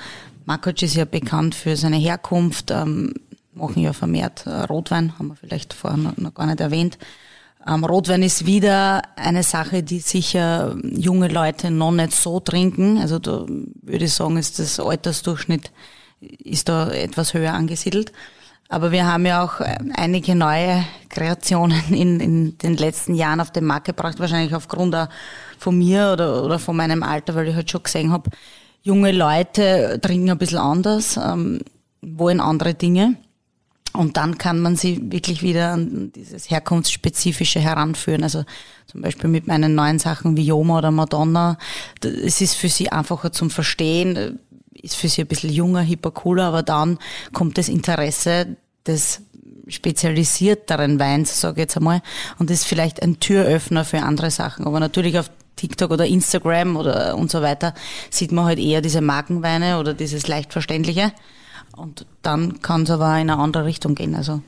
Markoc 0.45 0.81
ist 0.81 0.95
ja 0.95 1.05
bekannt 1.05 1.53
für 1.55 1.75
seine 1.75 1.97
Herkunft. 1.97 2.71
Ähm, 2.71 3.13
machen 3.53 3.81
ja 3.81 3.93
vermehrt 3.93 4.45
äh, 4.45 4.63
Rotwein, 4.63 5.17
haben 5.17 5.29
wir 5.29 5.35
vielleicht 5.35 5.73
vorher 5.73 5.97
noch, 5.97 6.33
gar 6.33 6.45
nicht 6.45 6.59
erwähnt. 6.59 6.97
Ähm, 7.67 7.85
Rotwein 7.85 8.23
ist 8.23 8.45
wieder 8.45 9.01
eine 9.15 9.43
Sache, 9.43 9.83
die 9.83 9.99
sicher 9.99 10.75
junge 10.81 11.27
Leute 11.27 11.71
noch 11.71 11.91
nicht 11.91 12.13
so 12.13 12.39
trinken. 12.39 12.97
Also 12.97 13.19
da 13.19 13.45
würde 13.47 14.05
ich 14.05 14.13
sagen, 14.13 14.37
ist 14.37 14.59
das 14.59 14.79
Altersdurchschnitt 14.79 15.71
ist 16.43 16.69
da 16.69 16.89
etwas 16.89 17.33
höher 17.33 17.53
angesiedelt. 17.53 18.11
Aber 18.69 18.91
wir 18.91 19.05
haben 19.05 19.25
ja 19.25 19.43
auch 19.43 19.59
äh, 19.59 19.77
einige 19.95 20.35
neue 20.35 20.83
Kreationen 21.09 21.81
in, 21.93 22.19
in 22.19 22.57
den 22.57 22.77
letzten 22.77 23.13
Jahren 23.13 23.39
auf 23.39 23.51
den 23.51 23.65
Markt 23.65 23.85
gebracht, 23.85 24.19
wahrscheinlich 24.19 24.55
aufgrund 24.55 24.95
von 25.57 25.77
mir 25.77 26.11
oder, 26.13 26.43
oder 26.43 26.59
von 26.59 26.75
meinem 26.75 27.03
Alter, 27.03 27.35
weil 27.35 27.49
ich 27.49 27.55
halt 27.55 27.69
schon 27.69 27.83
gesehen 27.83 28.11
habe, 28.11 28.29
junge 28.81 29.11
Leute 29.11 29.99
trinken 30.01 30.29
ein 30.29 30.37
bisschen 30.37 30.57
anders, 30.57 31.17
ähm, 31.17 31.59
wollen 32.01 32.39
andere 32.39 32.73
Dinge. 32.73 33.15
Und 33.93 34.17
dann 34.17 34.39
kann 34.39 34.59
man 34.59 34.75
sie 34.75 35.11
wirklich 35.11 35.43
wieder 35.43 35.73
an 35.73 36.11
dieses 36.15 36.49
Herkunftsspezifische 36.49 37.59
heranführen. 37.59 38.23
Also 38.23 38.43
zum 38.87 39.01
Beispiel 39.01 39.29
mit 39.29 39.45
meinen 39.47 39.75
neuen 39.75 39.99
Sachen 39.99 40.35
wie 40.35 40.45
Yoma 40.45 40.79
oder 40.79 40.91
Madonna. 40.91 41.57
Es 42.03 42.41
ist 42.41 42.55
für 42.55 42.69
sie 42.69 42.91
einfacher 42.91 43.31
zum 43.31 43.51
Verstehen, 43.51 44.39
ist 44.73 44.95
für 44.95 45.07
sie 45.07 45.21
ein 45.21 45.27
bisschen 45.27 45.51
junger, 45.51 45.81
hipper, 45.81 46.11
cooler, 46.11 46.45
aber 46.45 46.63
dann 46.63 46.97
kommt 47.33 47.57
das 47.57 47.69
Interesse 47.69 48.57
des 48.85 49.21
spezialisierteren 49.67 50.99
Weins, 50.99 51.39
sage 51.39 51.53
ich 51.53 51.65
jetzt 51.65 51.77
einmal, 51.77 52.01
und 52.39 52.51
ist 52.51 52.65
vielleicht 52.65 53.01
ein 53.01 53.19
Türöffner 53.19 53.85
für 53.85 54.01
andere 54.01 54.31
Sachen. 54.31 54.65
Aber 54.65 54.79
natürlich 54.79 55.17
auf 55.19 55.29
TikTok 55.55 55.91
oder 55.91 56.05
Instagram 56.05 56.75
oder 56.75 57.15
und 57.15 57.31
so 57.31 57.41
weiter 57.41 57.73
sieht 58.09 58.31
man 58.31 58.45
halt 58.45 58.59
eher 58.59 58.81
diese 58.81 59.01
Markenweine 59.01 59.79
oder 59.79 59.93
dieses 59.93 60.27
leicht 60.27 60.51
verständliche. 60.51 61.13
Und 61.75 62.05
dann 62.21 62.61
kann 62.61 62.83
es 62.83 62.91
aber 62.91 63.07
in 63.07 63.29
eine 63.29 63.37
andere 63.37 63.65
Richtung 63.65 63.95
gehen. 63.95 64.15
Also 64.15 64.41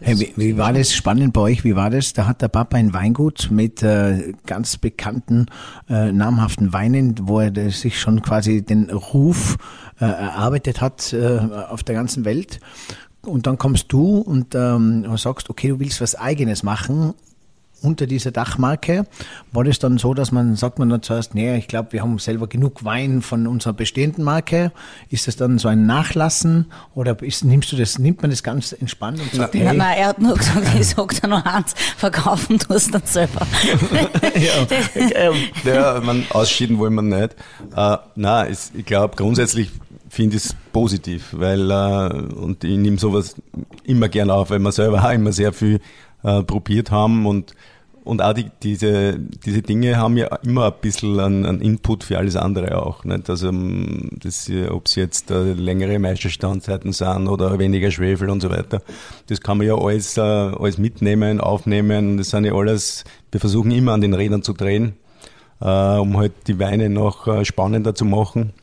Hey, 0.00 0.20
wie, 0.20 0.32
wie, 0.36 0.56
war 0.56 0.72
das 0.72 0.92
spannend 0.92 1.32
bei 1.32 1.40
euch? 1.40 1.64
Wie 1.64 1.74
war 1.74 1.90
das? 1.90 2.12
Da 2.12 2.26
hat 2.26 2.40
der 2.40 2.48
Papa 2.48 2.76
ein 2.76 2.92
Weingut 2.92 3.48
mit 3.50 3.82
äh, 3.82 4.32
ganz 4.46 4.76
bekannten, 4.76 5.46
äh, 5.88 6.12
namhaften 6.12 6.72
Weinen, 6.72 7.16
wo 7.22 7.40
er 7.40 7.70
sich 7.70 7.98
schon 7.98 8.22
quasi 8.22 8.62
den 8.62 8.90
Ruf 8.90 9.56
äh, 9.98 10.04
erarbeitet 10.04 10.80
hat 10.80 11.12
äh, 11.12 11.38
auf 11.68 11.82
der 11.82 11.94
ganzen 11.96 12.24
Welt. 12.24 12.60
Und 13.22 13.46
dann 13.46 13.58
kommst 13.58 13.92
du 13.92 14.18
und 14.18 14.54
ähm, 14.54 15.16
sagst, 15.16 15.50
okay, 15.50 15.68
du 15.68 15.80
willst 15.80 16.00
was 16.00 16.14
Eigenes 16.14 16.62
machen 16.62 17.14
unter 17.82 18.06
dieser 18.06 18.30
Dachmarke. 18.30 19.06
War 19.52 19.64
das 19.64 19.78
dann 19.78 19.98
so, 19.98 20.14
dass 20.14 20.32
man, 20.32 20.56
sagt 20.56 20.78
man 20.78 20.88
dann 20.88 21.02
zuerst, 21.02 21.34
nee, 21.34 21.56
ich 21.56 21.68
glaube, 21.68 21.92
wir 21.92 22.02
haben 22.02 22.18
selber 22.18 22.46
genug 22.46 22.84
Wein 22.84 23.22
von 23.22 23.46
unserer 23.46 23.72
bestehenden 23.72 24.24
Marke. 24.24 24.72
Ist 25.10 25.26
das 25.26 25.36
dann 25.36 25.58
so 25.58 25.68
ein 25.68 25.86
Nachlassen 25.86 26.66
oder 26.94 27.20
ist, 27.22 27.44
nimmst 27.44 27.72
du 27.72 27.76
das, 27.76 27.98
nimmt 27.98 28.22
man 28.22 28.30
das 28.30 28.42
ganz 28.42 28.72
entspannt 28.72 29.20
und 29.20 29.32
sagt, 29.32 29.54
hey. 29.54 29.64
Nein, 29.64 29.76
nein, 29.76 29.98
er 29.98 30.06
hat 30.08 30.20
nur 30.20 30.34
gesagt, 30.34 30.66
ich 30.78 30.88
sag 30.88 31.20
dir 31.20 31.28
noch 31.28 31.44
eins, 31.44 31.74
verkaufen 31.96 32.58
du 32.58 32.74
es 32.74 32.90
dann 32.90 33.02
selber. 33.04 33.46
ja, 34.34 35.32
ja, 35.64 36.00
man, 36.00 36.24
ausschieden 36.30 36.78
wollen 36.78 36.94
wir 36.94 37.02
nicht. 37.02 37.36
Äh, 37.74 37.96
nein, 38.16 38.56
ich 38.74 38.84
glaube, 38.84 39.16
grundsätzlich 39.16 39.70
finde 40.08 40.36
ich 40.36 40.44
es 40.44 40.56
positiv, 40.72 41.28
weil, 41.32 41.70
äh, 41.70 42.34
und 42.34 42.64
ich 42.64 42.76
nehme 42.76 42.98
sowas 42.98 43.36
immer 43.84 44.08
gern 44.08 44.30
auf, 44.30 44.50
weil 44.50 44.58
wir 44.58 44.72
selber 44.72 45.04
auch 45.04 45.12
immer 45.12 45.32
sehr 45.32 45.52
viel 45.52 45.80
äh, 46.22 46.42
probiert 46.42 46.90
haben 46.90 47.26
und 47.26 47.54
und 48.08 48.22
auch 48.22 48.32
die, 48.32 48.46
diese, 48.62 49.18
diese 49.18 49.60
Dinge 49.60 49.98
haben 49.98 50.16
ja 50.16 50.34
immer 50.36 50.68
ein 50.68 50.80
bisschen 50.80 51.20
einen, 51.20 51.60
Input 51.60 52.04
für 52.04 52.16
alles 52.16 52.36
andere 52.36 52.82
auch. 52.82 53.04
Nicht? 53.04 53.28
Also, 53.28 53.48
ähm, 53.48 54.08
das, 54.22 54.50
ob 54.70 54.86
es 54.86 54.94
jetzt 54.94 55.30
äh, 55.30 55.52
längere 55.52 55.98
Meisterstandzeiten 55.98 56.94
sind 56.94 57.28
oder 57.28 57.58
weniger 57.58 57.90
Schwefel 57.90 58.30
und 58.30 58.40
so 58.40 58.48
weiter. 58.48 58.80
Das 59.26 59.42
kann 59.42 59.58
man 59.58 59.66
ja 59.66 59.74
alles, 59.74 60.16
äh, 60.16 60.22
alles 60.22 60.78
mitnehmen, 60.78 61.38
aufnehmen. 61.38 62.16
Das 62.16 62.30
sind 62.30 62.46
ja 62.46 62.54
alles, 62.54 63.04
wir 63.30 63.40
versuchen 63.40 63.72
immer 63.72 63.92
an 63.92 64.00
den 64.00 64.14
Rädern 64.14 64.42
zu 64.42 64.54
drehen, 64.54 64.94
äh, 65.60 65.98
um 65.98 66.16
halt 66.16 66.32
die 66.46 66.58
Weine 66.58 66.88
noch 66.88 67.26
äh, 67.26 67.44
spannender 67.44 67.94
zu 67.94 68.06
machen. 68.06 68.54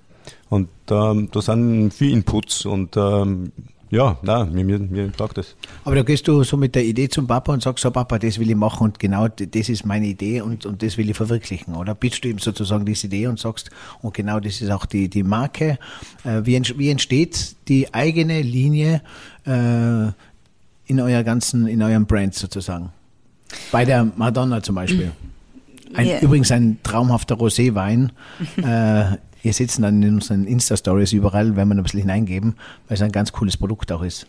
Und 0.50 0.70
ähm, 0.90 1.30
da 1.32 1.42
sind 1.42 1.94
viele 1.94 2.14
Inputs 2.14 2.66
und 2.66 2.98
ähm, 2.98 3.52
ja, 3.96 4.18
nein, 4.22 4.52
mir, 4.52 4.66
mir, 4.66 4.80
mir 4.80 5.12
taugt 5.12 5.38
das. 5.38 5.56
Aber 5.86 5.96
da 5.96 6.04
gehst 6.04 6.28
du 6.28 6.44
so 6.44 6.58
mit 6.58 6.76
der 6.76 6.84
Idee 6.84 7.08
zum 7.08 7.28
Papa 7.28 7.54
und 7.54 7.64
sagst 7.64 7.82
so, 7.82 7.92
Papa, 7.92 8.20
das 8.20 8.38
will 8.38 8.50
ich 8.50 8.56
machen 8.56 8.84
und 8.84 9.00
genau 9.00 9.28
das 9.30 9.70
ist 9.70 9.86
meine 9.86 10.08
Idee 10.08 10.42
und, 10.42 10.66
und 10.66 10.84
das 10.84 10.98
will 10.98 11.10
ich 11.10 11.16
verwirklichen, 11.16 11.76
oder? 11.76 11.96
Bietest 11.96 12.26
du 12.26 12.28
ihm 12.28 12.40
sozusagen 12.40 12.86
diese 12.86 13.08
Idee 13.08 13.28
und 13.28 13.40
sagst, 13.40 13.70
und 14.02 14.14
genau 14.14 14.42
das 14.42 14.62
ist 14.62 14.70
auch 14.70 14.86
die, 14.86 15.10
die 15.10 15.24
Marke. 15.24 15.80
Äh, 16.26 16.42
wie, 16.44 16.62
wie 16.78 16.90
entsteht 16.90 17.56
die 17.70 17.94
eigene 17.94 18.42
Linie 18.42 19.02
äh, 19.46 20.08
in 20.88 21.00
euer 21.00 21.24
ganzen, 21.24 21.68
in 21.68 21.82
eurem 21.82 22.06
Brand 22.06 22.36
sozusagen? 22.36 22.92
Bei 23.72 23.86
der 23.86 24.04
Madonna 24.04 24.62
zum 24.62 24.76
Beispiel. 24.76 25.12
Ein, 25.94 26.08
yeah. 26.08 26.20
Übrigens 26.20 26.52
ein 26.52 26.80
traumhafter 26.84 27.36
Roséwein. 27.36 28.10
äh, 28.58 29.18
wir 29.46 29.54
sitzen 29.54 29.84
dann 29.84 30.02
in 30.02 30.16
unseren 30.16 30.48
Insta-Stories 30.48 31.14
überall, 31.14 31.56
wenn 31.56 31.68
wir 31.68 31.76
ein 31.76 31.84
bisschen 31.84 32.00
hineingeben, 32.00 32.56
weil 32.88 32.96
es 32.96 33.02
ein 33.04 33.12
ganz 33.12 33.32
cooles 33.32 33.56
Produkt 33.56 33.92
auch 33.92 34.02
ist. 34.02 34.26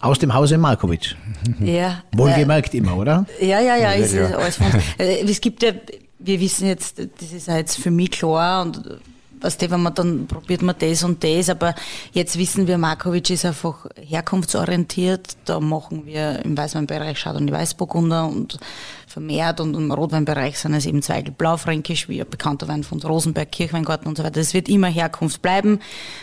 Aus 0.00 0.18
dem 0.18 0.32
Hause 0.32 0.56
Markovic. 0.56 1.14
Ja. 1.60 2.02
Wohlgemerkt 2.12 2.72
äh, 2.72 2.78
immer, 2.78 2.96
oder? 2.96 3.26
Ja, 3.42 3.60
ja, 3.60 3.76
ja, 3.76 3.92
ist, 3.92 4.14
ja. 4.14 4.28
alles. 4.28 4.58
Äh, 4.98 5.22
es 5.22 5.38
gibt 5.42 5.62
ja, 5.62 5.72
wir 6.18 6.40
wissen 6.40 6.66
jetzt, 6.66 6.98
das 6.98 7.30
ist 7.30 7.46
jetzt 7.46 7.76
für 7.76 7.90
mich 7.90 8.12
klar 8.12 8.62
und 8.62 9.00
was 9.46 9.60
wenn 9.60 9.82
man 9.82 9.94
dann 9.94 10.26
probiert 10.26 10.62
man 10.62 10.74
das 10.78 11.04
und 11.04 11.22
das, 11.22 11.48
aber 11.48 11.74
jetzt 12.12 12.38
wissen 12.38 12.66
wir, 12.66 12.78
Markovic 12.78 13.30
ist 13.30 13.44
einfach 13.44 13.86
herkunftsorientiert. 13.96 15.36
Da 15.44 15.60
machen 15.60 16.04
wir 16.04 16.44
im 16.44 16.56
Weißweinbereich 16.56 17.18
Chardonnay 17.18 17.52
Weißburgunder 17.52 18.26
und 18.26 18.58
vermehrt 19.06 19.60
und 19.60 19.74
im 19.74 19.90
Rotweinbereich 19.90 20.58
sind 20.58 20.74
es 20.74 20.86
eben 20.86 21.00
Zweigel 21.00 21.32
Blaufränkisch, 21.32 22.08
wie 22.08 22.20
ein 22.20 22.28
bekannter 22.28 22.68
Wein 22.68 22.84
von 22.84 23.00
Rosenberg, 23.00 23.50
Kirchweingarten 23.50 24.08
und 24.08 24.18
so 24.18 24.24
weiter. 24.24 24.40
Das 24.40 24.52
wird 24.52 24.68
immer 24.68 24.88
Herkunft 24.88 25.40
bleiben, 25.40 25.78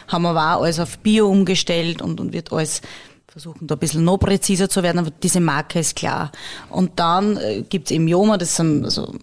haben 0.08 0.26
aber 0.26 0.56
auch 0.58 0.64
alles 0.64 0.80
auf 0.80 1.00
Bio 1.00 1.28
umgestellt 1.30 2.02
und, 2.02 2.20
und 2.20 2.34
wird 2.34 2.52
alles 2.52 2.82
versuchen 3.28 3.66
da 3.66 3.74
ein 3.74 3.80
bisschen 3.80 4.04
noch 4.04 4.18
präziser 4.18 4.70
zu 4.70 4.84
werden, 4.84 5.00
aber 5.00 5.10
diese 5.10 5.40
Marke 5.40 5.80
ist 5.80 5.96
klar. 5.96 6.32
Und 6.70 7.00
dann 7.00 7.38
äh, 7.38 7.64
gibt's 7.68 7.90
eben 7.90 8.08
Joma, 8.08 8.38
das 8.38 8.56
sind 8.56 8.86
also 8.86 9.16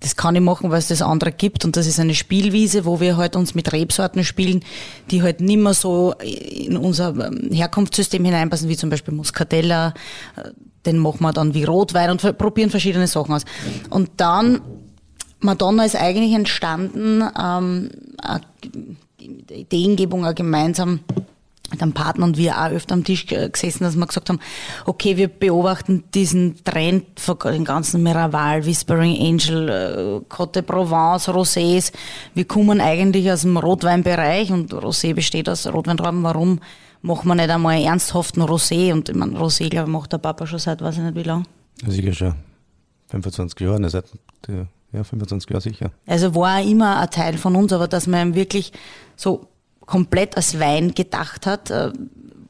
das 0.00 0.16
kann 0.16 0.36
ich 0.36 0.42
machen, 0.42 0.70
weil 0.70 0.78
es 0.78 0.88
das 0.88 1.02
andere 1.02 1.32
gibt 1.32 1.64
und 1.64 1.76
das 1.76 1.86
ist 1.86 1.98
eine 1.98 2.14
Spielwiese, 2.14 2.84
wo 2.84 3.00
wir 3.00 3.16
halt 3.16 3.34
uns 3.34 3.54
mit 3.54 3.72
Rebsorten 3.72 4.24
spielen, 4.24 4.64
die 5.10 5.22
halt 5.22 5.40
nicht 5.40 5.58
mehr 5.58 5.74
so 5.74 6.14
in 6.20 6.76
unser 6.76 7.08
ähm, 7.26 7.50
Herkunftssystem 7.52 8.24
hineinpassen, 8.24 8.68
wie 8.68 8.76
zum 8.76 8.90
Beispiel 8.90 9.14
Muscatella, 9.14 9.94
äh, 10.36 10.50
den 10.86 10.98
machen 10.98 11.22
wir 11.22 11.32
dann 11.32 11.54
wie 11.54 11.64
Rotwein 11.64 12.10
und 12.10 12.38
probieren 12.38 12.70
verschiedene 12.70 13.08
Sachen 13.08 13.34
aus. 13.34 13.44
Und 13.90 14.10
dann, 14.16 14.60
Madonna 15.40 15.84
ist 15.84 15.96
eigentlich 15.96 16.32
entstanden, 16.32 17.24
ähm, 17.38 17.90
die 19.20 19.60
Ideengebung 19.60 20.24
auch 20.24 20.34
gemeinsam 20.34 21.00
mit 21.70 21.82
einem 21.82 21.92
Partner 21.92 22.24
und 22.24 22.36
wir 22.36 22.58
auch 22.58 22.70
öfter 22.70 22.94
am 22.94 23.04
Tisch 23.04 23.26
gesessen, 23.26 23.84
dass 23.84 23.96
wir 23.96 24.06
gesagt 24.06 24.28
haben, 24.28 24.40
okay, 24.86 25.16
wir 25.16 25.28
beobachten 25.28 26.04
diesen 26.14 26.62
Trend 26.64 27.20
von 27.20 27.36
den 27.44 27.64
ganzen 27.64 28.02
Miraval, 28.02 28.64
Whispering 28.64 29.20
Angel, 29.20 29.68
äh, 29.68 30.24
Cote 30.28 30.62
Provence, 30.62 31.28
Rosés. 31.28 31.92
Wir 32.34 32.46
kommen 32.46 32.80
eigentlich 32.80 33.30
aus 33.30 33.42
dem 33.42 33.56
Rotweinbereich 33.56 34.50
und 34.50 34.72
Rosé 34.72 35.14
besteht 35.14 35.48
aus 35.48 35.66
Rotweintrauben. 35.66 36.22
Warum 36.22 36.60
machen 37.02 37.28
wir 37.28 37.34
nicht 37.34 37.50
einmal 37.50 37.76
einen 37.76 37.86
ernsthaften 37.86 38.42
Rosé. 38.42 38.92
Und 38.92 39.08
ich 39.08 39.14
meine, 39.14 39.38
Rosé, 39.38 39.68
glaube 39.68 39.88
ich, 39.88 39.92
macht 39.92 40.12
der 40.12 40.18
Papa 40.18 40.46
schon 40.46 40.58
seit, 40.58 40.80
weiß 40.80 40.96
ich 40.96 41.02
nicht 41.02 41.14
wie 41.14 41.22
lang. 41.22 41.46
Sicher 41.86 42.12
schon. 42.12 42.34
25 43.08 43.60
Jahre, 43.60 43.80
ne, 43.80 43.88
seit, 43.88 44.04
ja, 44.92 45.04
25 45.04 45.50
Jahre 45.50 45.60
sicher. 45.60 45.90
Also 46.06 46.34
war 46.34 46.60
immer 46.62 46.98
ein 46.98 47.10
Teil 47.10 47.38
von 47.38 47.56
uns, 47.56 47.72
aber 47.72 47.88
dass 47.88 48.06
man 48.06 48.34
wirklich 48.34 48.72
so 49.16 49.48
komplett 49.88 50.36
als 50.36 50.60
Wein 50.60 50.94
gedacht 50.94 51.46
hat, 51.46 51.70
äh, 51.70 51.90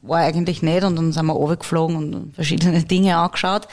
war 0.01 0.19
eigentlich 0.19 0.61
nicht 0.61 0.83
und 0.83 0.95
dann 0.95 1.11
sind 1.11 1.25
wir 1.25 1.33
runtergeflogen 1.33 1.95
und 1.95 2.35
verschiedene 2.35 2.83
Dinge 2.83 3.17
angeschaut 3.17 3.67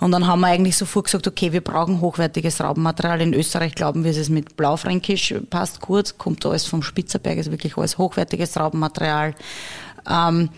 und 0.00 0.10
dann 0.10 0.26
haben 0.26 0.40
wir 0.40 0.48
eigentlich 0.48 0.76
sofort 0.76 1.06
gesagt, 1.06 1.26
okay, 1.26 1.52
wir 1.52 1.62
brauchen 1.62 2.00
hochwertiges 2.00 2.60
Raubenmaterial. 2.60 3.20
In 3.20 3.34
Österreich 3.34 3.74
glauben 3.74 4.04
wir, 4.04 4.10
es 4.10 4.16
ist 4.16 4.30
mit 4.30 4.56
Blaufränkisch 4.56 5.34
passt 5.50 5.80
gut, 5.80 6.18
kommt 6.18 6.44
alles 6.44 6.66
vom 6.66 6.82
Spitzerberg, 6.82 7.38
ist 7.38 7.50
wirklich 7.50 7.76
alles 7.76 7.98
hochwertiges 7.98 8.58
Raubenmaterial. 8.58 9.34
Ähm, 10.08 10.50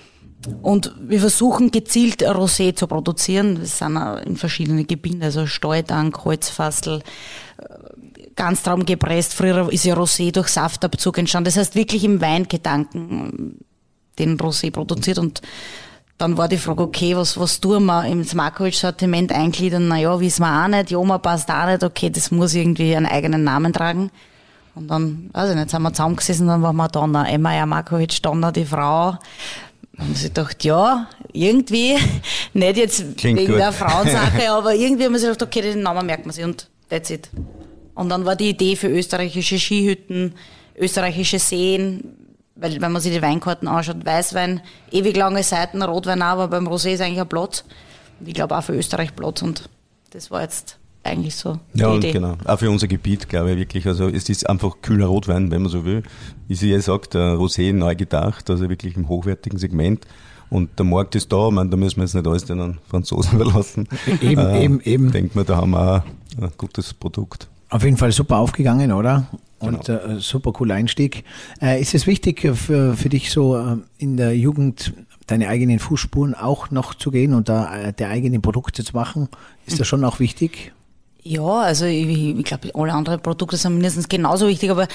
und 0.63 0.95
wir 1.01 1.19
versuchen 1.19 1.73
gezielt 1.73 2.23
Rosé 2.23 2.75
zu 2.75 2.87
produzieren. 2.87 3.59
Das 3.61 3.79
sind 3.79 3.97
in 4.25 4.37
verschiedenen 4.37 4.87
Gebieten, 4.87 5.21
also 5.23 5.47
Steudank, 5.47 6.25
Holzfassel, 6.25 7.03
Ganztraum 8.39 8.87
gepresst. 8.87 9.35
Früher 9.35 9.71
ist 9.71 9.85
ja 9.85 9.95
Rosé 9.95 10.33
durch 10.33 10.49
Saftabzug 10.49 11.19
entstanden. 11.19 11.47
Das 11.47 11.57
heißt 11.57 11.75
wirklich 11.75 12.05
im 12.05 12.21
Weingedanken 12.21 13.59
den 14.19 14.39
Rosé 14.39 14.71
produziert 14.71 15.19
und 15.19 15.43
dann 16.17 16.37
war 16.37 16.49
die 16.49 16.57
Frage, 16.57 16.83
okay, 16.83 17.17
was, 17.17 17.39
was 17.39 17.61
tun 17.61 17.87
wir 17.87 18.05
im 18.07 18.25
Smarkovic-Sortiment 18.25 19.31
eingliedern? 19.33 19.87
Naja, 19.87 20.19
wissen 20.19 20.43
wir 20.43 20.65
auch 20.65 20.69
nicht. 20.69 20.91
Joma 20.91 21.19
passt 21.19 21.49
auch 21.51 21.67
nicht. 21.67 21.85
Okay, 21.85 22.11
das 22.11 22.33
muss 22.33 22.55
irgendwie 22.55 22.97
einen 22.97 23.07
eigenen 23.07 23.45
Namen 23.45 23.73
tragen. 23.73 24.11
Und 24.75 24.89
dann, 24.89 25.31
weiß 25.33 25.51
ich 25.51 25.57
nicht, 25.57 25.71
sind 25.71 25.83
wir 25.83 25.93
zusammengesessen, 25.93 26.47
dann 26.49 26.63
war 26.63 26.73
Madonna, 26.73 27.29
Emma 27.29 27.65
Markovic, 27.67 28.21
Donna, 28.23 28.51
die 28.51 28.65
Frau. 28.65 29.17
haben 29.99 30.15
sie 30.15 30.29
gedacht, 30.29 30.65
ja, 30.65 31.09
irgendwie, 31.33 31.97
nicht 32.53 32.77
jetzt 32.77 33.17
Klingt 33.17 33.39
wegen 33.41 33.53
gut. 33.53 33.61
der 33.61 33.73
Frauensache, 33.73 34.51
aber 34.51 34.75
irgendwie 34.75 35.05
haben 35.05 35.13
wir 35.13 35.19
sich 35.21 35.29
gedacht, 35.29 35.43
okay, 35.43 35.63
den 35.63 35.83
Namen 35.83 36.07
merkt 36.07 36.27
man 36.27 36.33
sich 36.33 36.45
und 36.45 36.69
that's 36.89 37.11
it. 37.11 37.29
Und 37.99 38.11
dann 38.11 38.25
war 38.25 38.37
die 38.37 38.51
Idee 38.51 38.77
für 38.77 38.89
österreichische 38.89 39.59
Skihütten, 39.59 40.35
österreichische 40.79 41.39
Seen, 41.39 42.05
weil 42.55 42.81
wenn 42.81 42.93
man 42.93 43.03
sich 43.03 43.13
die 43.13 43.23
Weinkarten 43.23 43.67
anschaut, 43.69 44.05
Weißwein, 44.07 44.61
ewig 44.93 45.17
lange 45.17 45.43
Seiten, 45.43 45.83
Rotwein 45.83 46.23
auch, 46.23 46.27
aber 46.39 46.49
beim 46.49 46.69
Rosé 46.69 46.91
ist 46.93 47.01
eigentlich 47.01 47.21
ein 47.21 47.29
Platz. 47.29 47.65
Und 48.21 48.29
ich 48.29 48.35
glaube 48.35 48.57
auch 48.57 48.63
für 48.63 48.75
Österreich 48.75 49.15
Platz 49.17 49.43
und 49.43 49.69
das 50.11 50.31
war 50.31 50.43
jetzt 50.43 50.79
eigentlich 51.03 51.35
so 51.35 51.59
die 51.75 51.81
Ja, 51.81 51.89
und 51.89 51.99
Idee. 51.99 52.13
genau. 52.13 52.37
Auch 52.45 52.59
für 52.59 52.71
unser 52.71 52.87
Gebiet, 52.87 53.29
glaube 53.29 53.53
ich, 53.53 53.59
wirklich. 53.59 53.87
Also, 53.87 54.09
es 54.09 54.29
ist 54.29 54.49
einfach 54.49 54.77
kühler 54.83 55.07
Rotwein, 55.07 55.51
wenn 55.51 55.63
man 55.63 55.71
so 55.71 55.85
will. 55.85 56.03
Wie 56.47 56.55
sie 56.55 56.71
ja 56.71 56.81
sagt, 56.81 57.15
der 57.15 57.35
Rosé 57.35 57.73
neu 57.73 57.95
gedacht, 57.97 58.49
also 58.51 58.69
wirklich 58.69 58.97
im 58.97 59.09
hochwertigen 59.09 59.59
Segment. 59.59 60.07
Und 60.51 60.79
der 60.79 60.87
Markt 60.87 61.15
ist 61.15 61.33
da, 61.33 61.49
ich 61.49 61.53
meine, 61.55 61.71
da 61.71 61.77
müssen 61.77 61.97
wir 61.97 62.05
jetzt 62.05 62.15
nicht 62.15 62.27
alles 62.27 62.45
den 62.45 62.79
Franzosen 62.89 63.33
überlassen. 63.41 63.89
Eben, 64.23 64.41
Äh, 64.41 64.65
eben, 64.65 64.81
eben. 64.83 65.11
Denkt 65.13 65.35
man, 65.35 65.45
da 65.47 65.57
haben 65.57 65.71
wir 65.73 66.05
auch 66.39 66.43
ein 66.43 66.53
gutes 66.57 66.95
Produkt. 66.95 67.49
Auf 67.71 67.85
jeden 67.85 67.97
Fall 67.97 68.13
super 68.13 68.39
aufgegangen, 68.39 68.93
oder? 68.93 69.27
Und 69.59 69.87
Genau. 69.87 69.99
äh, 69.99 70.21
super 70.21 70.53
cooler 70.53 70.75
Einstieg. 70.77 71.25
Äh, 71.61 71.81
ist 71.81 71.95
es 71.95 72.07
wichtig 72.07 72.41
für, 72.55 72.95
für 72.97 73.09
dich 73.09 73.31
so 73.31 73.57
äh, 73.57 73.77
in 73.99 74.17
der 74.17 74.37
Jugend 74.37 74.93
deine 75.27 75.49
eigenen 75.49 75.79
Fußspuren 75.79 76.35
auch 76.35 76.71
noch 76.71 76.95
zu 76.95 77.11
gehen 77.11 77.35
und 77.35 77.49
da 77.49 77.77
äh, 77.77 77.93
der 77.93 78.09
eigenen 78.11 78.41
Produkte 78.41 78.85
zu 78.85 78.95
machen? 78.95 79.29
Ist 79.67 79.81
das 79.81 79.87
schon 79.87 80.05
auch 80.05 80.21
wichtig? 80.21 80.73
Ja, 81.23 81.43
also 81.43 81.85
ich, 81.85 82.09
ich 82.09 82.45
glaube, 82.45 82.71
alle 82.75 82.95
anderen 82.95 83.21
Produkte 83.21 83.57
sind 83.57 83.75
mindestens 83.75 84.09
genauso 84.09 84.49
wichtig, 84.49 84.71
aber 84.71 84.87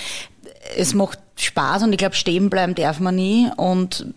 es 0.77 0.93
macht 0.95 1.19
Spaß 1.35 1.83
und 1.83 1.91
ich 1.91 1.97
glaube, 1.99 2.15
stehen 2.15 2.49
bleiben 2.49 2.73
darf 2.73 2.99
man 2.99 3.15
nie 3.15 3.49
und 3.57 4.07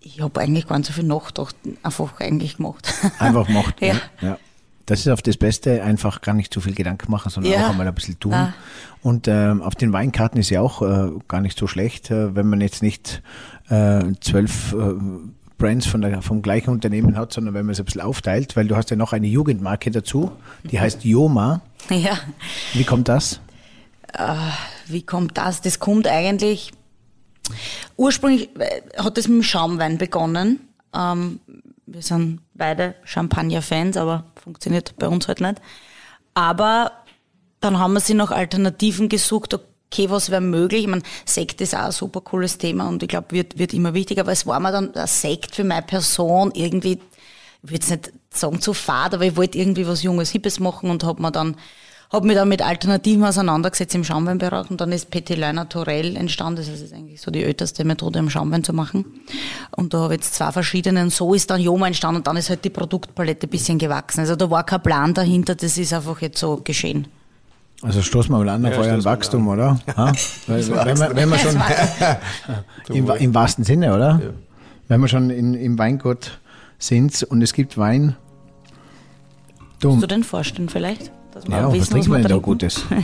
ich 0.00 0.20
habe 0.20 0.40
eigentlich 0.40 0.66
gar 0.66 0.78
nicht 0.78 0.88
so 0.88 0.92
viel 0.92 1.04
nachgedacht, 1.04 1.54
einfach 1.82 2.18
eigentlich 2.18 2.56
gemacht. 2.56 2.92
Einfach 3.18 3.48
macht. 3.48 3.76
Ja. 3.80 3.94
ja. 4.20 4.38
Das 4.86 5.00
ist 5.00 5.08
auf 5.08 5.22
das 5.22 5.36
Beste, 5.36 5.82
einfach 5.82 6.20
gar 6.22 6.34
nicht 6.34 6.52
zu 6.52 6.60
viel 6.60 6.74
Gedanken 6.74 7.10
machen, 7.10 7.30
sondern 7.30 7.52
Ja. 7.52 7.66
auch 7.66 7.70
einmal 7.70 7.86
ein 7.86 7.94
bisschen 7.94 8.18
tun. 8.18 8.34
Ah. 8.34 8.52
Und 9.02 9.28
ähm, 9.28 9.62
auf 9.62 9.74
den 9.74 9.92
Weinkarten 9.92 10.40
ist 10.40 10.50
ja 10.50 10.60
auch 10.60 10.82
äh, 10.82 11.10
gar 11.28 11.40
nicht 11.40 11.58
so 11.58 11.66
schlecht, 11.66 12.10
äh, 12.10 12.34
wenn 12.34 12.48
man 12.48 12.60
jetzt 12.60 12.82
nicht 12.82 13.22
äh, 13.68 14.02
zwölf 14.20 14.72
äh, 14.72 14.94
Brands 15.58 15.86
von 15.86 16.00
der, 16.00 16.22
vom 16.22 16.42
gleichen 16.42 16.70
Unternehmen 16.70 17.16
hat, 17.16 17.32
sondern 17.32 17.54
wenn 17.54 17.64
man 17.66 17.72
es 17.74 17.78
ein 17.78 17.84
bisschen 17.84 18.00
aufteilt, 18.00 18.56
weil 18.56 18.66
du 18.66 18.74
hast 18.76 18.90
ja 18.90 18.96
noch 18.96 19.12
eine 19.12 19.28
Jugendmarke 19.28 19.90
dazu, 19.92 20.32
die 20.64 20.80
heißt 20.80 21.04
Yoma. 21.04 21.60
ja, 21.88 22.18
Wie 22.72 22.84
kommt 22.84 23.08
das? 23.08 23.40
wie 24.88 25.02
kommt 25.02 25.38
das? 25.38 25.62
Das 25.62 25.78
kommt 25.78 26.06
eigentlich, 26.06 26.72
ursprünglich 27.96 28.50
äh, 28.58 28.82
hat 28.98 29.16
das 29.16 29.28
mit 29.28 29.38
dem 29.38 29.42
Schaumwein 29.42 29.96
begonnen. 29.98 30.60
Ähm, 30.94 31.40
wir 31.86 32.02
sind 32.02 32.40
beide 32.54 32.94
Champagner-Fans, 33.04 33.96
aber 33.96 34.24
funktioniert 34.42 34.94
bei 34.98 35.08
uns 35.08 35.28
halt 35.28 35.40
nicht. 35.40 35.60
Aber 36.34 36.92
dann 37.60 37.78
haben 37.78 37.92
wir 37.92 38.00
sie 38.00 38.14
nach 38.14 38.30
Alternativen 38.30 39.08
gesucht, 39.08 39.54
okay, 39.54 40.10
was 40.10 40.30
wäre 40.30 40.40
möglich? 40.40 40.82
Ich 40.82 40.88
meine, 40.88 41.02
Sekt 41.24 41.60
ist 41.60 41.74
auch 41.74 41.86
ein 41.86 41.92
super 41.92 42.20
cooles 42.20 42.58
Thema 42.58 42.88
und 42.88 43.02
ich 43.02 43.08
glaube, 43.08 43.30
wird, 43.30 43.58
wird 43.58 43.74
immer 43.74 43.94
wichtiger, 43.94 44.22
aber 44.22 44.32
es 44.32 44.46
war 44.46 44.60
mir 44.60 44.72
dann 44.72 44.94
ein 44.94 45.06
Sekt 45.06 45.54
für 45.54 45.64
meine 45.64 45.82
Person 45.82 46.52
irgendwie, 46.54 46.92
ich 47.62 47.70
würde 47.70 47.74
jetzt 47.74 47.90
nicht 47.90 48.12
sagen 48.30 48.60
zu 48.60 48.72
fad, 48.72 49.14
aber 49.14 49.24
ich 49.24 49.36
wollte 49.36 49.58
irgendwie 49.58 49.86
was 49.86 50.02
Junges, 50.02 50.30
Hippes 50.30 50.60
machen 50.60 50.90
und 50.90 51.04
habe 51.04 51.22
mir 51.22 51.30
dann 51.30 51.56
habe 52.12 52.26
mich 52.26 52.36
dann 52.36 52.48
mit 52.48 52.60
Alternativen 52.60 53.24
auseinandergesetzt 53.24 53.94
im 53.94 54.04
Schaumweinbereich 54.04 54.70
und 54.70 54.80
dann 54.80 54.92
ist 54.92 55.10
Petit 55.10 55.38
Lein 55.38 55.54
Naturel 55.54 56.14
entstanden. 56.16 56.56
Das 56.56 56.68
ist 56.68 56.92
eigentlich 56.92 57.20
so 57.20 57.30
die 57.30 57.42
älteste 57.42 57.84
Methode, 57.84 58.18
um 58.18 58.28
Schaumwein 58.28 58.62
zu 58.62 58.74
machen. 58.74 59.06
Und 59.70 59.94
da 59.94 60.00
habe 60.00 60.14
ich 60.14 60.20
jetzt 60.20 60.34
zwei 60.34 60.52
verschiedene 60.52 61.02
und 61.02 61.10
so 61.10 61.32
ist 61.32 61.50
dann 61.50 61.60
Joma 61.60 61.86
entstanden 61.86 62.18
und 62.18 62.26
dann 62.26 62.36
ist 62.36 62.50
halt 62.50 62.64
die 62.64 62.70
Produktpalette 62.70 63.46
ein 63.46 63.50
bisschen 63.50 63.78
gewachsen. 63.78 64.20
Also 64.20 64.36
da 64.36 64.50
war 64.50 64.64
kein 64.64 64.82
Plan 64.82 65.14
dahinter, 65.14 65.54
das 65.54 65.78
ist 65.78 65.92
einfach 65.94 66.20
jetzt 66.20 66.38
so 66.38 66.60
geschehen. 66.62 67.08
Also 67.80 68.02
stoßen 68.02 68.30
wir 68.32 68.38
mal 68.38 68.48
an 68.50 68.66
auf 68.66 68.74
Ja, 68.74 68.80
euren 68.80 69.04
Wachstum, 69.04 69.48
oder? 69.48 69.80
Ha? 69.96 70.12
Weil, 70.46 70.68
wenn, 70.68 70.98
wir, 70.98 71.16
wenn 71.16 71.28
wir 71.30 71.38
schon 71.38 71.60
im, 72.96 73.10
im 73.10 73.34
wahrsten 73.34 73.64
Sinne, 73.64 73.94
oder? 73.94 74.20
Wenn 74.86 75.00
wir 75.00 75.08
schon 75.08 75.30
in, 75.30 75.54
im 75.54 75.78
Weingut 75.78 76.38
sind 76.78 77.22
und 77.22 77.40
es 77.42 77.54
gibt 77.54 77.78
Wein. 77.78 78.16
Du, 79.80 79.88
Kannst 79.88 80.02
du 80.02 80.06
den 80.06 80.24
vorstellen 80.24 80.68
vielleicht? 80.68 81.10
Dass 81.32 81.46
wir 81.48 81.56
ja, 81.56 81.66
auch 81.66 81.70
was 81.70 81.80
wissen, 81.80 81.92
trinken 81.92 82.12
wir 82.12 82.18
denn 82.18 82.28
da? 82.28 82.36
Gutes? 82.38 82.84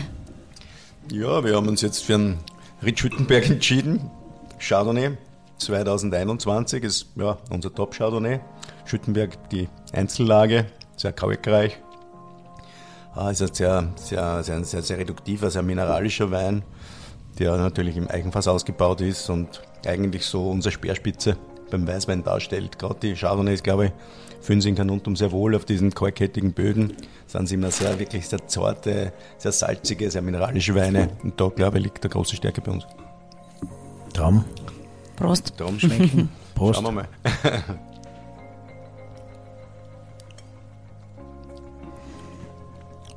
Ja, 1.11 1.43
wir 1.43 1.57
haben 1.57 1.69
uns 1.69 1.81
jetzt 1.81 2.05
für 2.05 2.17
einen 2.17 2.39
Ritschüttenberg 2.85 3.49
entschieden. 3.49 4.11
Chardonnay 4.59 5.13
2021 5.57 6.85
ist 6.85 7.07
ja, 7.17 7.39
unser 7.49 7.75
Top-Chardonnay. 7.75 8.41
Schüttenberg, 8.85 9.49
die 9.49 9.69
Einzellage, 9.93 10.67
sehr 10.97 11.13
kalkreich. 11.13 11.79
Ah, 13.15 13.31
ist 13.31 13.43
ein 13.43 13.55
sehr, 13.55 13.89
sehr, 13.97 14.43
sehr, 14.43 14.65
sehr, 14.65 14.83
sehr 14.83 14.99
reduktiver, 14.99 15.51
sehr 15.51 15.63
mineralischer 15.63 16.31
Wein, 16.31 16.63
der 17.39 17.57
natürlich 17.57 17.97
im 17.97 18.09
Eigenfass 18.09 18.47
ausgebaut 18.47 19.01
ist 19.01 19.31
und 19.31 19.63
eigentlich 19.87 20.27
so 20.27 20.51
unsere 20.51 20.73
Speerspitze 20.73 21.37
beim 21.71 21.87
Weißwein 21.87 22.23
darstellt. 22.23 22.79
Gerade 22.79 22.97
die 23.01 23.15
Chardonnays, 23.15 23.63
glaube 23.63 23.87
ich, 23.87 23.93
fühlen 24.41 24.61
sich 24.61 24.71
in 24.71 24.77
Kanuntum 24.77 25.17
sehr 25.17 25.33
wohl 25.33 25.55
auf 25.55 25.65
diesen 25.65 25.95
kalkhettigen 25.95 26.53
Böden. 26.53 26.95
Sind 27.27 27.49
sie 27.49 27.55
immer 27.55 27.71
sehr, 27.71 27.99
wirklich 27.99 28.29
sehr 28.29 28.47
zarte, 28.47 29.13
sehr 29.37 29.53
salzige, 29.53 30.11
sehr 30.11 30.23
mineralische 30.23 30.75
Weine. 30.75 31.11
Und 31.23 31.41
da, 31.41 31.49
glaube 31.49 31.79
ich, 31.79 31.85
liegt 31.85 32.05
eine 32.05 32.11
große 32.11 32.37
Stärke 32.37 32.61
bei 32.61 32.73
uns. 32.73 32.87
Traum. 34.13 34.45
Prost. 35.17 35.55
Darum 35.57 35.79
schmecken. 35.79 36.29
Prost. 36.55 36.81
Schauen 36.81 36.95
wir 36.95 37.03
mal. 37.03 37.09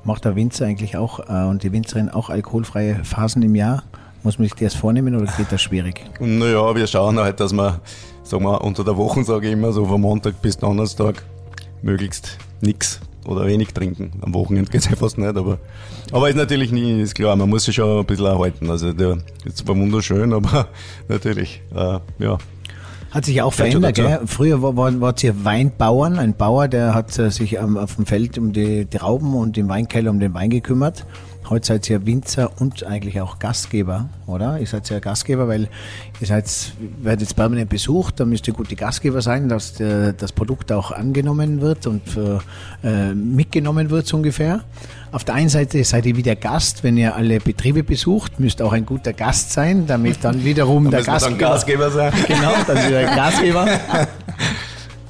Macht 0.04 0.26
der 0.26 0.36
Winzer 0.36 0.66
eigentlich 0.66 0.98
auch 0.98 1.20
äh, 1.30 1.48
und 1.48 1.62
die 1.62 1.72
Winzerin 1.72 2.10
auch 2.10 2.32
alkoholfreie 2.32 3.04
Phasen 3.04 3.44
im 3.44 3.54
Jahr? 3.56 3.84
Muss 4.24 4.38
man 4.38 4.48
sich 4.48 4.56
das 4.56 4.76
vornehmen 4.76 5.16
oder 5.16 5.26
geht 5.36 5.52
das 5.52 5.62
schwierig? 5.62 6.02
Naja, 6.20 6.76
wir 6.76 6.86
schauen 6.86 7.18
halt, 7.18 7.40
dass 7.40 7.54
wir, 7.54 7.80
sagen 8.24 8.44
wir, 8.44 8.62
unter 8.62 8.84
der 8.84 8.96
Woche, 8.96 9.24
sage 9.24 9.48
ich 9.48 9.54
immer, 9.54 9.72
so 9.72 9.86
von 9.86 10.00
Montag 10.00 10.42
bis 10.42 10.58
Donnerstag, 10.58 11.24
möglichst 11.82 12.38
nichts 12.62 13.00
oder 13.26 13.48
wenig 13.48 13.74
trinken. 13.74 14.12
Am 14.22 14.34
Wochenende 14.36 14.70
geht's 14.70 14.90
ja 14.90 14.96
fast 14.96 15.18
nicht, 15.18 15.36
aber, 15.36 15.58
aber 16.12 16.30
ist 16.30 16.36
natürlich 16.36 16.72
nie, 16.72 17.02
ist 17.02 17.16
klar, 17.16 17.36
man 17.36 17.50
muss 17.50 17.66
sich 17.66 17.76
schon 17.76 18.00
ein 18.00 18.06
bisschen 18.06 18.26
erhalten. 18.26 18.70
Also, 18.70 18.94
der 18.94 19.18
ist 19.44 19.58
zwar 19.58 19.76
wunderschön, 19.76 20.34
aber 20.34 20.68
natürlich, 21.08 21.62
äh, 21.76 22.00
ja. 22.20 22.38
Hat 23.10 23.26
sich 23.26 23.42
auch 23.42 23.52
verändert, 23.52 23.96
gell? 23.96 24.22
Früher 24.26 24.62
war, 24.62 24.78
war, 24.78 25.02
war 25.02 25.16
ihr 25.22 25.44
Weinbauern, 25.44 26.18
ein 26.18 26.34
Bauer, 26.34 26.68
der 26.68 26.94
hat 26.94 27.18
äh, 27.20 27.30
sich 27.30 27.60
am, 27.60 27.76
auf 27.78 27.96
dem 27.96 28.06
Feld 28.06 28.38
um 28.38 28.54
die, 28.54 28.86
die 28.86 28.98
Trauben 28.98 29.34
und 29.36 29.58
im 29.58 29.68
Weinkeller 29.68 30.12
um 30.12 30.20
den 30.20 30.34
Wein 30.34 30.50
gekümmert. 30.50 31.06
Heute 31.50 31.68
seid 31.68 31.90
ihr 31.90 32.06
Winzer 32.06 32.52
und 32.60 32.86
eigentlich 32.86 33.20
auch 33.20 33.40
Gastgeber, 33.40 34.10
oder? 34.28 34.60
Ihr 34.60 34.68
seid 34.68 34.90
ja 34.90 35.00
Gastgeber, 35.00 35.48
weil 35.48 35.68
ihr 36.20 36.28
seid, 36.28 36.46
werdet 37.02 37.22
jetzt 37.22 37.36
permanent 37.36 37.70
besucht, 37.70 38.20
da 38.20 38.26
müsst 38.26 38.48
ihr 38.48 38.54
gute 38.54 38.76
Gastgeber 38.76 39.22
sein, 39.22 39.50
dass 39.50 39.80
äh, 39.80 40.14
das 40.14 40.32
Produkt 40.32 40.72
auch 40.72 40.92
angenommen 40.92 41.60
wird 41.60 41.88
und 41.88 42.08
für, 42.08 42.42
äh, 42.84 43.14
mitgenommen 43.14 43.90
wird 43.90 44.08
so 44.08 44.18
ungefähr. 44.18 44.64
Auf 45.12 45.26
der 45.26 45.36
einen 45.36 45.50
Seite 45.50 45.84
seid 45.84 46.06
ihr 46.06 46.16
wieder 46.16 46.36
Gast, 46.36 46.84
wenn 46.84 46.96
ihr 46.96 47.16
alle 47.16 47.40
Betriebe 47.40 47.84
besucht, 47.84 48.40
müsst 48.40 48.62
auch 48.62 48.72
ein 48.72 48.86
guter 48.86 49.12
Gast 49.12 49.52
sein, 49.52 49.88
damit 49.88 50.24
dann 50.24 50.46
wiederum 50.46 50.84
der 50.90 51.00
müssen 51.00 51.12
wir 51.12 51.20
dann 51.20 51.38
Gastgeber, 51.38 51.90
Gastgeber 51.90 51.92
sein. 51.92 52.14
Genau, 52.28 52.54
dann 52.66 52.88
wieder 52.88 53.04
Gastgeber. 53.04 53.68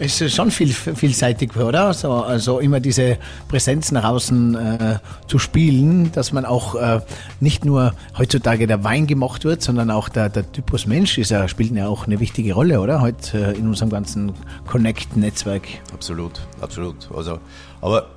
Es 0.04 0.20
ist 0.20 0.34
schon 0.34 0.50
viel, 0.50 0.74
vielseitig, 0.74 1.56
oder? 1.56 1.94
So, 1.94 2.12
also 2.12 2.58
immer 2.58 2.80
diese 2.80 3.20
Präsenz 3.48 3.92
nach 3.92 4.04
außen 4.04 4.56
äh, 4.56 5.00
zu 5.28 5.38
spielen, 5.38 6.12
dass 6.12 6.34
man 6.34 6.44
auch 6.44 6.74
äh, 6.74 7.02
nicht 7.40 7.66
nur 7.66 7.94
heutzutage 8.18 8.66
der 8.66 8.84
Wein 8.84 9.06
gemacht 9.06 9.46
wird, 9.46 9.62
sondern 9.62 9.92
auch 9.92 10.10
der, 10.10 10.30
der 10.30 10.52
Typus 10.52 10.88
Mensch 10.88 11.20
ist 11.20 11.30
ja, 11.30 11.48
spielt 11.48 11.76
ja 11.76 11.88
auch 11.88 12.08
eine 12.08 12.20
wichtige 12.20 12.56
Rolle, 12.56 12.82
oder? 12.82 13.00
Heute 13.00 13.54
äh, 13.54 13.58
in 13.60 13.68
unserem 13.68 13.92
ganzen 13.92 14.34
Connect-Netzwerk. 14.66 15.68
Absolut, 15.94 16.42
absolut. 16.60 17.08
Also, 17.16 17.38
aber 17.80 18.08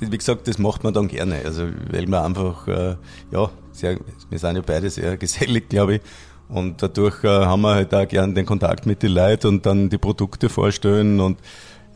wie 0.00 0.16
gesagt, 0.16 0.48
das 0.48 0.56
macht 0.56 0.82
man 0.82 0.94
dann 0.94 1.08
gerne. 1.08 1.42
Also, 1.44 1.64
weil 1.90 2.06
man 2.06 2.24
einfach, 2.24 2.66
äh, 2.68 2.96
ja, 3.32 3.50
sehr, 3.72 3.98
wir 4.30 4.38
sind 4.38 4.56
ja 4.56 4.62
beide 4.64 4.88
sehr 4.88 5.16
gesellig, 5.18 5.68
glaube 5.68 5.96
ich. 5.96 6.00
Und 6.48 6.82
dadurch 6.82 7.22
äh, 7.24 7.28
haben 7.28 7.62
wir 7.62 7.74
halt 7.74 7.94
auch 7.94 8.08
gern 8.08 8.34
den 8.34 8.46
Kontakt 8.46 8.86
mit 8.86 9.02
den 9.02 9.12
Leuten 9.12 9.48
und 9.48 9.66
dann 9.66 9.90
die 9.90 9.98
Produkte 9.98 10.48
vorstellen 10.48 11.20
und 11.20 11.38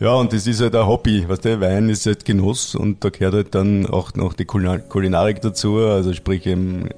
ja, 0.00 0.14
und 0.14 0.32
das 0.32 0.48
ist 0.48 0.60
halt 0.60 0.74
ein 0.74 0.86
Hobby, 0.86 1.28
weißt 1.28 1.44
du, 1.44 1.60
Wein 1.60 1.88
ist 1.88 2.06
halt 2.06 2.24
Genuss 2.24 2.74
und 2.74 3.04
da 3.04 3.10
gehört 3.10 3.34
halt 3.34 3.54
dann 3.54 3.86
auch 3.86 4.14
noch 4.14 4.32
die 4.32 4.44
Kulina- 4.44 4.78
Kulinarik 4.80 5.40
dazu, 5.42 5.76
also 5.78 6.12
sprich 6.12 6.44
im 6.46 6.88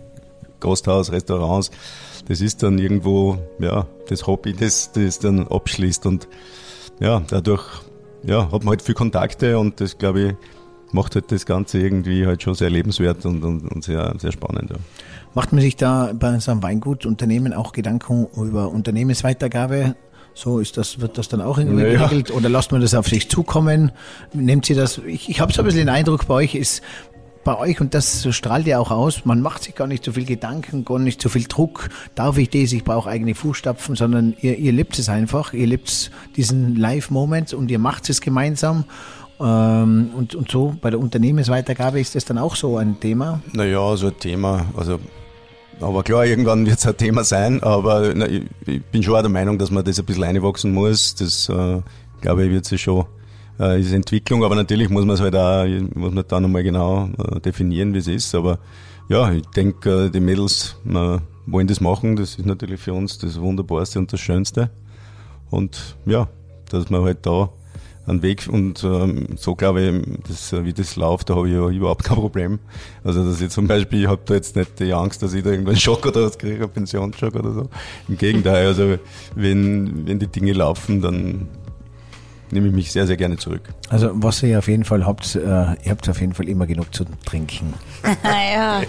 Gasthaus, 0.58 1.12
Restaurants, 1.12 1.70
das 2.28 2.40
ist 2.40 2.62
dann 2.62 2.78
irgendwo, 2.78 3.36
ja, 3.58 3.86
das 4.08 4.26
Hobby, 4.26 4.54
das, 4.54 4.92
das 4.92 5.18
dann 5.18 5.46
abschließt 5.46 6.06
und 6.06 6.28
ja, 6.98 7.22
dadurch, 7.28 7.64
ja, 8.24 8.50
hat 8.50 8.64
man 8.64 8.68
halt 8.70 8.82
viel 8.82 8.94
Kontakte 8.94 9.58
und 9.58 9.82
das, 9.82 9.98
glaube 9.98 10.20
ich, 10.22 10.34
macht 10.92 11.14
halt 11.14 11.30
das 11.30 11.44
Ganze 11.44 11.80
irgendwie 11.80 12.26
halt 12.26 12.42
schon 12.42 12.54
sehr 12.54 12.70
lebenswert 12.70 13.26
und, 13.26 13.44
und, 13.44 13.70
und 13.70 13.84
sehr, 13.84 14.14
sehr 14.18 14.32
spannend. 14.32 14.70
Ja. 14.70 14.76
Macht 15.34 15.52
man 15.52 15.60
sich 15.60 15.76
da 15.76 16.12
bei 16.14 16.38
so 16.38 16.50
einem 16.52 16.62
Weingutunternehmen 16.62 17.52
auch 17.52 17.72
Gedanken 17.72 18.26
über 18.36 18.70
Unternehmensweitergabe? 18.70 19.96
So 20.32 20.58
ist 20.58 20.76
das, 20.76 21.00
wird 21.00 21.18
das 21.18 21.28
dann 21.28 21.40
auch 21.40 21.58
irgendwie 21.58 21.82
Ja. 21.84 22.06
geregelt 22.06 22.30
oder 22.32 22.48
lasst 22.48 22.72
man 22.72 22.80
das 22.80 22.94
auf 22.94 23.06
sich 23.08 23.28
zukommen? 23.28 23.92
Nehmt 24.32 24.66
sie 24.66 24.74
das? 24.74 24.98
Ich, 25.06 25.28
ich 25.28 25.40
habe 25.40 25.52
so 25.52 25.62
ein 25.62 25.64
bisschen 25.64 25.80
den 25.86 25.88
Eindruck, 25.88 26.26
bei 26.26 26.34
euch 26.34 26.54
ist 26.54 26.82
bei 27.44 27.58
euch, 27.58 27.78
und 27.80 27.92
das 27.92 28.26
strahlt 28.34 28.66
ja 28.66 28.78
auch 28.78 28.90
aus, 28.90 29.26
man 29.26 29.42
macht 29.42 29.64
sich 29.64 29.74
gar 29.74 29.86
nicht 29.86 30.02
so 30.02 30.12
viel 30.12 30.24
Gedanken, 30.24 30.84
gar 30.86 30.98
nicht 30.98 31.20
so 31.20 31.28
viel 31.28 31.44
Druck, 31.44 31.90
darf 32.14 32.38
ich 32.38 32.48
das, 32.48 32.72
ich 32.72 32.84
brauche 32.84 33.10
eigene 33.10 33.34
Fußstapfen, 33.34 33.96
sondern 33.96 34.34
ihr, 34.40 34.56
ihr 34.56 34.72
lebt 34.72 34.98
es 34.98 35.10
einfach, 35.10 35.52
ihr 35.52 35.66
lebt 35.66 36.10
diesen 36.36 36.74
Live-Moment 36.74 37.52
und 37.52 37.70
ihr 37.70 37.78
macht 37.78 38.08
es 38.08 38.22
gemeinsam. 38.22 38.84
Ähm, 39.38 40.10
und, 40.16 40.34
und 40.34 40.50
so 40.50 40.74
bei 40.80 40.88
der 40.90 40.98
Unternehmensweitergabe 40.98 42.00
ist 42.00 42.14
das 42.14 42.24
dann 42.24 42.38
auch 42.38 42.56
so 42.56 42.78
ein 42.78 42.98
Thema. 42.98 43.40
Naja, 43.52 43.94
so 43.96 44.06
ein 44.06 44.18
Thema, 44.18 44.64
also 44.74 44.98
aber 45.80 46.02
klar, 46.02 46.26
irgendwann 46.26 46.66
wird 46.66 46.78
es 46.78 46.86
ein 46.86 46.96
Thema 46.96 47.24
sein, 47.24 47.62
aber 47.62 48.12
na, 48.14 48.26
ich, 48.26 48.42
ich 48.66 48.82
bin 48.84 49.02
schon 49.02 49.14
auch 49.16 49.22
der 49.22 49.30
Meinung, 49.30 49.58
dass 49.58 49.70
man 49.70 49.84
das 49.84 49.98
ein 49.98 50.04
bisschen 50.04 50.24
einwachsen 50.24 50.72
muss. 50.72 51.14
Das 51.14 51.48
äh, 51.48 51.80
glaube 52.20 52.44
ich 52.44 52.50
wird 52.50 52.64
sich 52.64 52.82
schon 52.82 53.06
äh, 53.58 53.80
ist 53.80 53.92
Entwicklung, 53.92 54.44
aber 54.44 54.54
natürlich 54.54 54.88
muss 54.88 55.04
man 55.04 55.14
es 55.14 55.20
halt 55.20 55.36
auch, 55.36 55.64
muss 55.94 56.12
man 56.12 56.24
da 56.26 56.40
nochmal 56.40 56.62
genau 56.62 57.08
äh, 57.18 57.40
definieren, 57.40 57.94
wie 57.94 57.98
es 57.98 58.08
ist. 58.08 58.34
Aber 58.34 58.58
ja, 59.08 59.32
ich 59.32 59.46
denke, 59.48 60.06
äh, 60.06 60.10
die 60.10 60.20
Mädels 60.20 60.76
äh, 60.88 61.18
wollen 61.46 61.66
das 61.66 61.80
machen, 61.80 62.16
das 62.16 62.36
ist 62.36 62.46
natürlich 62.46 62.80
für 62.80 62.94
uns 62.94 63.18
das 63.18 63.40
Wunderbarste 63.40 63.98
und 63.98 64.12
das 64.12 64.20
Schönste. 64.20 64.70
Und 65.50 65.96
ja, 66.06 66.28
dass 66.70 66.90
man 66.90 67.02
halt 67.02 67.18
da 67.22 67.50
einen 68.06 68.22
Weg 68.22 68.48
und 68.50 68.84
ähm, 68.84 69.28
so 69.36 69.54
glaube 69.54 69.82
ich, 69.82 70.20
das, 70.28 70.52
wie 70.64 70.72
das 70.72 70.96
läuft, 70.96 71.30
da 71.30 71.36
habe 71.36 71.48
ich 71.48 71.54
ja 71.54 71.68
überhaupt 71.68 72.04
kein 72.04 72.16
Problem. 72.16 72.58
Also 73.02 73.24
dass 73.24 73.40
ich 73.40 73.50
zum 73.50 73.66
Beispiel, 73.66 74.02
ich 74.02 74.08
habe 74.08 74.22
da 74.24 74.34
jetzt 74.34 74.56
nicht 74.56 74.78
die 74.78 74.92
Angst, 74.92 75.22
dass 75.22 75.32
ich 75.34 75.42
da 75.42 75.50
irgendwann 75.50 75.76
Schock 75.80 76.04
oder 76.06 76.24
was 76.24 76.38
kriege, 76.38 76.64
einen 76.64 76.72
Pensionsschock 76.72 77.34
oder 77.34 77.52
so. 77.52 77.68
Im 78.08 78.18
Gegenteil, 78.18 78.66
also 78.66 78.98
wenn, 79.34 80.06
wenn 80.06 80.18
die 80.18 80.26
Dinge 80.26 80.52
laufen, 80.52 81.00
dann 81.00 81.48
nehme 82.50 82.68
ich 82.68 82.74
mich 82.74 82.92
sehr, 82.92 83.06
sehr 83.06 83.16
gerne 83.16 83.36
zurück. 83.36 83.62
Also 83.88 84.10
was 84.14 84.42
ihr 84.42 84.58
auf 84.58 84.68
jeden 84.68 84.84
Fall 84.84 85.04
habt, 85.06 85.34
äh, 85.34 85.40
ihr 85.40 85.90
habt 85.90 86.08
auf 86.08 86.20
jeden 86.20 86.34
Fall 86.34 86.48
immer 86.48 86.66
genug 86.66 86.94
zu 86.94 87.04
trinken. 87.24 87.74
ja. 88.24 88.82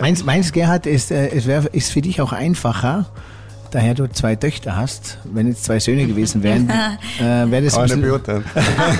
Meins, 0.00 0.24
meins 0.24 0.52
Gerhard, 0.52 0.86
ist, 0.86 1.10
äh, 1.10 1.28
es 1.28 1.46
wär, 1.46 1.72
ist 1.74 1.92
für 1.92 2.00
dich 2.00 2.20
auch 2.20 2.32
einfacher, 2.32 3.06
daher 3.76 3.94
du 3.94 4.08
zwei 4.10 4.36
Töchter 4.36 4.74
hast. 4.74 5.18
Wenn 5.24 5.48
jetzt 5.48 5.64
zwei 5.64 5.78
Söhne 5.78 6.06
gewesen 6.06 6.42
wären, 6.42 6.70
äh, 7.20 7.50
wäre 7.50 7.64
das, 7.64 7.76
ein 7.76 7.88
Kann 7.88 7.98
ich 7.98 8.04
nicht 8.04 8.24
bisschen, 8.24 8.44
beurteilen. 8.44 8.44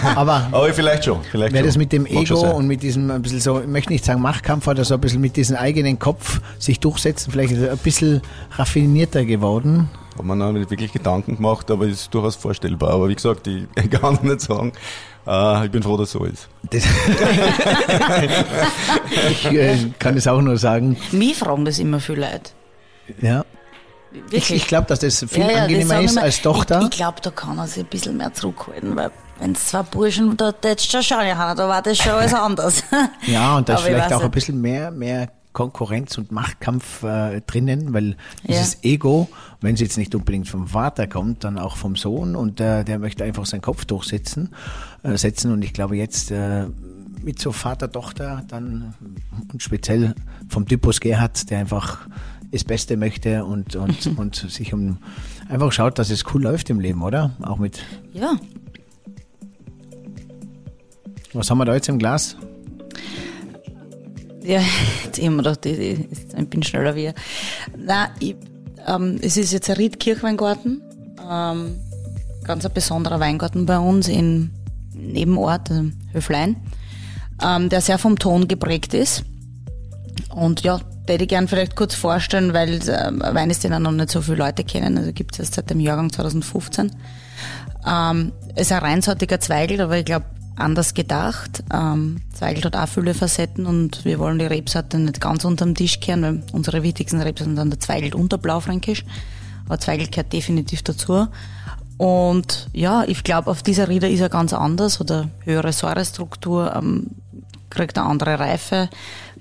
aber 0.17 0.49
Aber 0.53 0.73
vielleicht 0.75 1.05
schon, 1.05 1.21
vielleicht 1.31 1.55
wäre 1.55 1.65
das 1.65 1.79
mit 1.79 1.93
dem 1.93 2.05
Ego 2.05 2.51
und 2.51 2.67
mit 2.67 2.83
diesem 2.83 3.11
ein 3.11 3.23
bisschen 3.23 3.41
so, 3.41 3.61
ich 3.61 3.67
möchte 3.67 3.91
nicht 3.91 4.05
sagen 4.05 4.21
Machtkampf, 4.21 4.69
oder 4.69 4.85
so 4.85 4.95
ein 4.95 5.01
bisschen 5.01 5.21
mit 5.23 5.37
diesem 5.37 5.57
eigenen 5.57 5.99
Kopf 5.99 6.41
sich 6.59 6.79
durchsetzen, 6.79 7.31
vielleicht 7.33 7.55
ein 7.55 7.79
bisschen 7.79 8.21
raffinierter 8.53 9.25
geworden. 9.25 9.89
Habe 10.19 10.29
mir 10.29 10.37
noch 10.37 10.53
nicht 10.53 10.71
wirklich 10.71 10.93
Gedanken 10.93 11.37
gemacht, 11.37 11.71
aber 11.71 11.87
ist 11.87 12.13
durchaus 12.13 12.37
vorstellbar. 12.37 12.91
Aber 12.91 13.09
wie 13.09 13.15
gesagt, 13.15 13.47
ich, 13.47 13.91
kann 13.91 14.19
nicht 14.23 14.43
sagen, 14.43 14.73
äh, 15.27 15.65
ich 15.65 15.71
bin 15.71 15.83
froh, 15.83 15.97
dass 15.97 16.09
es 16.09 16.13
so 16.13 16.25
ist. 16.25 16.49
Das 16.71 16.85
ich 19.31 19.53
äh, 19.53 19.77
kann 19.99 20.17
es 20.17 20.27
auch 20.27 20.41
nur 20.41 20.57
sagen. 20.59 20.97
Mich 21.13 21.37
fragen 21.37 21.65
das 21.65 21.79
immer 21.79 22.01
viele 22.01 22.21
Leute. 22.21 22.51
Ja. 23.21 23.45
Ich, 24.27 24.33
Wirklich. 24.33 24.51
ich 24.63 24.67
glaube, 24.67 24.87
dass 24.87 25.01
das 25.01 25.25
viel 25.29 25.43
Ja, 25.43 25.51
ja, 25.51 25.63
angenehmer 25.65 26.01
ist 26.01 26.17
als 26.19 26.41
Tochter. 26.41 26.79
Ich, 26.81 26.85
ich 26.87 26.91
glaube, 26.93 27.21
da 27.23 27.31
kann 27.31 27.59
er 27.59 27.67
sich 27.67 27.85
ein 27.85 27.87
bisschen 27.91 28.17
mehr 28.17 28.33
zurückhalten, 28.33 28.97
weil 28.97 29.11
wenn 29.39 29.53
es 29.53 29.67
zwei 29.67 29.83
Burschen 29.83 30.37
da 30.37 30.53
jetzt 30.65 30.91
schon 30.91 31.03
schauen, 31.03 31.27
ja, 31.27 31.55
da 31.55 31.69
war 31.69 31.83
das 31.83 31.99
schon 31.99 32.13
alles 32.13 32.33
anders. 32.35 32.83
Ja, 33.27 33.57
und 33.57 33.69
da 33.69 33.75
ist 33.75 33.81
ich 33.81 33.87
vielleicht 33.87 34.13
auch 34.13 34.23
ein 34.23 34.31
bisschen 34.31 34.61
mehr, 34.61 34.91
mehr 34.91 35.31
Konkurrenz 35.53 36.17
und 36.19 36.33
Machtkampf 36.33 37.03
äh, 37.03 37.41
drinnen, 37.47 37.93
weil 37.95 38.11
Ja. 38.11 38.15
dieses 38.49 38.83
Ego, 38.83 39.29
wenn 39.61 39.75
es 39.75 39.81
jetzt 39.81 39.97
nicht 39.99 40.15
unbedingt 40.15 40.49
vom 40.49 40.67
Vater 40.69 41.07
kommt, 41.07 41.45
dann 41.45 41.59
auch 41.59 41.77
vom 41.77 41.97
Sohn 41.97 42.37
und 42.37 42.61
äh, 42.61 42.85
der 42.85 42.99
möchte 42.99 43.25
einfach 43.25 43.47
seinen 43.47 43.63
Kopf 43.63 43.85
durchsetzen, 43.85 44.55
äh, 45.03 45.17
setzen 45.17 45.53
und 45.53 45.63
ich 45.63 45.73
glaube 45.73 45.97
jetzt 45.97 46.31
äh, 46.31 46.67
mit 47.23 47.41
so 47.41 47.53
Vater-Tochter 47.53 48.43
dann 48.49 48.95
und 49.53 49.63
speziell 49.63 50.15
vom 50.49 50.67
Typus 50.69 51.01
Gerhard, 51.01 51.51
der 51.51 51.61
einfach 51.61 52.07
das 52.57 52.65
Beste 52.65 52.97
möchte 52.97 53.45
und, 53.45 53.77
und, 53.77 54.07
und 54.19 54.35
sich 54.35 54.73
um 54.73 54.99
einfach 55.49 55.73
schaut, 55.73 55.99
dass 55.99 56.11
es 56.11 56.25
cool 56.35 56.43
läuft 56.43 56.71
im 56.71 56.81
Leben, 56.81 57.03
oder? 57.03 57.37
Auch 57.43 57.59
mit, 57.59 57.83
ja, 58.13 58.37
was 61.33 61.51
haben 61.51 61.59
wir 61.59 61.65
da 61.67 61.75
jetzt 61.75 61.89
im 61.89 61.99
Glas? 61.99 62.37
ja, 64.47 64.61
jetzt 65.05 65.19
immer 65.19 65.43
doch, 65.43 65.57
die, 65.57 66.09
ich 66.11 66.49
bin 66.49 66.63
schneller 66.63 66.95
wie. 66.95 67.05
ihr. 67.05 67.15
Nein, 67.77 68.09
ich, 68.21 68.37
ähm, 68.87 69.19
es 69.21 69.37
ist 69.37 69.53
jetzt 69.53 69.69
ein 69.69 69.77
Riedkirchweingarten, 69.77 70.83
ähm, 71.29 71.77
ganz 72.45 72.65
ein 72.65 72.73
besonderer 72.73 73.19
Weingarten 73.19 73.67
bei 73.67 73.79
uns 73.79 74.07
in 74.09 74.53
Nebenort, 74.95 75.71
also 75.71 75.91
Höflein, 76.13 76.57
ähm, 77.43 77.69
der 77.69 77.81
sehr 77.81 77.99
vom 77.99 78.19
Ton 78.19 78.47
geprägt 78.47 78.95
ist. 78.95 79.25
Und 80.33 80.63
ja, 80.63 80.81
hätte 81.15 81.25
ich 81.25 81.29
gern 81.29 81.49
vielleicht 81.49 81.77
kurz 81.77 81.95
vorstellen, 81.95 82.53
weil 82.53 82.81
ähm, 82.89 83.21
Wein 83.21 83.51
ist 83.51 83.65
den 83.65 83.75
auch 83.75 83.79
noch 83.79 83.93
nicht 83.93 84.11
so 84.11 84.21
viele 84.21 84.39
Leute 84.39 84.65
kennen, 84.65 84.99
also 84.99 85.13
gibt 85.13 85.39
es 85.39 85.51
seit 85.53 85.71
dem 85.71 85.81
Jahrgang 85.81 86.13
2015. 86.13 86.93
Ähm, 87.87 88.33
ist 88.55 88.73
ein 88.73 88.79
reinsortiger 88.79 89.41
Zweigelt, 89.41 89.81
aber 89.81 89.99
ich 89.99 90.05
glaube 90.05 90.27
anders 90.57 90.95
gedacht. 90.95 91.63
Ähm, 91.73 92.17
Zweigelt 92.33 92.65
hat 92.65 92.77
auch 92.77 92.89
viele 92.89 93.15
Facetten 93.15 93.67
und 93.67 94.05
wir 94.05 94.19
wollen 94.19 94.39
die 94.39 94.47
Rebsorte 94.47 94.99
nicht 94.99 95.21
ganz 95.21 95.45
unterm 95.45 95.75
Tisch 95.75 96.01
kehren, 96.01 96.23
weil 96.23 96.43
unsere 96.53 96.83
wichtigsten 96.83 97.21
Rebsorten 97.21 97.57
sind 97.57 97.71
der 97.71 97.81
Zweigelt 97.81 98.15
und 98.15 98.33
der 98.33 98.39
Blaufränkisch. 98.39 99.05
Aber 99.67 99.79
Zweigelt 99.79 100.13
gehört 100.13 100.33
definitiv 100.33 100.83
dazu. 100.83 101.29
Und 101.99 102.69
ja, 102.73 103.05
ich 103.07 103.25
glaube, 103.25 103.51
auf 103.51 103.63
dieser 103.63 103.89
Rieder 103.89 104.09
ist 104.09 104.21
er 104.21 104.29
ganz 104.29 104.53
anders 104.53 105.01
oder 105.01 105.29
höhere 105.45 105.73
Säurestruktur, 105.73 106.75
ähm, 106.75 107.11
kriegt 107.71 107.99
eine 107.99 108.07
andere 108.09 108.39
Reife, 108.39 108.89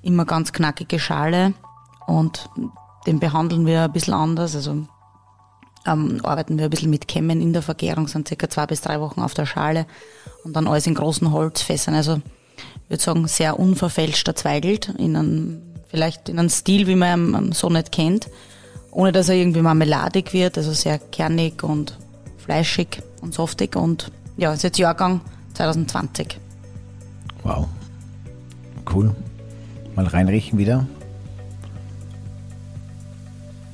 immer 0.06 0.26
ganz 0.26 0.54
knackige 0.54 1.00
Schale 1.00 1.54
und 2.08 2.50
den 3.08 3.20
behandeln 3.20 3.66
wir 3.66 3.84
ein 3.84 3.92
bisschen 3.92 4.14
anders. 4.14 4.56
Also 4.56 4.86
ähm, 5.86 6.22
arbeiten 6.24 6.58
wir 6.58 6.66
ein 6.66 6.70
bisschen 6.70 6.90
mit 6.90 7.08
Kämmen 7.08 7.42
in 7.42 7.54
der 7.54 7.62
Vergärung, 7.62 8.08
sind 8.08 8.28
circa 8.28 8.50
zwei 8.50 8.66
bis 8.66 8.82
drei 8.82 9.00
Wochen 9.02 9.22
auf 9.22 9.34
der 9.34 9.46
Schale 9.46 9.86
und 10.44 10.56
dann 10.56 10.68
alles 10.68 10.88
in 10.88 10.96
großen 10.96 11.32
Holzfässern. 11.32 11.96
Also 11.96 12.22
ich 12.84 12.90
würde 12.90 13.04
sagen, 13.04 13.28
sehr 13.28 13.60
unverfälschter 13.60 14.36
Zweigelt, 14.36 14.90
in 14.98 15.16
einem, 15.16 15.62
vielleicht 15.88 16.30
in 16.30 16.40
einem 16.40 16.50
Stil, 16.50 16.88
wie 16.88 16.96
man 16.96 17.30
ihn 17.30 17.36
ähm, 17.36 17.52
so 17.52 17.70
nicht 17.70 17.92
kennt, 17.92 18.30
ohne 18.92 19.12
dass 19.12 19.30
er 19.30 19.36
irgendwie 19.36 19.62
marmeladig 19.62 20.34
wird, 20.34 20.58
also 20.58 20.72
sehr 20.72 21.00
kernig 21.00 21.64
und 21.64 21.98
fleischig 22.38 23.02
und 23.22 23.34
saftig 23.34 23.76
und 23.76 24.12
ja, 24.38 24.54
ist 24.54 24.64
jetzt 24.64 24.78
Jahrgang 24.78 25.22
2020. 25.54 26.40
Wow. 27.44 27.68
Cool. 28.92 29.16
Mal 29.96 30.08
reinriechen 30.08 30.58
wieder. 30.60 30.86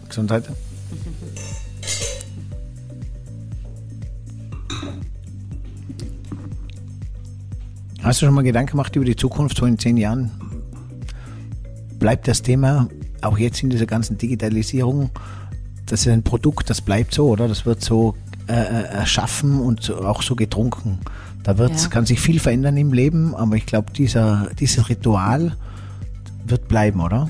Gesundheit. 0.07 0.43
Hast 8.03 8.21
du 8.21 8.25
schon 8.25 8.33
mal 8.33 8.41
Gedanken 8.43 8.71
gemacht 8.71 8.95
über 8.95 9.05
die 9.05 9.15
Zukunft, 9.15 9.57
so 9.57 9.65
in 9.65 9.77
zehn 9.77 9.97
Jahren? 9.97 10.31
Bleibt 11.99 12.27
das 12.27 12.41
Thema 12.41 12.87
auch 13.21 13.37
jetzt 13.37 13.61
in 13.61 13.69
dieser 13.69 13.85
ganzen 13.85 14.17
Digitalisierung, 14.17 15.11
das 15.85 16.01
ist 16.01 16.07
ein 16.07 16.23
Produkt, 16.23 16.69
das 16.71 16.81
bleibt 16.81 17.13
so, 17.13 17.27
oder? 17.29 17.47
Das 17.47 17.65
wird 17.67 17.81
so 17.83 18.15
äh, 18.47 18.53
äh, 18.53 18.83
erschaffen 18.93 19.59
und 19.59 19.83
so, 19.83 19.97
auch 20.03 20.23
so 20.23 20.35
getrunken. 20.35 20.97
Da 21.43 21.57
wird's, 21.59 21.83
Ja. 21.83 21.89
kann 21.89 22.05
sich 22.07 22.19
viel 22.19 22.39
verändern 22.39 22.77
im 22.77 22.93
Leben, 22.93 23.35
aber 23.35 23.55
ich 23.57 23.67
glaube, 23.67 23.91
dieser, 23.93 24.49
dieses 24.59 24.89
Ritual 24.89 25.55
wird 26.45 26.67
bleiben, 26.67 27.01
oder? 27.01 27.29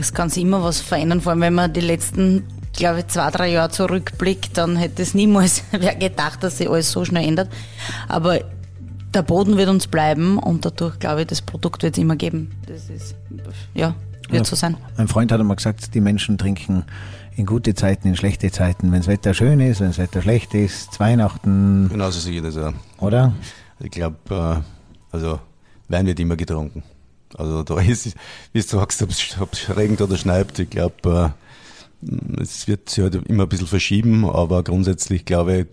Es 0.00 0.12
kann 0.14 0.30
sich 0.30 0.42
immer 0.42 0.62
was 0.62 0.80
verändern, 0.80 1.20
vor 1.20 1.32
allem 1.32 1.42
wenn 1.42 1.54
man 1.54 1.72
die 1.72 1.80
letzten, 1.80 2.44
glaube 2.72 3.00
ich, 3.00 3.08
zwei, 3.08 3.30
drei 3.30 3.50
Jahre 3.50 3.70
zurückblickt, 3.70 4.56
dann 4.56 4.76
hätte 4.76 5.02
es 5.02 5.14
niemals 5.14 5.64
wer 5.72 5.94
gedacht, 5.94 6.42
dass 6.42 6.58
sich 6.58 6.68
alles 6.68 6.90
so 6.90 7.04
schnell 7.04 7.26
ändert. 7.26 7.48
Aber 8.08 8.40
der 9.14 9.22
Boden 9.22 9.58
wird 9.58 9.68
uns 9.68 9.86
bleiben 9.86 10.38
und 10.38 10.64
dadurch, 10.64 10.98
glaube 10.98 11.22
ich, 11.22 11.26
das 11.26 11.42
Produkt 11.42 11.82
wird 11.82 11.96
es 11.96 12.02
immer 12.02 12.16
geben. 12.16 12.52
Das 12.66 12.88
ist, 12.88 13.14
ja, 13.74 13.94
wird 14.30 14.46
so 14.46 14.56
sein. 14.56 14.76
Mein 14.96 15.08
Freund 15.08 15.30
hat 15.30 15.40
einmal 15.40 15.56
gesagt, 15.56 15.94
die 15.94 16.00
Menschen 16.00 16.38
trinken 16.38 16.84
in 17.36 17.44
gute 17.44 17.74
Zeiten, 17.74 18.08
in 18.08 18.16
schlechte 18.16 18.50
Zeiten, 18.50 18.90
wenn 18.92 19.00
das 19.00 19.08
Wetter 19.08 19.34
schön 19.34 19.60
ist, 19.60 19.80
wenn 19.80 19.88
das 19.88 19.98
Wetter 19.98 20.22
schlecht 20.22 20.54
ist, 20.54 20.94
zu 20.94 21.00
Weihnachten, 21.00 21.88
Genauso 21.90 22.20
sehe 22.20 22.36
ich 22.36 22.42
das 22.42 22.56
auch. 22.56 22.72
oder? 22.98 23.34
Ich 23.80 23.90
glaube, 23.90 24.16
äh, 24.30 25.14
also 25.14 25.38
Wein 25.88 26.06
wird 26.06 26.20
immer 26.20 26.36
getrunken. 26.36 26.82
Also 27.36 27.62
da 27.62 27.76
ist, 27.80 28.14
wie 28.52 28.60
du 28.60 28.66
sagst, 28.66 29.02
ob 29.02 29.10
es 29.10 29.76
regnet 29.76 30.00
oder 30.00 30.16
schneit, 30.16 30.58
ich 30.58 30.70
glaube, 30.70 31.34
äh, 32.04 32.40
es 32.40 32.66
wird 32.68 32.88
sich 32.88 33.02
halt 33.02 33.14
immer 33.14 33.44
ein 33.44 33.48
bisschen 33.48 33.66
verschieben, 33.66 34.28
aber 34.28 34.62
grundsätzlich 34.62 35.24
glaube 35.24 35.56
ich, 35.58 35.66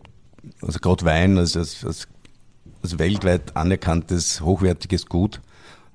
also 0.62 0.80
gerade 0.80 1.05
Wein 1.05 1.38
als, 1.38 1.57
als, 1.57 1.84
als, 1.84 2.07
als 2.84 2.99
weltweit 2.99 3.55
anerkanntes, 3.55 4.41
hochwertiges 4.41 5.07
Gut 5.07 5.41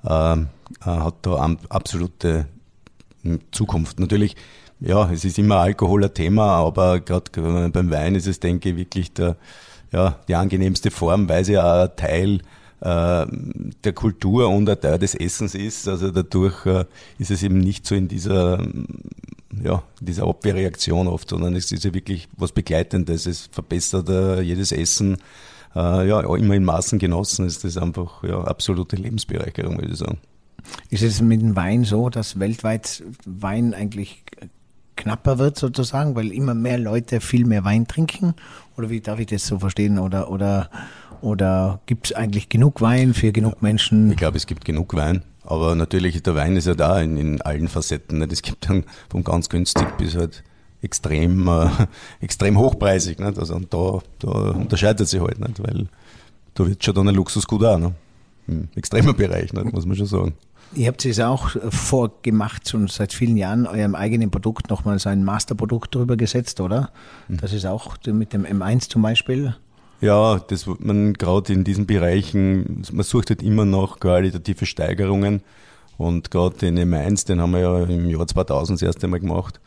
äh, 0.04 0.34
äh, 0.34 0.44
hat 0.84 1.14
da 1.22 1.56
absolute 1.68 2.46
Zukunft. 3.52 4.00
Natürlich 4.00 4.36
ja, 4.80 5.10
es 5.10 5.24
ist 5.24 5.38
immer 5.38 5.56
Alkohol 5.56 6.04
ein 6.04 6.14
Thema, 6.14 6.56
aber 6.56 7.00
gerade 7.00 7.70
beim 7.70 7.90
Wein 7.90 8.14
ist 8.14 8.26
es, 8.26 8.40
denke 8.40 8.70
ich, 8.70 8.76
wirklich 8.76 9.12
der, 9.12 9.36
ja, 9.92 10.18
die 10.28 10.34
angenehmste 10.34 10.90
Form, 10.90 11.28
weil 11.28 11.44
sie 11.44 11.58
auch 11.58 11.84
ein 11.84 11.96
Teil 11.96 12.40
äh, 12.84 13.26
der 13.82 13.94
Kultur 13.94 14.50
und 14.50 14.68
ein 14.68 14.78
Teil 14.78 14.98
des 14.98 15.14
Essens 15.14 15.54
ist. 15.54 15.88
Also 15.88 16.10
dadurch 16.10 16.66
äh, 16.66 16.84
ist 17.18 17.30
es 17.30 17.42
eben 17.42 17.58
nicht 17.58 17.86
so 17.86 17.94
in 17.94 18.08
dieser, 18.08 18.62
ja, 19.62 19.82
dieser 20.02 20.26
Abwehrreaktion 20.26 21.08
oft, 21.08 21.30
sondern 21.30 21.56
es 21.56 21.72
ist 21.72 21.84
ja 21.84 21.94
wirklich 21.94 22.28
was 22.36 22.52
Begleitendes. 22.52 23.24
Es 23.24 23.48
verbessert 23.50 24.10
äh, 24.10 24.42
jedes 24.42 24.70
Essen. 24.70 25.16
Ja, 25.76 26.20
immer 26.36 26.54
in 26.54 26.62
Maßen 26.62 27.00
genossen 27.00 27.46
ist 27.46 27.64
das 27.64 27.76
einfach 27.76 28.22
ja, 28.22 28.40
absolute 28.42 28.94
Lebensbereicherung, 28.94 29.80
würde 29.80 29.90
ich 29.90 29.98
sagen. 29.98 30.18
Ist 30.88 31.02
es 31.02 31.20
mit 31.20 31.42
dem 31.42 31.56
Wein 31.56 31.82
so, 31.82 32.10
dass 32.10 32.38
weltweit 32.38 33.02
Wein 33.26 33.74
eigentlich 33.74 34.22
knapper 34.94 35.38
wird 35.38 35.58
sozusagen, 35.58 36.14
weil 36.14 36.30
immer 36.30 36.54
mehr 36.54 36.78
Leute 36.78 37.20
viel 37.20 37.44
mehr 37.44 37.64
Wein 37.64 37.88
trinken? 37.88 38.34
Oder 38.76 38.88
wie 38.88 39.00
darf 39.00 39.18
ich 39.18 39.26
das 39.26 39.48
so 39.48 39.58
verstehen? 39.58 39.98
Oder, 39.98 40.30
oder, 40.30 40.70
oder 41.24 41.80
gibt 41.86 42.06
es 42.06 42.12
eigentlich 42.12 42.50
genug 42.50 42.82
Wein 42.82 43.14
für 43.14 43.32
genug 43.32 43.62
Menschen? 43.62 44.10
Ich 44.10 44.16
glaube, 44.18 44.36
es 44.36 44.46
gibt 44.46 44.64
genug 44.64 44.94
Wein. 44.94 45.22
Aber 45.42 45.74
natürlich, 45.74 46.22
der 46.22 46.34
Wein 46.34 46.56
ist 46.56 46.66
ja 46.66 46.74
da 46.74 47.00
in, 47.00 47.16
in 47.16 47.42
allen 47.42 47.68
Facetten. 47.68 48.22
Es 48.30 48.42
gibt 48.42 48.68
dann 48.68 48.84
von 49.08 49.24
ganz 49.24 49.48
günstig 49.48 49.86
bis 49.96 50.16
halt 50.16 50.44
extrem, 50.82 51.48
äh, 51.48 51.68
extrem 52.20 52.58
hochpreisig. 52.58 53.18
Nicht? 53.18 53.38
Also, 53.38 53.54
und 53.54 53.72
da, 53.72 54.00
da 54.18 54.28
unterscheidet 54.28 55.08
sich 55.08 55.20
halt 55.20 55.40
nicht, 55.40 55.62
weil 55.62 55.86
da 56.54 56.66
wird 56.66 56.84
schon 56.84 56.94
dann 56.94 57.08
ein 57.08 57.14
Luxusgut 57.14 57.64
auch. 57.64 57.78
Ne? 57.78 57.94
Im 58.46 58.68
extremer 58.74 59.14
Bereich, 59.14 59.52
nicht? 59.52 59.72
muss 59.72 59.86
man 59.86 59.96
schon 59.96 60.06
sagen. 60.06 60.34
Ihr 60.74 60.88
habt 60.88 61.04
es 61.04 61.20
auch 61.20 61.50
vorgemacht, 61.70 62.68
schon 62.68 62.88
seit 62.88 63.12
vielen 63.12 63.36
Jahren, 63.36 63.66
eurem 63.66 63.94
eigenen 63.94 64.30
Produkt 64.30 64.70
nochmal 64.70 64.98
so 64.98 65.08
ein 65.08 65.24
Masterprodukt 65.24 65.94
drüber 65.94 66.16
gesetzt, 66.16 66.60
oder? 66.60 66.90
Mhm. 67.28 67.36
Das 67.38 67.52
ist 67.52 67.64
auch 67.64 67.96
mit 68.06 68.32
dem 68.32 68.44
M1 68.44 68.88
zum 68.88 69.02
Beispiel. 69.02 69.54
Ja, 70.04 70.38
das 70.38 70.66
man 70.80 71.14
gerade 71.14 71.50
in 71.54 71.64
diesen 71.64 71.86
Bereichen, 71.86 72.82
man 72.92 73.04
sucht 73.04 73.30
halt 73.30 73.42
immer 73.42 73.64
noch 73.64 74.00
qualitative 74.00 74.66
Steigerungen. 74.66 75.40
Und 75.96 76.30
gerade 76.30 76.58
den 76.58 76.78
M1, 76.78 77.26
den 77.26 77.40
haben 77.40 77.52
wir 77.52 77.60
ja 77.60 77.84
im 77.84 78.10
Jahr 78.10 78.26
2000 78.26 78.76
das 78.76 78.86
erste 78.86 79.08
Mal 79.08 79.20
gemacht, 79.20 79.60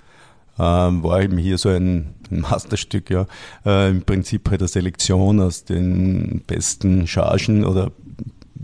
ähm, 0.60 1.02
war 1.02 1.24
eben 1.24 1.40
hier 1.40 1.58
so 1.58 1.70
ein, 1.70 2.14
ein 2.30 2.42
Masterstück, 2.42 3.10
ja. 3.10 3.26
Äh, 3.66 3.90
Im 3.90 4.04
Prinzip 4.04 4.48
halt 4.52 4.62
eine 4.62 4.68
Selektion 4.68 5.40
aus 5.40 5.64
den 5.66 6.44
besten 6.46 7.08
Chargen 7.08 7.66
oder 7.66 7.92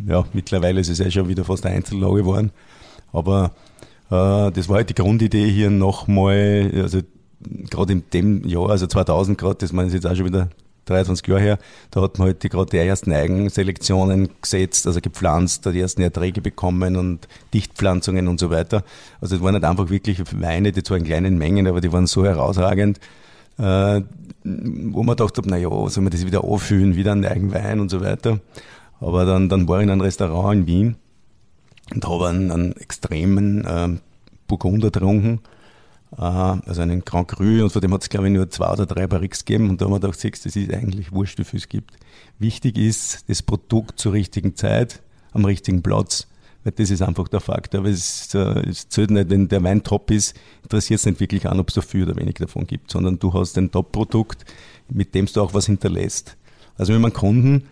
ja, 0.05 0.25
mittlerweile 0.31 0.79
ist 0.79 0.89
es 0.89 0.99
ja 0.99 1.09
schon 1.09 1.27
wieder 1.27 1.43
fast 1.43 1.65
eine 1.65 1.77
Einzellage 1.77 2.17
geworden. 2.17 2.51
Aber 3.11 3.45
äh, 4.11 4.51
das 4.51 4.69
war 4.69 4.75
halt 4.75 4.91
die 4.91 4.93
Grundidee 4.93 5.49
hier 5.49 5.71
nochmal, 5.71 6.71
also 6.75 6.99
gerade 7.71 7.93
in 7.93 8.03
dem 8.13 8.47
Jahr, 8.47 8.69
also 8.69 8.85
2000 8.85 9.39
gerade, 9.39 9.55
das 9.55 9.73
meine 9.73 9.87
ich 9.87 9.95
jetzt 9.95 10.05
auch 10.05 10.15
schon 10.15 10.27
wieder 10.27 10.49
23 10.85 11.27
Jahre 11.27 11.41
her, 11.41 11.59
da 11.91 12.01
hat 12.01 12.19
man 12.19 12.27
halt 12.27 12.39
gerade 12.39 12.69
die 12.69 12.77
ersten 12.77 13.11
Eigenselektionen 13.13 14.29
gesetzt, 14.41 14.85
also 14.87 14.99
gepflanzt, 15.01 15.65
die 15.65 15.79
ersten 15.79 16.01
Erträge 16.01 16.41
bekommen 16.41 16.95
und 16.97 17.27
Dichtpflanzungen 17.53 18.27
und 18.27 18.39
so 18.39 18.49
weiter. 18.49 18.83
Also 19.21 19.35
es 19.35 19.41
waren 19.41 19.53
halt 19.53 19.63
einfach 19.63 19.89
wirklich 19.89 20.21
Weine, 20.41 20.71
die 20.71 20.83
zwar 20.83 20.97
in 20.97 21.03
kleinen 21.03 21.37
Mengen, 21.37 21.67
aber 21.67 21.81
die 21.81 21.91
waren 21.91 22.07
so 22.07 22.25
herausragend, 22.25 22.99
äh, 23.57 24.01
wo 24.43 25.03
man 25.03 25.15
dachte, 25.15 25.41
na 25.45 25.57
ja, 25.57 25.69
soll 25.89 26.03
man 26.03 26.11
das 26.11 26.25
wieder 26.25 26.43
auffüllen, 26.43 26.95
wieder 26.95 27.11
einen 27.13 27.25
Eigenwein 27.25 27.79
und 27.79 27.89
so 27.89 28.01
weiter. 28.01 28.39
Aber 28.99 29.25
dann, 29.25 29.49
dann 29.49 29.67
war 29.67 29.79
ich 29.79 29.83
in 29.83 29.89
einem 29.89 30.01
Restaurant 30.01 30.61
in 30.61 30.67
Wien 30.67 30.95
und 31.93 32.07
habe 32.07 32.29
einen, 32.29 32.51
einen 32.51 32.77
extremen 32.77 33.65
äh, 33.65 33.89
Burgunder 34.47 34.91
getrunken, 34.91 35.39
also 36.17 36.81
einen 36.81 37.03
Grand 37.03 37.27
Cru, 37.27 37.63
und 37.63 37.71
von 37.71 37.81
dem 37.81 37.93
hat 37.93 38.03
es, 38.03 38.09
glaube 38.09 38.27
ich, 38.27 38.33
nur 38.33 38.49
zwei 38.49 38.71
oder 38.71 38.85
drei 38.85 39.07
Barriques 39.07 39.45
gegeben. 39.45 39.69
Und 39.69 39.81
da 39.81 39.85
haben 39.85 39.93
wir 39.93 39.99
gedacht, 39.99 40.19
siehst, 40.19 40.45
das 40.45 40.55
ist 40.55 40.71
eigentlich 40.71 41.11
wurscht, 41.11 41.39
wie 41.39 41.43
viel 41.43 41.59
es 41.59 41.69
gibt. 41.69 41.93
Wichtig 42.39 42.77
ist, 42.77 43.29
das 43.29 43.41
Produkt 43.41 43.99
zur 43.99 44.13
richtigen 44.13 44.55
Zeit, 44.55 45.01
am 45.31 45.45
richtigen 45.45 45.81
Platz. 45.81 46.27
Weil 46.63 46.73
das 46.73 46.89
ist 46.89 47.01
einfach 47.01 47.27
der 47.27 47.39
Fakt. 47.39 47.75
Aber 47.75 47.89
es, 47.89 48.33
äh, 48.35 48.69
es 48.69 48.87
zählt 48.89 49.11
nicht, 49.11 49.29
wenn 49.29 49.47
der 49.47 49.63
Wein 49.63 49.83
top 49.83 50.11
ist, 50.11 50.35
interessiert 50.63 50.99
es 50.99 51.05
nicht 51.05 51.19
wirklich 51.19 51.47
an, 51.47 51.59
ob 51.59 51.69
es 51.69 51.75
da 51.75 51.81
viel 51.81 52.03
oder 52.03 52.15
wenig 52.15 52.35
davon 52.35 52.67
gibt, 52.67 52.91
sondern 52.91 53.19
du 53.19 53.33
hast 53.33 53.57
ein 53.57 53.71
Top-Produkt, 53.71 54.45
mit 54.89 55.13
dem 55.15 55.25
du 55.25 55.41
auch 55.41 55.53
was 55.53 55.65
hinterlässt. 55.65 56.37
Also 56.77 56.93
wenn 56.93 57.01
man 57.01 57.13
Kunden 57.13 57.63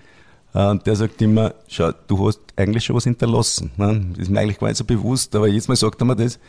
und 0.54 0.82
äh, 0.82 0.84
der 0.84 0.96
sagt 0.96 1.22
immer, 1.22 1.54
schau, 1.68 1.92
du 2.08 2.28
hast 2.28 2.42
eigentlich 2.58 2.84
schon 2.84 2.96
was 2.96 3.06
hinterlassen. 3.06 3.72
Ne? 3.78 4.06
Das 4.12 4.24
ist 4.24 4.30
mir 4.30 4.39
eigentlich 4.39 4.60
gar 4.60 4.68
nicht 4.68 4.78
so 4.78 4.84
bewusst, 4.84 5.34
aber 5.36 5.48
jetzt 5.48 5.70
mal 5.70 5.76
sagt 5.76 6.02
er 6.02 6.06
mir 6.06 6.16
das. 6.16 6.39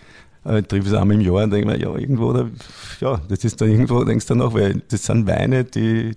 Äh, 0.45 0.63
treffe 0.63 0.89
es 0.89 0.95
einmal 0.95 1.17
im 1.17 1.21
Jahr 1.21 1.45
und 1.45 1.51
denke 1.51 1.67
mir, 1.67 1.79
ja, 1.79 1.95
irgendwo, 1.95 2.27
oder, 2.27 2.51
ja, 3.01 3.21
das 3.29 3.45
ist 3.45 3.61
dann 3.61 3.71
irgendwo, 3.71 4.03
denkst 4.03 4.27
du 4.27 4.35
danach, 4.35 4.55
weil 4.55 4.83
das 4.89 5.05
sind 5.05 5.27
Weine, 5.27 5.65
die, 5.65 6.15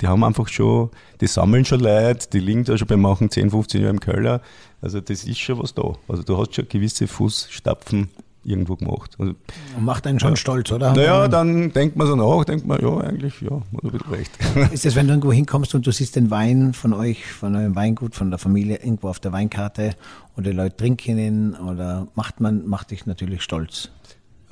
die 0.00 0.06
haben 0.06 0.24
einfach 0.24 0.48
schon, 0.48 0.90
die 1.20 1.26
sammeln 1.26 1.64
schon 1.64 1.80
Leute, 1.80 2.28
die 2.32 2.40
liegen 2.40 2.64
da 2.64 2.76
schon 2.76 2.88
beim 2.88 3.00
Machen 3.00 3.30
10, 3.30 3.50
15 3.50 3.80
Jahre 3.80 3.92
im 3.92 4.00
Keller. 4.00 4.40
Also 4.80 5.00
das 5.00 5.24
ist 5.24 5.38
schon 5.38 5.58
was 5.58 5.74
da. 5.74 5.94
Also 6.08 6.22
du 6.22 6.36
hast 6.38 6.54
schon 6.54 6.68
gewisse 6.68 7.06
Fußstapfen 7.06 8.10
irgendwo 8.46 8.76
gemacht. 8.76 9.16
Also, 9.18 9.34
macht 9.78 10.06
einen 10.06 10.20
schon 10.20 10.30
ja. 10.30 10.36
stolz, 10.36 10.70
oder? 10.72 10.92
Naja, 10.92 11.28
dann 11.28 11.72
denkt 11.72 11.96
man 11.96 12.06
so 12.06 12.16
nach, 12.16 12.44
denkt 12.44 12.66
man, 12.66 12.80
ja, 12.80 12.96
eigentlich, 12.98 13.40
ja, 13.40 13.60
du 13.82 13.90
bist 13.90 14.10
recht. 14.10 14.32
Ist 14.72 14.84
das, 14.84 14.94
wenn 14.94 15.06
du 15.06 15.14
irgendwo 15.14 15.32
hinkommst 15.32 15.74
und 15.74 15.86
du 15.86 15.90
siehst 15.90 16.16
den 16.16 16.30
Wein 16.30 16.72
von 16.72 16.92
euch, 16.92 17.26
von 17.26 17.54
eurem 17.56 17.74
Weingut, 17.74 18.14
von 18.14 18.30
der 18.30 18.38
Familie 18.38 18.76
irgendwo 18.76 19.08
auf 19.08 19.20
der 19.20 19.32
Weinkarte 19.32 19.94
und 20.36 20.46
die 20.46 20.52
Leute 20.52 20.76
trinken 20.76 21.18
ihn 21.18 21.54
oder 21.54 22.06
macht 22.14 22.40
man, 22.40 22.66
macht 22.66 22.90
dich 22.90 23.06
natürlich 23.06 23.42
stolz? 23.42 23.90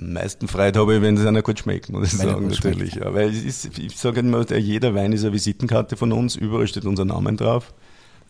Am 0.01 0.13
meisten 0.13 0.49
Freude 0.49 0.81
habe 0.81 0.97
ich, 0.97 1.03
wenn 1.03 1.17
es 1.17 1.25
einer 1.25 1.43
gut 1.43 1.61
schmeckt, 1.61 1.91
muss 1.91 2.13
ich 2.13 2.19
wenn 2.19 2.29
sagen, 2.29 2.49
natürlich. 2.49 2.97
Ja, 2.97 3.15
weil 3.15 3.33
ist, 3.33 3.79
ich 3.79 3.97
sage 3.97 4.21
immer, 4.21 4.51
jeder 4.51 4.95
Wein 4.95 5.13
ist 5.13 5.23
eine 5.23 5.33
Visitenkarte 5.33 5.97
von 5.97 6.13
uns, 6.13 6.35
überall 6.35 6.67
steht 6.67 6.85
unser 6.85 7.05
Name 7.05 7.33
drauf. 7.35 7.73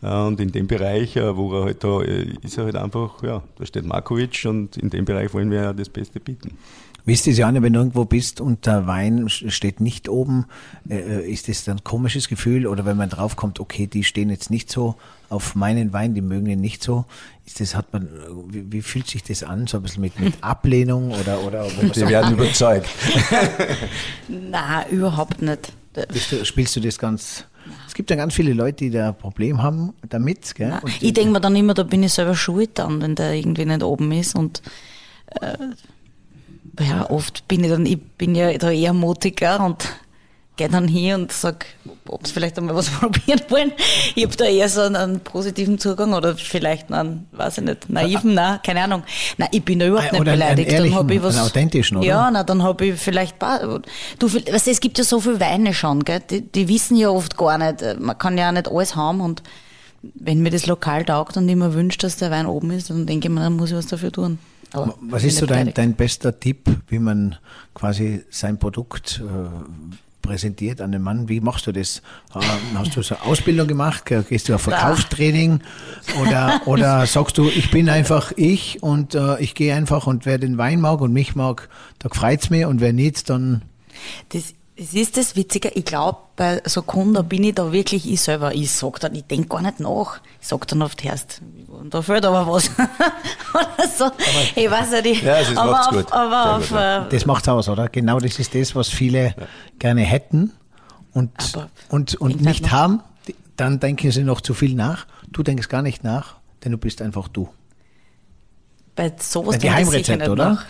Und 0.04 0.38
in 0.38 0.52
dem 0.52 0.66
Bereich, 0.66 1.16
äh, 1.16 1.34
wo 1.34 1.50
er 1.54 1.64
halt 1.64 1.82
da 1.82 2.02
äh, 2.02 2.28
ist, 2.42 2.58
er 2.58 2.64
halt 2.64 2.76
einfach, 2.76 3.22
ja, 3.22 3.42
da 3.56 3.64
steht 3.64 3.86
Markovic 3.86 4.44
und 4.44 4.76
in 4.76 4.90
dem 4.90 5.06
Bereich 5.06 5.32
wollen 5.32 5.50
wir 5.50 5.62
ja 5.62 5.72
das 5.72 5.88
Beste 5.88 6.20
bieten. 6.20 6.58
Ist 7.06 7.26
das, 7.26 7.38
Janne, 7.38 7.62
wenn 7.62 7.72
du 7.72 7.80
irgendwo 7.80 8.04
bist 8.04 8.40
und 8.40 8.66
der 8.66 8.86
Wein 8.86 9.28
steht 9.28 9.80
nicht 9.80 10.08
oben, 10.08 10.46
äh, 10.88 11.30
ist 11.30 11.48
das 11.48 11.64
dann 11.64 11.78
ein 11.78 11.84
komisches 11.84 12.28
Gefühl? 12.28 12.66
Oder 12.66 12.84
wenn 12.84 12.98
man 12.98 13.08
draufkommt, 13.08 13.60
okay, 13.60 13.86
die 13.86 14.04
stehen 14.04 14.28
jetzt 14.28 14.50
nicht 14.50 14.70
so 14.70 14.94
auf 15.30 15.54
meinen 15.54 15.94
Wein, 15.94 16.14
die 16.14 16.22
mögen 16.22 16.46
ihn 16.46 16.60
nicht 16.60 16.82
so, 16.82 17.06
ist 17.46 17.60
das, 17.60 17.74
hat 17.74 17.92
man, 17.94 18.08
wie, 18.48 18.72
wie 18.72 18.82
fühlt 18.82 19.06
sich 19.06 19.22
das 19.22 19.42
an? 19.42 19.66
So 19.66 19.78
ein 19.78 19.82
bisschen 19.82 20.02
mit, 20.02 20.20
mit 20.20 20.34
Ablehnung 20.42 21.12
oder, 21.12 21.42
oder? 21.42 21.66
Die 21.66 22.08
werden 22.08 22.34
überzeugt. 22.34 22.88
Na, 24.28 24.86
überhaupt 24.88 25.40
nicht. 25.40 25.72
Du, 25.94 26.44
spielst 26.44 26.74
du 26.76 26.80
das 26.80 26.98
ganz 26.98 27.44
es 27.94 27.96
gibt 27.96 28.10
ja 28.10 28.16
ganz 28.16 28.34
viele 28.34 28.54
Leute, 28.54 28.78
die 28.78 28.90
da 28.90 29.10
ein 29.10 29.16
Problem 29.16 29.62
haben 29.62 29.94
damit. 30.08 30.56
Gell? 30.56 30.70
Nein, 30.70 30.80
ich 31.00 31.12
denke 31.12 31.30
mir 31.30 31.40
dann 31.40 31.54
immer, 31.54 31.74
da 31.74 31.84
bin 31.84 32.02
ich 32.02 32.12
selber 32.12 32.34
schuld 32.34 32.70
dann, 32.74 33.00
wenn 33.00 33.14
der 33.14 33.34
irgendwie 33.34 33.64
nicht 33.64 33.84
oben 33.84 34.10
ist. 34.10 34.34
Und 34.34 34.62
äh, 35.40 36.82
ja, 36.82 37.08
oft 37.08 37.46
bin 37.46 37.62
ich 37.62 37.70
dann, 37.70 37.86
ich 37.86 38.02
bin 38.02 38.34
ja 38.34 38.52
da 38.58 38.72
eher 38.72 38.92
mutiger 38.92 39.64
und 39.64 39.86
gehe 40.56 40.68
dann 40.68 40.86
hier 40.86 41.16
und 41.16 41.32
sag, 41.32 41.66
ob 42.08 42.26
sie 42.26 42.32
vielleicht 42.32 42.58
einmal 42.58 42.74
was 42.76 42.88
probieren 43.00 43.40
wollen. 43.48 43.72
Ich 44.14 44.24
habe 44.24 44.36
da 44.36 44.44
eher 44.44 44.68
so 44.68 44.82
einen, 44.82 44.96
einen, 44.96 45.20
positiven 45.20 45.78
Zugang 45.78 46.12
oder 46.12 46.36
vielleicht 46.36 46.92
einen, 46.92 47.26
weiß 47.32 47.58
ich 47.58 47.64
nicht, 47.64 47.90
naiven, 47.90 48.34
nein, 48.34 48.60
keine 48.64 48.82
Ahnung. 48.82 49.02
Nein, 49.36 49.48
ich 49.52 49.64
bin 49.64 49.80
da 49.80 49.86
überhaupt 49.86 50.12
oder 50.12 50.32
nicht 50.32 50.32
beleidigt. 50.32 50.72
dann 50.72 50.94
habe 50.94 51.14
ich 51.14 51.22
was. 51.22 51.36
Einen 51.36 51.46
authentischen, 51.46 51.96
oder? 51.96 52.06
Ja, 52.06 52.30
na, 52.30 52.44
dann 52.44 52.62
habe 52.62 52.86
ich 52.86 53.00
vielleicht, 53.00 53.36
du, 53.42 54.32
weißt, 54.32 54.68
es 54.68 54.80
gibt 54.80 54.98
ja 54.98 55.04
so 55.04 55.20
viele 55.20 55.40
Weine 55.40 55.74
schon, 55.74 56.04
gell? 56.04 56.20
Die, 56.30 56.40
die 56.40 56.68
wissen 56.68 56.96
ja 56.96 57.08
oft 57.10 57.36
gar 57.36 57.58
nicht, 57.58 57.98
man 57.98 58.16
kann 58.16 58.38
ja 58.38 58.48
auch 58.48 58.52
nicht 58.52 58.68
alles 58.68 58.94
haben 58.94 59.20
und 59.20 59.42
wenn 60.14 60.40
mir 60.42 60.50
das 60.50 60.66
lokal 60.66 61.04
taugt 61.04 61.36
und 61.36 61.48
ich 61.48 61.56
mir 61.56 61.72
wünscht, 61.72 62.02
dass 62.04 62.16
der 62.16 62.30
Wein 62.30 62.46
oben 62.46 62.70
ist, 62.70 62.90
dann 62.90 63.06
denke 63.06 63.28
ich 63.28 63.34
mir, 63.34 63.40
dann 63.40 63.56
muss 63.56 63.70
ich 63.70 63.76
was 63.76 63.86
dafür 63.86 64.12
tun. 64.12 64.38
Aber 64.72 64.94
was 65.00 65.22
ist 65.22 65.38
so 65.38 65.46
dein, 65.46 65.72
dein 65.72 65.94
bester 65.94 66.38
Tipp, 66.38 66.68
wie 66.88 66.98
man 66.98 67.36
quasi 67.74 68.24
sein 68.28 68.58
Produkt 68.58 69.22
äh, 69.24 69.94
präsentiert 70.24 70.80
an 70.80 70.90
den 70.90 71.02
Mann. 71.02 71.28
Wie 71.28 71.40
machst 71.40 71.66
du 71.66 71.72
das? 71.72 72.02
Ähm, 72.34 72.42
hast 72.78 72.96
du 72.96 73.02
so 73.02 73.14
eine 73.14 73.24
Ausbildung 73.24 73.68
gemacht? 73.68 74.04
Gehst 74.06 74.48
du 74.48 74.54
auf 74.54 74.62
Verkaufstraining? 74.62 75.60
Oder, 76.20 76.62
oder 76.64 77.06
sagst 77.06 77.38
du, 77.38 77.48
ich 77.48 77.70
bin 77.70 77.88
einfach 77.88 78.32
ich 78.36 78.82
und 78.82 79.14
äh, 79.14 79.38
ich 79.40 79.54
gehe 79.54 79.74
einfach 79.74 80.06
und 80.06 80.26
wer 80.26 80.38
den 80.38 80.58
Wein 80.58 80.80
mag 80.80 81.00
und 81.00 81.12
mich 81.12 81.36
mag, 81.36 81.68
da 81.98 82.08
freut's 82.08 82.50
mir 82.50 82.68
und 82.68 82.80
wer 82.80 82.92
nicht, 82.92 83.28
dann. 83.30 83.62
Das 84.30 84.54
es 84.76 84.92
ist 84.94 85.16
das 85.16 85.36
Witzige, 85.36 85.68
ich 85.68 85.84
glaube, 85.84 86.18
bei 86.36 86.60
so 86.64 86.82
Kunden 86.82 87.24
bin 87.28 87.44
ich 87.44 87.54
da 87.54 87.70
wirklich 87.70 88.10
ich 88.10 88.20
selber. 88.20 88.54
Ich 88.54 88.72
sag 88.72 88.98
dann, 89.00 89.14
ich 89.14 89.24
denk 89.24 89.48
gar 89.48 89.62
nicht 89.62 89.78
nach. 89.78 90.20
Ich 90.40 90.48
sag 90.48 90.66
dann 90.66 90.82
oft 90.82 91.04
erst, 91.04 91.42
da 91.90 92.02
fehlt 92.02 92.24
aber 92.24 92.46
was. 92.46 92.70
oder 93.54 93.88
so. 93.96 94.04
Aber, 94.04 94.16
ich 94.56 94.70
weiß 94.70 94.92
ja 94.92 95.00
nicht. 95.00 95.22
Ja, 95.22 95.38
das 95.38 95.56
aber 95.56 95.80
auf, 95.80 95.88
gut. 95.90 96.12
Aber 96.12 96.56
auf, 96.56 96.72
äh, 96.72 97.08
das 97.08 97.24
macht's 97.24 97.48
aus, 97.48 97.68
oder? 97.68 97.88
Genau 97.88 98.18
das 98.18 98.38
ist 98.38 98.54
das, 98.54 98.74
was 98.74 98.88
viele 98.88 99.26
ja. 99.26 99.34
gerne 99.78 100.02
hätten 100.02 100.52
und, 101.12 101.30
und, 101.88 102.16
und 102.16 102.40
nicht 102.40 102.72
haben. 102.72 103.00
Dann 103.56 103.78
denken 103.78 104.10
sie 104.10 104.24
noch 104.24 104.40
zu 104.40 104.54
viel 104.54 104.74
nach. 104.74 105.06
Du 105.28 105.44
denkst 105.44 105.68
gar 105.68 105.82
nicht 105.82 106.02
nach, 106.02 106.34
denn 106.64 106.72
du 106.72 106.78
bist 106.78 107.00
einfach 107.00 107.28
du. 107.28 107.48
Bei 108.96 109.12
sowas 109.20 109.54
Ein 109.54 109.60
Geheimrezept, 109.60 110.28
oder? 110.28 110.50
Nach. 110.50 110.66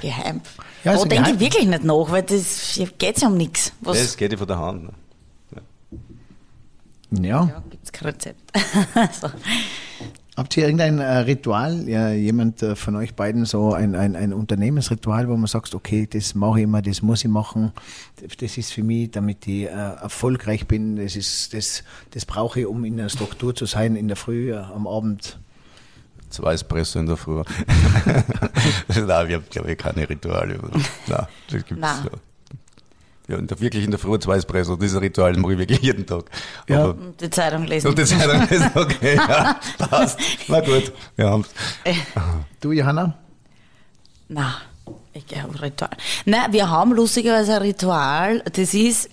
Geheim. 0.00 0.40
Ja, 0.84 0.84
da 0.84 0.90
also 0.92 1.04
denke 1.04 1.30
ich 1.32 1.40
wirklich 1.40 1.66
nicht 1.66 1.84
nach, 1.84 2.10
weil 2.10 2.22
das 2.22 2.80
geht 2.98 3.20
ja 3.20 3.28
um 3.28 3.36
nichts. 3.36 3.72
Was 3.80 3.98
Das 3.98 4.16
geht 4.16 4.32
ja 4.32 4.38
von 4.38 4.46
der 4.46 4.58
Hand. 4.58 4.84
Ne? 4.84 4.92
Ja. 7.10 7.44
ja, 7.44 7.62
gibt's 7.70 7.92
kein 7.92 8.08
Rezept. 8.08 8.40
so. 9.20 9.28
Habt 10.36 10.54
ihr 10.58 10.64
irgendein 10.64 10.98
äh, 10.98 11.18
Ritual, 11.18 11.88
ja, 11.88 12.10
jemand 12.10 12.62
äh, 12.62 12.76
von 12.76 12.94
euch 12.96 13.14
beiden 13.14 13.46
so 13.46 13.72
ein, 13.72 13.94
ein, 13.94 14.14
ein 14.14 14.34
Unternehmensritual, 14.34 15.28
wo 15.30 15.36
man 15.36 15.46
sagt, 15.46 15.74
okay, 15.74 16.06
das 16.10 16.34
mache 16.34 16.58
ich 16.58 16.64
immer, 16.64 16.82
das 16.82 17.00
muss 17.00 17.24
ich 17.24 17.30
machen, 17.30 17.72
das 18.38 18.58
ist 18.58 18.74
für 18.74 18.82
mich, 18.82 19.10
damit 19.12 19.46
ich 19.46 19.64
äh, 19.64 19.68
erfolgreich 19.68 20.66
bin, 20.66 20.96
das 20.96 21.16
ist, 21.16 21.54
das, 21.54 21.84
das 22.10 22.26
brauche 22.26 22.60
ich, 22.60 22.66
um 22.66 22.84
in 22.84 22.98
der 22.98 23.08
Struktur 23.08 23.54
zu 23.54 23.64
sein, 23.64 23.96
in 23.96 24.08
der 24.08 24.16
Früh, 24.18 24.52
äh, 24.52 24.56
am 24.56 24.86
Abend. 24.86 25.38
Zwei 26.36 26.52
Espresso 26.52 26.98
in 26.98 27.06
der 27.06 27.16
Früh. 27.16 27.42
Nein, 28.88 29.28
wir 29.28 29.36
haben, 29.36 29.44
glaube 29.48 29.72
ich, 29.72 29.78
keine 29.78 30.06
Rituale. 30.06 30.58
Nein, 31.06 31.26
das 31.50 31.64
gibt's 31.64 31.76
Nein. 31.76 31.96
so. 32.04 32.10
Ja, 33.28 33.38
in 33.38 33.46
der, 33.46 33.58
wirklich 33.58 33.84
in 33.84 33.90
der 33.90 33.98
Früh 33.98 34.18
zwei 34.18 34.36
Espresso. 34.36 34.76
Dieses 34.76 35.00
Ritual 35.00 35.34
mache 35.38 35.54
ich 35.54 35.58
wirklich 35.60 35.80
jeden 35.80 36.04
Tag. 36.06 36.24
Ja. 36.68 36.84
Aber, 36.84 36.90
Und 36.90 37.18
die 37.20 37.30
Zeitung 37.30 37.64
lesen. 37.64 37.88
und 37.88 37.98
die 37.98 38.04
Zeitung 38.04 38.46
ist 38.48 38.76
okay, 38.76 39.16
ja, 39.16 39.58
passt. 39.78 40.20
Na 40.48 40.60
gut, 40.60 40.92
wir 41.16 41.30
haben's. 41.30 41.48
Du, 42.60 42.72
Johanna? 42.72 43.16
Na, 44.28 44.56
ich 45.14 45.26
glaube 45.26 45.60
Ritual. 45.60 45.90
Nein, 46.26 46.52
wir 46.52 46.68
haben 46.68 46.92
lustigerweise 46.92 47.54
ein 47.56 47.62
Ritual. 47.62 48.42
Das 48.52 48.74
ist, 48.74 49.08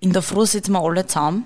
in 0.00 0.12
der 0.14 0.22
Früh 0.22 0.46
sitzen 0.46 0.72
wir 0.72 0.80
alle 0.80 1.06
zusammen. 1.06 1.44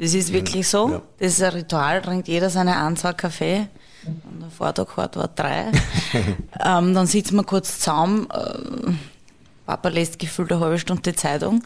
Das 0.00 0.14
ist 0.14 0.32
wirklich 0.32 0.68
so. 0.68 0.90
Ja. 0.90 1.02
Das 1.18 1.32
ist 1.32 1.42
ein 1.42 1.52
Ritual, 1.52 2.00
trinkt 2.02 2.28
jeder 2.28 2.50
seine 2.50 2.76
Anzahl 2.76 3.14
Kaffee. 3.14 3.66
Und 4.06 4.40
der 4.40 4.50
Vortag 4.50 4.96
hat 4.96 5.16
war 5.16 5.28
drei. 5.28 5.66
ähm, 6.64 6.94
dann 6.94 7.06
sitzen 7.06 7.36
wir 7.36 7.42
kurz 7.44 7.78
zusammen. 7.80 8.28
Äh, 8.30 8.92
Papa 9.66 9.88
lässt 9.90 10.18
gefühlt 10.18 10.50
eine 10.52 10.60
halbe 10.60 10.78
Stunde 10.78 11.02
die 11.02 11.14
Zeitung. 11.14 11.62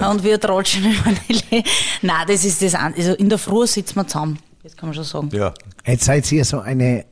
Und 0.00 0.22
wir 0.24 0.40
tratschen 0.40 0.84
über 0.92 1.10
die 1.28 1.62
Nein, 2.00 2.26
das 2.26 2.44
ist 2.44 2.62
das. 2.62 2.74
an- 2.74 2.94
Also 2.96 3.12
in 3.14 3.28
der 3.28 3.36
Früh 3.38 3.66
sitzen 3.66 3.96
wir 3.96 4.06
zusammen. 4.06 4.38
Das 4.62 4.76
kann 4.76 4.88
man 4.88 4.94
schon 4.94 5.04
sagen. 5.04 5.28
Ja, 5.32 5.52
Jetzt 5.84 6.04
seid 6.04 6.30
ihr 6.32 6.44
so 6.44 6.60
eine 6.60 7.04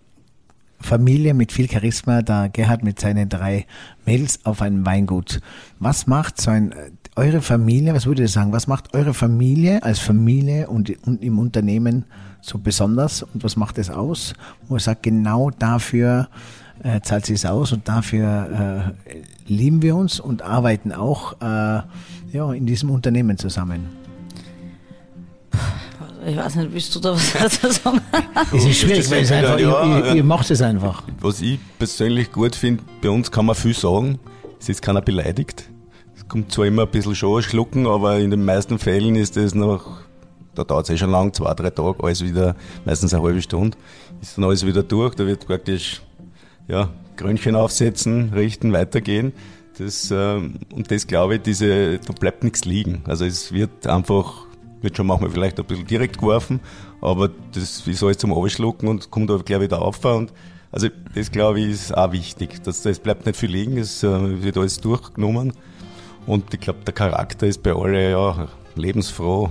Familie 0.81 1.35
mit 1.35 1.53
viel 1.53 1.69
Charisma, 1.71 2.23
der 2.23 2.49
Gerhard 2.49 2.83
mit 2.85 2.99
seinen 3.01 3.29
drei 3.29 3.67
Mädels 4.07 4.39
auf 4.45 4.63
einem 4.63 4.87
Weingut. 4.87 5.41
Was 5.79 6.07
macht 6.07 6.41
so 6.41 6.51
ein, 6.53 6.75
eure 7.17 7.41
Familie, 7.43 7.95
was 7.95 8.07
würdet 8.07 8.25
ihr 8.25 8.29
sagen, 8.29 8.53
was 8.53 8.67
macht 8.67 8.95
eure 8.95 9.15
Familie 9.15 9.83
als 9.83 9.99
Familie 9.99 10.69
und, 10.69 10.91
und 11.07 11.23
im 11.23 11.39
Unternehmen 11.39 12.05
so 12.41 12.59
besonders 12.59 13.23
und 13.23 13.43
was 13.45 13.57
macht 13.57 13.79
es 13.79 13.91
aus? 13.91 14.35
Wo 14.69 14.77
ihr 14.77 14.81
sagt, 14.81 15.03
genau 15.03 15.51
dafür 15.51 16.29
äh, 16.83 17.01
zahlt 17.01 17.27
sie 17.27 17.35
es 17.35 17.45
aus 17.45 17.73
und 17.73 17.89
dafür 17.89 18.95
äh, 19.07 19.53
lieben 19.53 19.83
wir 19.83 19.97
uns 19.97 20.21
und 20.21 20.43
arbeiten 20.43 20.93
auch 20.93 21.35
äh, 21.41 21.83
ja, 22.33 22.53
in 22.53 22.67
diesem 22.67 22.91
Unternehmen 22.91 23.37
zusammen. 23.37 23.87
Ich 26.27 26.37
weiß 26.37 26.57
nicht, 26.57 26.73
willst 26.73 26.95
du 26.95 27.01
da 27.01 27.13
was 27.13 27.33
dazu 27.39 27.71
sagen? 27.71 28.01
Es 28.53 28.65
ist 28.65 28.79
schwierig, 28.79 29.11
weil 29.11 29.23
es 29.23 29.33
einfach, 29.33 29.59
ja, 29.59 29.85
ihr, 29.85 30.15
ihr 30.17 30.25
macht 30.25 30.51
es 30.51 30.61
einfach. 30.61 31.03
was 31.21 31.41
ich 31.41 31.59
persönlich 31.79 32.31
gut 32.31 32.55
finde, 32.55 32.83
bei 33.03 33.09
uns 33.11 33.31
kann 33.31 33.47
man 33.47 33.55
viel 33.55 33.75
sagen. 33.75 34.19
Es 34.61 34.69
ist 34.69 34.83
keiner 34.83 35.01
beleidigt. 35.01 35.71
Kommt 36.31 36.53
zwar 36.53 36.67
immer 36.67 36.83
ein 36.83 36.89
bisschen 36.89 37.17
schon 37.17 37.43
Schlucken, 37.43 37.89
aber 37.89 38.21
in 38.21 38.31
den 38.31 38.45
meisten 38.45 38.79
Fällen 38.79 39.17
ist 39.17 39.37
das 39.37 39.53
noch, 39.53 40.03
da 40.55 40.63
dauert 40.63 40.85
es 40.85 40.95
eh 40.95 40.97
schon 40.97 41.11
lang, 41.11 41.33
zwei, 41.33 41.53
drei 41.55 41.71
Tage, 41.71 42.05
alles 42.05 42.25
wieder, 42.25 42.55
meistens 42.85 43.13
eine 43.13 43.25
halbe 43.25 43.43
Stunde, 43.43 43.77
ist 44.23 44.39
dann 44.39 44.45
alles 44.45 44.65
wieder 44.65 44.85
durch. 44.85 45.17
Da 45.17 45.27
wird 45.27 45.45
praktisch, 45.45 46.03
ja, 46.69 46.89
Krönchen 47.17 47.57
aufsetzen, 47.57 48.31
richten, 48.33 48.73
weitergehen. 48.73 49.33
Das, 49.77 50.13
ähm, 50.13 50.61
und 50.73 50.93
das 50.93 51.09
glaube 51.09 51.35
ich, 51.35 51.43
diese, 51.43 51.99
da 51.99 52.13
bleibt 52.13 52.45
nichts 52.45 52.65
liegen. 52.65 53.03
Also 53.07 53.25
es 53.25 53.53
wird 53.53 53.89
einfach, 53.89 54.47
wird 54.83 54.97
schon 54.97 55.09
manchmal 55.09 55.31
vielleicht 55.31 55.59
ein 55.59 55.67
bisschen 55.67 55.89
direkt 55.89 56.19
geworfen, 56.19 56.61
aber 57.01 57.31
das 57.53 57.85
ist 57.85 58.03
alles 58.05 58.19
zum 58.19 58.33
Abschlucken 58.33 58.87
und 58.87 59.11
kommt 59.11 59.33
aber 59.33 59.43
gleich 59.43 59.63
wieder 59.63 59.83
auf. 59.83 60.05
Und 60.05 60.33
also 60.71 60.87
das 61.13 61.33
glaube 61.33 61.59
ich 61.59 61.71
ist 61.71 61.97
auch 61.97 62.13
wichtig. 62.13 62.63
Das, 62.63 62.83
das 62.83 63.01
bleibt 63.01 63.27
nicht 63.27 63.37
viel 63.37 63.51
liegen, 63.51 63.79
es 63.79 64.05
äh, 64.05 64.43
wird 64.45 64.57
alles 64.59 64.81
durchgenommen. 64.81 65.55
Und 66.31 66.55
ich 66.55 66.61
glaube, 66.61 66.81
der 66.87 66.95
Charakter 66.95 67.47
ist 67.47 67.63
bei 67.63 67.73
allen 67.73 68.11
ja 68.13 68.49
lebensfroh, 68.77 69.51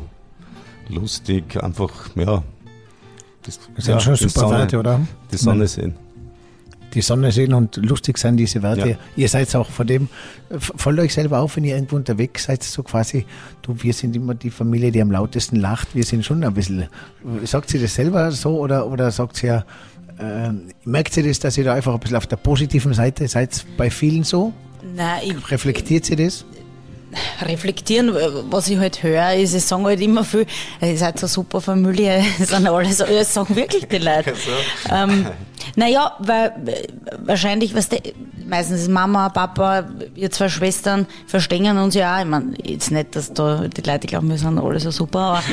lustig, 0.89 1.61
einfach, 1.61 1.91
ja. 2.15 2.41
Das, 3.43 3.59
Das 3.75 3.85
sind 3.85 4.01
schon 4.01 4.13
die 4.15 4.23
super 4.23 4.39
Sonne- 4.41 4.57
Werte, 4.59 4.79
oder? 4.79 4.99
Die 5.31 5.37
Sonne 5.37 5.67
sehen. 5.67 5.95
die 6.93 7.01
Sonne 7.01 7.31
sehen 7.31 7.53
und 7.53 7.75
lustig 7.77 8.17
sein, 8.17 8.35
diese 8.37 8.63
Werte. 8.63 8.89
Ja. 8.91 8.95
Ihr 9.15 9.29
seid 9.29 9.53
auch 9.55 9.69
von 9.69 9.85
dem, 9.85 10.07
f- 10.49 10.71
fallt 10.75 10.99
euch 10.99 11.13
selber 11.13 11.39
auf, 11.39 11.55
wenn 11.55 11.63
ihr 11.63 11.75
irgendwo 11.75 11.95
unterwegs 11.97 12.45
seid, 12.45 12.63
so 12.63 12.81
quasi, 12.81 13.25
du, 13.61 13.75
wir 13.83 13.93
sind 13.93 14.15
immer 14.15 14.33
die 14.33 14.49
Familie, 14.49 14.91
die 14.91 15.01
am 15.01 15.11
lautesten 15.11 15.57
lacht, 15.57 15.93
wir 15.93 16.03
sind 16.03 16.25
schon 16.25 16.43
ein 16.43 16.53
bisschen, 16.53 16.87
sagt 17.43 17.69
sie 17.69 17.79
das 17.79 17.93
selber 17.93 18.31
so 18.31 18.57
oder, 18.57 18.87
oder 18.87 19.11
sagt 19.11 19.35
sie 19.35 19.47
ja, 19.47 19.65
äh, 20.17 20.49
merkt 20.85 21.13
sie 21.13 21.21
das, 21.23 21.39
dass 21.39 21.57
ihr 21.57 21.63
da 21.65 21.73
einfach 21.75 21.93
ein 21.93 21.99
bisschen 21.99 22.17
auf 22.17 22.25
der 22.27 22.37
positiven 22.37 22.93
Seite 22.93 23.27
seid, 23.27 23.65
bei 23.77 23.89
vielen 23.91 24.23
so? 24.23 24.51
Nein, 24.95 25.19
ich, 25.25 25.51
Reflektiert 25.51 26.05
sie 26.05 26.15
das? 26.15 26.43
Reflektieren, 27.41 28.11
was 28.49 28.67
ich 28.67 28.77
halt 28.77 29.03
höre, 29.03 29.33
ist, 29.33 29.53
es 29.53 29.67
sagen 29.67 29.85
halt 29.85 30.01
immer 30.01 30.23
viel, 30.23 30.45
ihr 30.81 30.97
seid 30.97 31.19
so 31.19 31.25
eine 31.25 31.29
super 31.29 31.61
Familie, 31.61 32.23
es 32.39 32.49
sind 32.49 32.67
alle 32.67 32.91
so, 32.93 33.05
das 33.05 33.33
sagen 33.33 33.55
wirklich 33.55 33.87
die 33.87 33.97
Leute. 33.97 34.33
ähm, 34.91 35.27
naja, 35.75 36.15
weil 36.19 36.53
wahrscheinlich, 37.23 37.75
was 37.75 37.91
weißt 37.91 38.05
du, 38.05 38.11
meistens 38.47 38.81
ist 38.81 38.89
Mama, 38.89 39.29
Papa, 39.29 39.85
wir 40.13 40.31
zwei 40.31 40.49
Schwestern 40.49 41.05
verstehen 41.27 41.77
uns 41.77 41.95
ja 41.95 42.15
auch. 42.15 42.21
Ich 42.21 42.25
meine, 42.25 42.53
jetzt 42.63 42.91
nicht, 42.91 43.15
dass 43.15 43.33
da 43.33 43.67
die 43.67 43.81
Leute 43.81 44.07
glauben, 44.07 44.29
wir 44.29 44.37
sind 44.37 44.57
alle 44.57 44.79
so 44.79 44.91
super, 44.91 45.19
aber, 45.19 45.43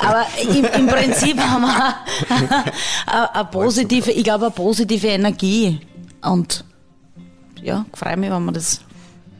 aber 0.06 0.26
im, 0.42 0.64
im 0.64 0.86
Prinzip 0.86 1.38
haben 1.38 1.62
wir 1.62 1.94
eine, 3.06 3.44
positive, 3.46 4.10
ich 4.10 4.24
glaube, 4.24 4.46
eine 4.46 4.54
positive 4.54 5.06
Energie. 5.06 5.80
Und 6.22 6.64
ja, 7.62 7.84
freue 7.94 8.16
mich, 8.16 8.30
wenn 8.30 8.44
man 8.44 8.54
das 8.54 8.80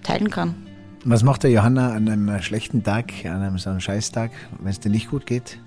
teilen 0.02 0.30
kann. 0.30 0.61
Was 1.04 1.24
macht 1.24 1.42
der 1.42 1.50
Johanna 1.50 1.94
an 1.94 2.08
einem 2.08 2.40
schlechten 2.42 2.84
Tag, 2.84 3.12
an 3.24 3.42
einem 3.42 3.58
so 3.58 3.70
einem 3.70 3.80
Scheißtag, 3.80 4.30
wenn 4.60 4.70
es 4.70 4.78
dir 4.78 4.90
nicht 4.90 5.10
gut 5.10 5.26
geht? 5.26 5.58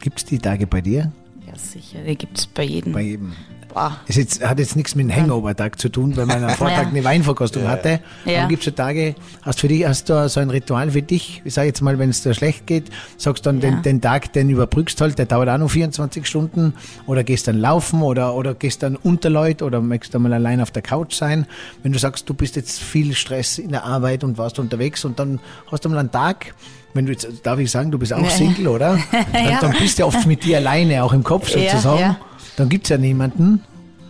Gibt 0.00 0.18
es 0.18 0.24
die 0.26 0.38
Tage 0.38 0.66
bei 0.66 0.82
dir? 0.82 1.12
Ja, 1.46 1.56
sicher, 1.56 2.00
die 2.06 2.16
gibt's 2.16 2.46
bei 2.46 2.64
jedem. 2.64 2.92
Bei 2.92 3.00
jedem. 3.00 3.32
Boah. 3.72 3.96
Es 4.06 4.16
jetzt, 4.16 4.44
hat 4.46 4.58
jetzt 4.58 4.76
nichts 4.76 4.94
mit 4.94 5.08
dem 5.08 5.14
Hangover-Tag 5.16 5.80
zu 5.80 5.88
tun, 5.88 6.16
weil 6.16 6.26
man 6.26 6.44
am 6.44 6.50
Vortag 6.56 6.82
Ja. 6.82 6.88
eine 6.88 7.04
Weinverkostung 7.04 7.66
hatte. 7.68 8.00
Ja. 8.24 8.40
Dann 8.40 8.48
gibt 8.48 8.60
es 8.62 8.66
so 8.66 8.70
Tage, 8.72 9.14
hast 9.42 9.60
für 9.60 9.68
dich, 9.68 9.86
hast 9.86 10.08
du 10.08 10.28
so 10.28 10.40
ein 10.40 10.50
Ritual 10.50 10.90
für 10.90 11.02
dich? 11.02 11.40
Ich 11.44 11.54
sage 11.54 11.68
jetzt 11.68 11.80
mal, 11.80 11.98
wenn 11.98 12.10
es 12.10 12.22
dir 12.22 12.34
schlecht 12.34 12.66
geht, 12.66 12.90
sagst 13.16 13.46
dann 13.46 13.60
Ja. 13.60 13.70
den, 13.70 13.82
den 13.82 14.00
Tag, 14.00 14.32
den 14.32 14.50
überbrückst 14.50 15.00
halt, 15.00 15.18
der 15.18 15.26
dauert 15.26 15.48
auch 15.48 15.58
noch 15.58 15.70
24 15.70 16.26
Stunden 16.26 16.74
oder 17.06 17.24
gehst 17.24 17.48
dann 17.48 17.58
laufen 17.58 18.02
oder, 18.02 18.34
oder 18.34 18.54
gehst 18.54 18.82
dann 18.82 18.96
unter 18.96 19.30
Leute 19.30 19.64
oder 19.64 19.80
möchtest 19.80 20.14
du 20.14 20.18
mal 20.18 20.32
allein 20.32 20.60
auf 20.60 20.70
der 20.70 20.82
Couch 20.82 21.14
sein. 21.14 21.46
Wenn 21.82 21.92
du 21.92 21.98
sagst, 21.98 22.28
du 22.28 22.34
bist 22.34 22.56
jetzt 22.56 22.80
viel 22.80 23.14
Stress 23.14 23.58
in 23.58 23.70
der 23.70 23.84
Arbeit 23.84 24.24
und 24.24 24.36
warst 24.38 24.58
unterwegs 24.58 25.04
und 25.04 25.18
dann 25.18 25.40
hast 25.70 25.84
du 25.84 25.88
mal 25.88 25.98
einen 25.98 26.10
Tag, 26.10 26.54
wenn 26.94 27.06
du 27.06 27.12
jetzt, 27.12 27.26
darf 27.42 27.58
ich 27.58 27.70
sagen, 27.70 27.90
du 27.90 27.98
bist 27.98 28.12
auch 28.12 28.22
Ja. 28.22 28.28
Single, 28.28 28.68
oder? 28.68 28.98
Dann, 29.32 29.44
Ja. 29.50 29.60
dann 29.62 29.72
bist 29.78 29.98
du 29.98 30.04
oft 30.04 30.26
mit 30.26 30.44
dir 30.44 30.58
alleine, 30.58 31.02
auch 31.02 31.14
im 31.14 31.24
Kopf 31.24 31.48
Ja, 31.48 31.70
sozusagen. 31.70 32.00
ja. 32.00 32.16
Dann 32.56 32.68
gibt's 32.68 32.88
ja 32.90 32.98
niemanden, 32.98 33.62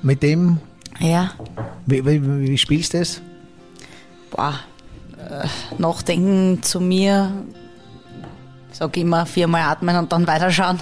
mit 0.03 0.23
dem 0.23 0.59
Ja, 0.99 1.33
wie, 1.87 2.05
wie, 2.05 2.49
wie 2.49 2.59
spielst 2.59 2.95
du 2.95 2.99
das? 2.99 3.21
boah. 4.31 4.55
Äh, 5.19 5.47
nachdenken 5.79 6.63
zu 6.63 6.81
mir. 6.81 7.31
Ich 8.73 8.79
sag 8.79 8.97
immer 8.97 9.27
viermal 9.27 9.63
atmen 9.63 9.97
und 9.97 10.11
dann 10.11 10.27
weiterschauen. 10.27 10.81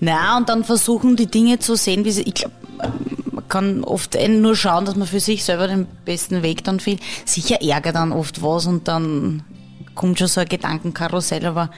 Na, 0.00 0.36
und 0.36 0.48
dann 0.48 0.62
versuchen, 0.64 1.16
die 1.16 1.26
Dinge 1.26 1.58
zu 1.58 1.74
sehen, 1.74 2.04
wie 2.04 2.12
sie. 2.12 2.22
Ich 2.22 2.34
glaube, 2.34 2.54
man 3.32 3.48
kann 3.48 3.84
oft 3.84 4.14
eh 4.14 4.28
nur 4.28 4.54
schauen, 4.56 4.84
dass 4.86 4.94
man 4.96 5.06
für 5.08 5.20
sich 5.20 5.44
selber 5.44 5.66
den 5.66 5.86
besten 6.04 6.42
Weg 6.42 6.62
dann 6.64 6.78
findet. 6.80 7.04
Sicher 7.24 7.60
ärgert 7.60 7.96
dann 7.96 8.12
oft 8.12 8.42
was 8.42 8.66
und 8.66 8.86
dann 8.88 9.42
kommt 9.96 10.18
schon 10.20 10.28
so 10.28 10.40
ein 10.40 10.48
Gedankenkarussell, 10.48 11.44
aber 11.44 11.70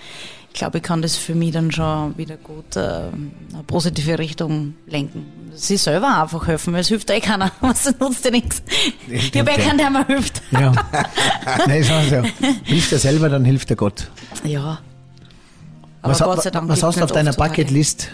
ich 0.49 0.55
glaube, 0.55 0.79
ich 0.79 0.83
kann 0.83 1.03
das 1.03 1.17
für 1.17 1.35
mich 1.35 1.53
dann 1.53 1.71
schon 1.71 2.17
wieder 2.17 2.37
gut 2.37 2.75
äh, 2.77 2.81
eine 2.81 3.63
positive 3.67 4.19
Richtung 4.19 4.75
lenken. 4.87 5.27
Sie 5.55 5.77
selber 5.77 6.23
einfach 6.23 6.47
helfen, 6.47 6.73
weil 6.73 6.81
es 6.81 6.89
hilft 6.89 7.11
eh 7.11 7.21
keiner. 7.21 7.53
Was 7.61 7.95
nutzt 7.99 8.25
dir 8.25 8.31
nichts. 8.31 8.63
Ich 9.09 9.37
habe 9.39 9.51
eh 9.51 9.57
keinen, 9.57 9.79
der 9.79 9.91
mir 9.91 10.07
hilft. 10.07 10.43
Ja. 10.51 10.73
Nein, 11.67 11.81
ist 11.81 11.91
auch 11.91 12.03
so. 12.03 12.23
Hilft 12.65 12.91
dir 12.91 12.99
selber, 12.99 13.29
dann 13.29 13.45
hilft 13.45 13.71
dir 13.71 13.77
Gott. 13.77 14.11
Ja. 14.45 14.81
Aber 16.03 16.13
Was, 16.13 16.21
Gott 16.21 16.43
sei 16.43 16.51
Dank 16.51 16.69
was 16.69 16.83
hast 16.83 16.99
du 16.99 17.05
auf 17.05 17.13
deiner. 17.13 17.33
Bucketlist? 17.33 18.11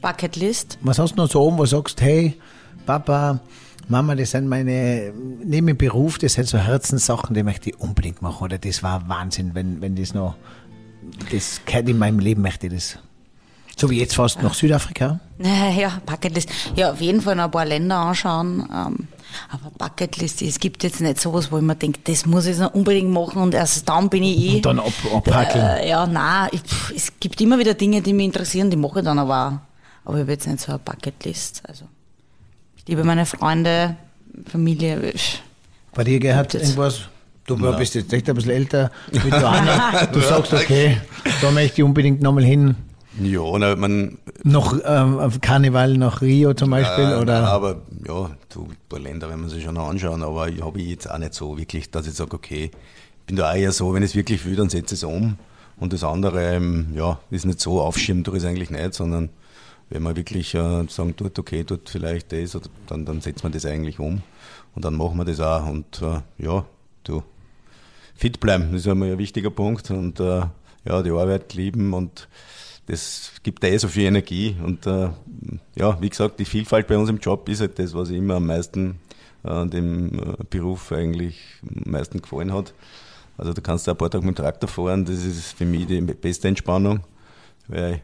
Bucketlist? 0.00 0.78
Was 0.80 0.98
hast 0.98 1.12
du 1.12 1.16
noch 1.16 1.30
so 1.30 1.42
oben, 1.42 1.58
wo 1.58 1.62
du 1.62 1.68
sagst, 1.68 2.00
hey, 2.00 2.38
Papa, 2.86 3.40
Mama, 3.88 4.14
das 4.14 4.32
sind 4.32 4.48
meine, 4.48 5.12
neben 5.44 5.66
dem 5.66 5.76
Beruf, 5.76 6.18
das 6.18 6.34
sind 6.34 6.46
so 6.46 6.58
Herzenssachen, 6.58 7.34
die 7.34 7.42
möchte 7.42 7.70
ich 7.70 7.80
unbedingt 7.80 8.22
machen. 8.22 8.44
Oder 8.44 8.58
das 8.58 8.82
war 8.82 9.08
Wahnsinn, 9.08 9.54
wenn, 9.54 9.80
wenn 9.80 9.96
das 9.96 10.14
noch, 10.14 10.36
das 11.30 11.60
gehört 11.64 11.88
in 11.88 11.98
meinem 11.98 12.18
Leben, 12.18 12.42
möchte 12.42 12.66
ich 12.66 12.72
das. 12.74 12.98
So 13.76 13.88
wie 13.90 14.00
jetzt 14.00 14.16
fast 14.16 14.42
nach 14.42 14.54
Südafrika. 14.54 15.20
Ja, 15.38 15.70
ja, 15.70 16.02
Bucketlist. 16.04 16.50
Ja, 16.74 16.90
auf 16.90 17.00
jeden 17.00 17.20
Fall 17.20 17.36
noch 17.36 17.44
ein 17.44 17.50
paar 17.52 17.64
Länder 17.64 17.96
anschauen. 17.96 18.68
Ähm, 18.74 19.08
Aber 19.50 19.70
Bucketlist, 19.78 20.42
es 20.42 20.58
gibt 20.58 20.82
jetzt 20.82 21.00
nicht 21.00 21.20
sowas, 21.20 21.52
wo 21.52 21.58
ich 21.58 21.62
mir 21.62 21.76
denke, 21.76 22.00
das 22.02 22.26
muss 22.26 22.46
ich 22.46 22.58
noch 22.58 22.74
unbedingt 22.74 23.10
machen 23.10 23.40
und 23.40 23.54
erst 23.54 23.88
dann 23.88 24.08
bin 24.08 24.24
ich 24.24 24.36
eh. 24.36 24.56
Und 24.56 24.66
dann 24.66 24.80
ab, 24.80 24.92
abhackeln. 25.14 25.64
Äh, 25.64 25.90
ja, 25.90 26.06
nein, 26.06 26.48
ich, 26.50 26.62
es 26.96 27.12
gibt 27.20 27.40
immer 27.40 27.58
wieder 27.60 27.74
Dinge, 27.74 28.02
die 28.02 28.12
mich 28.12 28.26
interessieren, 28.26 28.68
die 28.68 28.76
mache 28.76 28.98
ich 28.98 29.04
dann 29.04 29.18
aber 29.20 29.46
auch. 29.46 30.08
Aber 30.08 30.16
ich 30.16 30.22
habe 30.22 30.32
jetzt 30.32 30.48
nicht 30.48 30.60
so 30.60 30.72
eine 30.72 30.80
Bucketlist. 30.80 31.62
Also, 31.68 31.84
ich 32.78 32.88
liebe 32.88 33.04
meine 33.04 33.26
Freunde, 33.26 33.96
Familie. 34.50 35.12
Bei 35.94 36.02
dir, 36.02 36.18
Gerhard, 36.18 36.54
irgendwas? 36.54 37.02
Du 37.56 37.76
bist 37.76 37.94
jetzt 37.94 38.12
echt 38.12 38.28
ein 38.28 38.34
bisschen 38.34 38.52
älter 38.52 38.90
wie 39.10 39.30
du, 39.30 39.36
Anna. 39.48 40.06
Du 40.06 40.20
sagst, 40.20 40.52
okay, 40.52 40.98
da 41.40 41.50
möchte 41.50 41.80
ich 41.80 41.84
unbedingt 41.84 42.20
nochmal 42.22 42.44
hin. 42.44 42.76
Ja, 43.20 43.42
na, 43.58 43.74
man, 43.74 44.18
Noch 44.44 44.78
ähm, 44.84 45.18
auf 45.18 45.40
Karneval 45.40 45.96
nach 45.98 46.22
Rio 46.22 46.54
zum 46.54 46.70
Beispiel, 46.70 47.04
äh, 47.04 47.20
oder? 47.20 47.48
aber 47.48 47.82
ja, 48.06 48.30
du, 48.48 48.64
ein 48.64 48.76
paar 48.88 49.00
Länder 49.00 49.28
werden 49.28 49.42
wir 49.42 49.48
sich 49.48 49.64
schon 49.64 49.74
noch 49.74 49.88
anschauen, 49.88 50.22
aber 50.22 50.48
ich 50.48 50.62
habe 50.62 50.80
jetzt 50.80 51.10
auch 51.10 51.18
nicht 51.18 51.34
so 51.34 51.58
wirklich, 51.58 51.90
dass 51.90 52.06
ich 52.06 52.14
sage, 52.14 52.36
okay, 52.36 52.70
ich 52.72 53.26
bin 53.26 53.36
da 53.36 53.50
auch 53.50 53.56
eher 53.56 53.72
so, 53.72 53.92
wenn 53.92 54.04
ich 54.04 54.10
es 54.10 54.16
wirklich 54.16 54.44
will, 54.44 54.54
dann 54.54 54.68
setze 54.68 54.94
ich 54.94 55.02
es 55.02 55.04
um. 55.04 55.36
Und 55.80 55.92
das 55.92 56.04
andere, 56.04 56.54
ähm, 56.54 56.88
ja, 56.94 57.18
ist 57.30 57.44
nicht 57.44 57.60
so 57.60 57.80
aufschirmen, 57.80 58.22
tue 58.24 58.36
ich 58.36 58.42
es 58.42 58.48
eigentlich 58.48 58.70
nicht, 58.70 58.94
sondern 58.94 59.30
wenn 59.90 60.02
man 60.02 60.16
wirklich 60.16 60.54
äh, 60.54 60.84
sagen 60.88 61.16
tut, 61.16 61.38
okay, 61.38 61.64
tut 61.64 61.88
vielleicht 61.88 62.32
das, 62.32 62.54
oder 62.54 62.68
dann, 62.86 63.04
dann 63.04 63.20
setzt 63.20 63.42
man 63.42 63.52
das 63.52 63.66
eigentlich 63.66 63.98
um. 63.98 64.22
Und 64.74 64.84
dann 64.84 64.94
machen 64.94 65.16
wir 65.16 65.24
das 65.24 65.40
auch. 65.40 65.66
Und 65.66 66.02
äh, 66.02 66.44
ja, 66.44 66.64
du, 67.04 67.22
fit 68.18 68.40
bleiben, 68.40 68.72
das 68.72 68.82
ist 68.82 68.88
einmal 68.88 69.12
ein 69.12 69.18
wichtiger 69.18 69.50
Punkt. 69.50 69.90
Und 69.90 70.20
äh, 70.20 70.42
ja, 70.84 71.02
die 71.02 71.10
Arbeit 71.10 71.54
lieben 71.54 71.94
und 71.94 72.28
das 72.86 73.32
gibt 73.42 73.62
eh 73.64 73.76
so 73.78 73.88
viel 73.88 74.06
Energie. 74.06 74.56
Und 74.62 74.86
äh, 74.86 75.10
ja, 75.76 76.00
wie 76.00 76.08
gesagt, 76.08 76.40
die 76.40 76.44
Vielfalt 76.44 76.88
bei 76.88 76.98
uns 76.98 77.08
im 77.08 77.18
Job 77.18 77.48
ist 77.48 77.60
halt 77.60 77.78
das, 77.78 77.94
was 77.94 78.10
immer 78.10 78.36
am 78.36 78.46
meisten 78.46 78.98
äh, 79.44 79.66
dem 79.66 80.18
äh, 80.18 80.44
Beruf 80.50 80.90
eigentlich 80.92 81.38
am 81.62 81.92
meisten 81.92 82.20
gefallen 82.20 82.52
hat. 82.52 82.74
Also 83.36 83.52
du 83.52 83.62
kannst 83.62 83.88
ein 83.88 83.96
paar 83.96 84.10
Tage 84.10 84.26
mit 84.26 84.36
dem 84.36 84.42
Traktor 84.42 84.68
fahren, 84.68 85.04
das 85.04 85.24
ist 85.24 85.52
für 85.56 85.64
mich 85.64 85.86
die 85.86 86.00
beste 86.00 86.48
Entspannung. 86.48 87.00
Weil, 87.68 88.02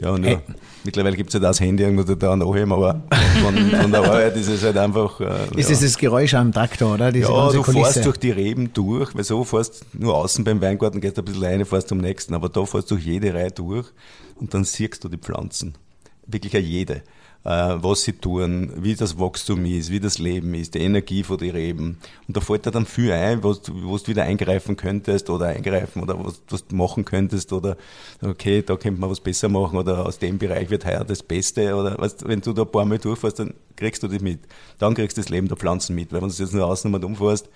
ja, 0.00 0.16
nur, 0.18 0.28
Hey. 0.28 0.38
mittlerweile 0.84 1.16
gibt 1.16 1.30
es 1.30 1.34
ja 1.34 1.40
das 1.40 1.60
Handy 1.60 1.82
irgendwo 1.84 2.02
da 2.14 2.34
nachheben, 2.36 2.72
aber 2.72 3.02
von, 3.42 3.54
von 3.70 3.90
der 3.92 4.00
Arbeit 4.02 4.36
ist 4.36 4.48
es 4.48 4.62
halt 4.64 4.76
einfach. 4.76 5.20
Äh, 5.20 5.58
Ist 5.60 5.68
ja. 5.70 5.74
es 5.76 5.80
das 5.82 5.96
Geräusch 5.98 6.34
am 6.34 6.52
Traktor, 6.52 6.94
oder? 6.94 7.12
Diese 7.12 7.28
Ja, 7.30 7.50
du 7.52 7.62
Kulisse. 7.62 7.84
fährst 7.92 8.04
durch 8.06 8.16
die 8.16 8.30
Reben 8.30 8.72
durch, 8.72 9.14
weil 9.14 9.24
so 9.24 9.44
fährst 9.44 9.84
nur 9.94 10.14
außen 10.16 10.44
beim 10.44 10.60
Weingarten, 10.60 11.00
gehst 11.00 11.18
ein 11.18 11.24
bisschen 11.24 11.44
rein, 11.44 11.64
fährst 11.64 11.88
zum 11.88 11.98
nächsten, 11.98 12.34
aber 12.34 12.48
da 12.48 12.64
fährst 12.66 12.90
du 12.90 12.96
durch 12.96 13.06
jede 13.06 13.32
Reihe 13.32 13.50
durch 13.52 13.86
und 14.36 14.52
dann 14.52 14.64
siehst 14.64 15.02
du 15.04 15.08
die 15.08 15.18
Pflanzen. 15.18 15.74
Wirklich 16.26 16.56
auch 16.56 16.60
jede. 16.60 17.02
Äh, 17.44 17.76
was 17.82 18.02
sie 18.04 18.14
tun, 18.14 18.72
wie 18.76 18.94
das 18.94 19.18
Wachstum 19.18 19.66
ist, 19.66 19.90
wie 19.90 20.00
das 20.00 20.18
Leben 20.18 20.54
ist, 20.54 20.74
die 20.74 20.78
Energie 20.78 21.22
von 21.22 21.36
den 21.36 21.50
Reben. 21.50 21.98
Und 22.26 22.34
da 22.34 22.40
fällt 22.40 22.64
dir 22.64 22.70
dann 22.70 22.86
viel 22.86 23.12
ein, 23.12 23.44
was 23.44 23.60
wo 23.70 23.98
du 23.98 24.06
wieder 24.06 24.22
eingreifen 24.22 24.76
könntest 24.76 25.28
oder 25.28 25.48
eingreifen 25.48 26.02
oder 26.02 26.18
was, 26.24 26.40
was 26.48 26.66
du 26.66 26.74
machen 26.74 27.04
könntest 27.04 27.52
oder 27.52 27.76
okay, 28.22 28.62
da 28.62 28.76
könnte 28.76 28.98
man 28.98 29.10
was 29.10 29.20
besser 29.20 29.50
machen 29.50 29.76
oder 29.78 30.06
aus 30.06 30.18
dem 30.18 30.38
Bereich 30.38 30.70
wird 30.70 30.86
heuer 30.86 31.04
das 31.04 31.22
Beste 31.22 31.74
oder 31.76 31.98
weißt, 31.98 32.26
wenn 32.26 32.40
du 32.40 32.54
da 32.54 32.62
ein 32.62 32.70
paar 32.72 32.86
Mal 32.86 32.98
durchfährst, 32.98 33.38
dann 33.38 33.52
kriegst 33.76 34.02
du 34.02 34.08
das 34.08 34.22
mit. 34.22 34.40
Dann 34.78 34.94
kriegst 34.94 35.18
du 35.18 35.20
das 35.20 35.28
Leben 35.28 35.48
der 35.48 35.58
Pflanzen 35.58 35.94
mit, 35.94 36.14
weil 36.14 36.22
wenn 36.22 36.30
du 36.30 36.34
jetzt 36.34 36.54
nur 36.54 36.66
außen 36.66 36.90
mal 36.90 37.04
umfährst 37.04 37.50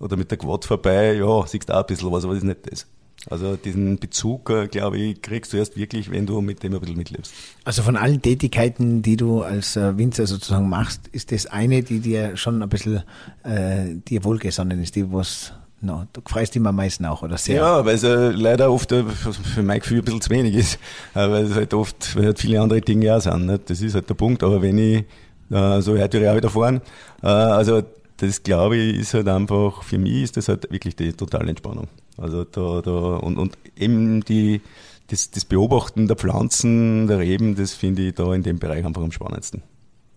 oder 0.00 0.16
mit 0.16 0.32
der 0.32 0.38
Quad 0.38 0.64
vorbei, 0.64 1.14
ja, 1.14 1.46
siehst 1.46 1.68
du 1.68 1.72
auch 1.72 1.80
ein 1.82 1.86
bisschen 1.86 2.10
was, 2.10 2.24
aber 2.24 2.34
das 2.34 2.42
ist 2.42 2.48
nicht 2.48 2.72
das. 2.72 2.86
Also 3.28 3.56
diesen 3.56 3.98
Bezug, 3.98 4.48
äh, 4.48 4.66
glaube 4.66 4.98
ich, 4.98 5.20
kriegst 5.20 5.52
du 5.52 5.58
erst 5.58 5.76
wirklich, 5.76 6.10
wenn 6.10 6.24
du 6.24 6.40
mit 6.40 6.62
dem 6.62 6.74
ein 6.74 6.80
bisschen 6.80 6.96
mitlebst. 6.96 7.32
Also 7.64 7.82
von 7.82 7.96
allen 7.96 8.22
Tätigkeiten, 8.22 9.02
die 9.02 9.16
du 9.16 9.42
als 9.42 9.76
äh, 9.76 9.96
Winzer 9.98 10.26
sozusagen 10.26 10.68
machst, 10.68 11.08
ist 11.08 11.30
das 11.30 11.46
eine, 11.46 11.82
die 11.82 12.00
dir 12.00 12.36
schon 12.36 12.62
ein 12.62 12.68
bisschen 12.68 13.02
äh, 13.42 13.94
dir 14.08 14.24
wohlgesonnen 14.24 14.82
ist, 14.82 14.96
die 14.96 15.12
was, 15.12 15.52
no, 15.82 16.06
du 16.14 16.22
freust 16.26 16.54
dich 16.54 16.64
am 16.64 16.74
meisten 16.74 17.04
auch, 17.04 17.22
oder 17.22 17.36
sehr? 17.36 17.56
Ja, 17.56 17.84
weil 17.84 17.96
es 17.96 18.04
äh, 18.04 18.30
leider 18.30 18.72
oft 18.72 18.90
äh, 18.92 19.04
für 19.04 19.62
mein 19.62 19.80
Gefühl 19.80 19.98
ein 19.98 20.04
bisschen 20.04 20.22
zu 20.22 20.30
wenig 20.30 20.54
ist, 20.54 20.78
äh, 21.14 21.30
weil 21.30 21.44
es 21.44 21.54
halt 21.54 21.74
oft 21.74 22.16
weil 22.16 22.24
halt 22.24 22.38
viele 22.38 22.58
andere 22.58 22.80
Dinge 22.80 23.14
auch 23.14 23.20
sind. 23.20 23.46
Nicht? 23.46 23.68
Das 23.68 23.82
ist 23.82 23.94
halt 23.94 24.08
der 24.08 24.14
Punkt. 24.14 24.42
Aber 24.42 24.62
wenn 24.62 24.78
ich 24.78 25.04
äh, 25.50 25.82
so 25.82 25.98
heute 25.98 26.30
auch 26.30 26.36
wieder 26.36 26.48
fahren, 26.48 26.80
äh, 27.22 27.26
also 27.26 27.82
das 28.20 28.42
glaube 28.42 28.76
ich 28.76 28.98
ist 28.98 29.14
halt 29.14 29.28
einfach, 29.28 29.82
für 29.82 29.98
mich 29.98 30.22
ist 30.22 30.36
das 30.36 30.48
halt 30.48 30.70
wirklich 30.70 30.96
die 30.96 31.12
totale 31.12 31.48
Entspannung. 31.48 31.88
Also 32.16 32.44
da, 32.44 32.82
da 32.82 33.16
und, 33.16 33.38
und 33.38 33.56
eben 33.76 34.22
die, 34.24 34.60
das, 35.08 35.30
das 35.30 35.44
Beobachten 35.44 36.06
der 36.06 36.16
Pflanzen, 36.16 37.06
der 37.06 37.18
Reben, 37.18 37.56
das 37.56 37.72
finde 37.72 38.08
ich 38.08 38.14
da 38.14 38.34
in 38.34 38.42
dem 38.42 38.58
Bereich 38.58 38.84
einfach 38.84 39.02
am 39.02 39.12
spannendsten. 39.12 39.62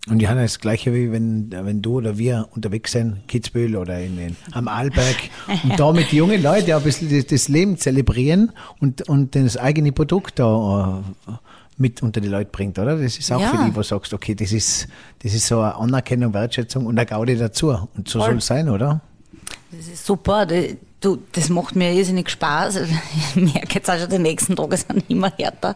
Und 0.06 0.20
Johanna, 0.20 0.42
das 0.42 0.58
Gleiche 0.60 0.92
wie 0.92 1.10
wenn, 1.12 1.50
wenn 1.50 1.80
du 1.80 1.94
oder 1.94 2.18
wir 2.18 2.48
unterwegs 2.54 2.92
sind, 2.92 3.26
Kitzbühel 3.26 3.74
oder 3.74 3.98
in, 4.00 4.18
in, 4.18 4.36
am 4.52 4.68
Arlberg 4.68 5.16
und 5.62 5.80
da 5.80 5.92
mit 5.92 6.12
jungen 6.12 6.42
Leuten 6.42 6.72
ein 6.72 6.82
bisschen 6.82 7.08
das, 7.10 7.26
das 7.26 7.48
Leben 7.48 7.78
zelebrieren 7.78 8.52
und, 8.80 9.08
und 9.08 9.34
das 9.34 9.56
eigene 9.56 9.92
Produkt 9.92 10.38
da 10.38 11.02
äh, 11.26 11.32
mit 11.76 12.02
unter 12.02 12.20
die 12.20 12.28
Leute 12.28 12.50
bringt, 12.50 12.78
oder? 12.78 12.96
Das 12.96 13.18
ist 13.18 13.30
auch 13.32 13.40
Ja. 13.40 13.48
für 13.48 13.56
die, 13.64 13.70
wo 13.74 13.80
du 13.80 13.82
sagst, 13.82 14.12
okay, 14.14 14.34
das 14.34 14.52
ist, 14.52 14.86
das 15.22 15.34
ist 15.34 15.46
so 15.46 15.60
eine 15.60 15.74
Anerkennung, 15.74 16.32
Wertschätzung 16.34 16.86
und 16.86 16.98
eine 16.98 17.06
Gaudi 17.06 17.36
dazu. 17.36 17.70
Und 17.96 18.08
so 18.08 18.20
soll 18.20 18.36
es 18.38 18.46
sein, 18.46 18.68
oder? 18.68 19.00
Das 19.72 19.88
ist 19.88 20.06
super. 20.06 20.46
Das, 20.46 20.64
du, 21.00 21.18
das 21.32 21.48
macht 21.48 21.74
mir 21.74 21.92
irrsinnig 21.92 22.30
Spaß. 22.30 22.78
Ich 23.36 23.54
merke 23.54 23.74
jetzt 23.74 23.90
auch 23.90 23.98
schon, 23.98 24.08
die 24.10 24.18
nächsten 24.20 24.54
Tage 24.54 24.76
sind 24.76 25.04
immer 25.10 25.32
härter. 25.36 25.74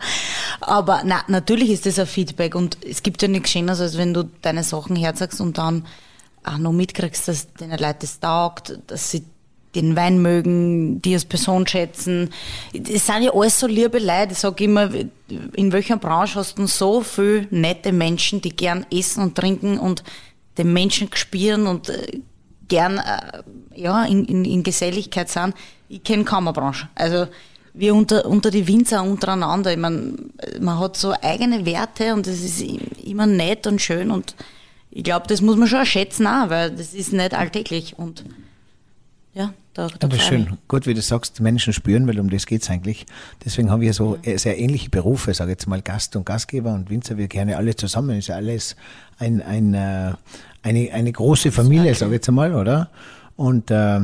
Aber 0.61 1.03
na, 1.05 1.23
natürlich 1.27 1.71
ist 1.71 1.85
das 1.87 1.99
ein 1.99 2.07
Feedback 2.07 2.55
und 2.55 2.79
es 2.89 3.03
gibt 3.03 3.21
ja 3.23 3.27
nichts 3.29 3.51
Schöneres, 3.51 3.81
als 3.81 3.99
wenn 3.99 4.15
du 4.15 4.25
deine 4.43 4.63
Sachen 4.63 4.95
herzagst 4.95 5.41
und 5.41 5.59
dann 5.59 5.85
auch 6.45 6.59
noch 6.59 6.73
mitkriegst, 6.73 7.27
dass 7.27 7.53
den 7.55 7.71
Leuten 7.71 7.99
das 8.01 8.21
taugt, 8.21 8.79
dass 8.87 9.11
sie 9.11 9.25
den 9.75 9.97
Wein 9.97 10.21
mögen, 10.23 11.03
die 11.03 11.15
als 11.15 11.25
Person 11.25 11.67
schätzen. 11.67 12.31
Das 12.73 13.07
sind 13.07 13.23
ja 13.23 13.33
alles 13.35 13.61
so 13.61 13.67
liebe 13.67 13.99
Leute. 13.99 14.33
Ich 14.33 14.39
sage 14.39 14.65
immer, 14.65 14.91
in 15.55 15.73
welcher 15.73 15.97
Branche 15.97 16.39
hast 16.39 16.59
du 16.59 16.67
so 16.67 17.03
viele 17.03 17.47
nette 17.51 17.93
Menschen, 17.93 18.41
die 18.41 18.51
gern 18.51 18.87
essen 18.93 19.23
und 19.23 19.35
trinken 19.35 19.79
und 19.79 20.03
den 20.57 20.73
Menschen 20.73 21.09
spüren 21.15 21.67
und 21.67 21.89
äh, 21.91 22.21
gern 22.67 22.99
äh, 22.99 23.43
ja, 23.75 24.05
in, 24.05 24.25
in, 24.25 24.45
in 24.45 24.63
Geselligkeit 24.63 25.29
sind. 25.29 25.55
Ich 25.89 26.03
kenne 26.03 26.25
kaum 26.25 26.49
eine 26.49 26.55
Branche. 26.55 26.89
Also 26.95 27.27
wir 27.75 27.95
unter, 27.95 28.27
unter 28.27 28.51
die 28.51 28.67
Winzer 28.67 29.03
untereinander, 29.03 29.73
ich 29.73 29.79
mein, 29.79 30.31
man 30.61 30.79
hat 30.81 30.97
so 30.97 31.15
eigene 31.23 31.65
Werte 31.65 32.13
und 32.15 32.27
das 32.27 32.41
ist 32.41 32.61
immer 33.05 33.27
nett 33.27 33.67
und 33.67 33.81
schön 33.81 34.11
und 34.11 34.35
ich 34.91 35.05
glaube, 35.05 35.27
das 35.29 35.43
muss 35.43 35.57
man 35.57 35.69
schon 35.69 35.87
schätzen 35.87 36.27
auch, 36.27 36.51
weil 36.51 36.71
das 36.71 36.95
ist 36.95 37.13
nicht 37.13 37.35
alltäglich 37.35 37.99
und 37.99 38.25
ja, 39.39 39.55
da, 39.73 39.87
da 39.87 40.09
Ja, 40.09 40.17
ist 40.17 40.27
schön. 40.27 40.59
Gut, 40.67 40.89
wie 40.89 40.95
du 40.95 41.01
sagst, 41.01 41.41
Menschen 41.41 41.73
spüren, 41.73 42.09
weil 42.09 42.19
um 42.19 42.29
das 42.29 42.45
geht's 42.45 42.69
eigentlich. 42.69 43.07
Deswegen 43.45 43.71
haben 43.71 43.81
wir 43.81 43.95
so 43.95 44.19
äh, 44.25 44.37
sehr 44.37 44.59
ähnliche 44.59 44.91
Berufe, 44.91 45.33
sage 45.33 45.53
jetzt 45.53 45.69
mal 45.69 45.81
Gast 45.81 46.17
und 46.17 46.27
Gastgeber 46.27 46.75
und 46.75 46.91
Winzer. 46.91 47.17
Wir 47.17 47.29
ja 47.33 47.57
alle 47.57 47.77
zusammen. 47.77 48.19
Ist 48.19 48.27
ja 48.27 48.35
alles 48.35 48.75
ein, 49.21 49.41
ein, 49.41 49.75
äh, 49.75 50.13
eine, 50.63 50.93
eine 50.93 51.13
große 51.13 51.53
Familie, 51.53 51.95
sage 51.95 52.11
ich 52.11 52.17
jetzt 52.17 52.31
mal, 52.33 52.53
oder? 52.53 52.91
Und 53.37 53.71
äh, 53.71 54.01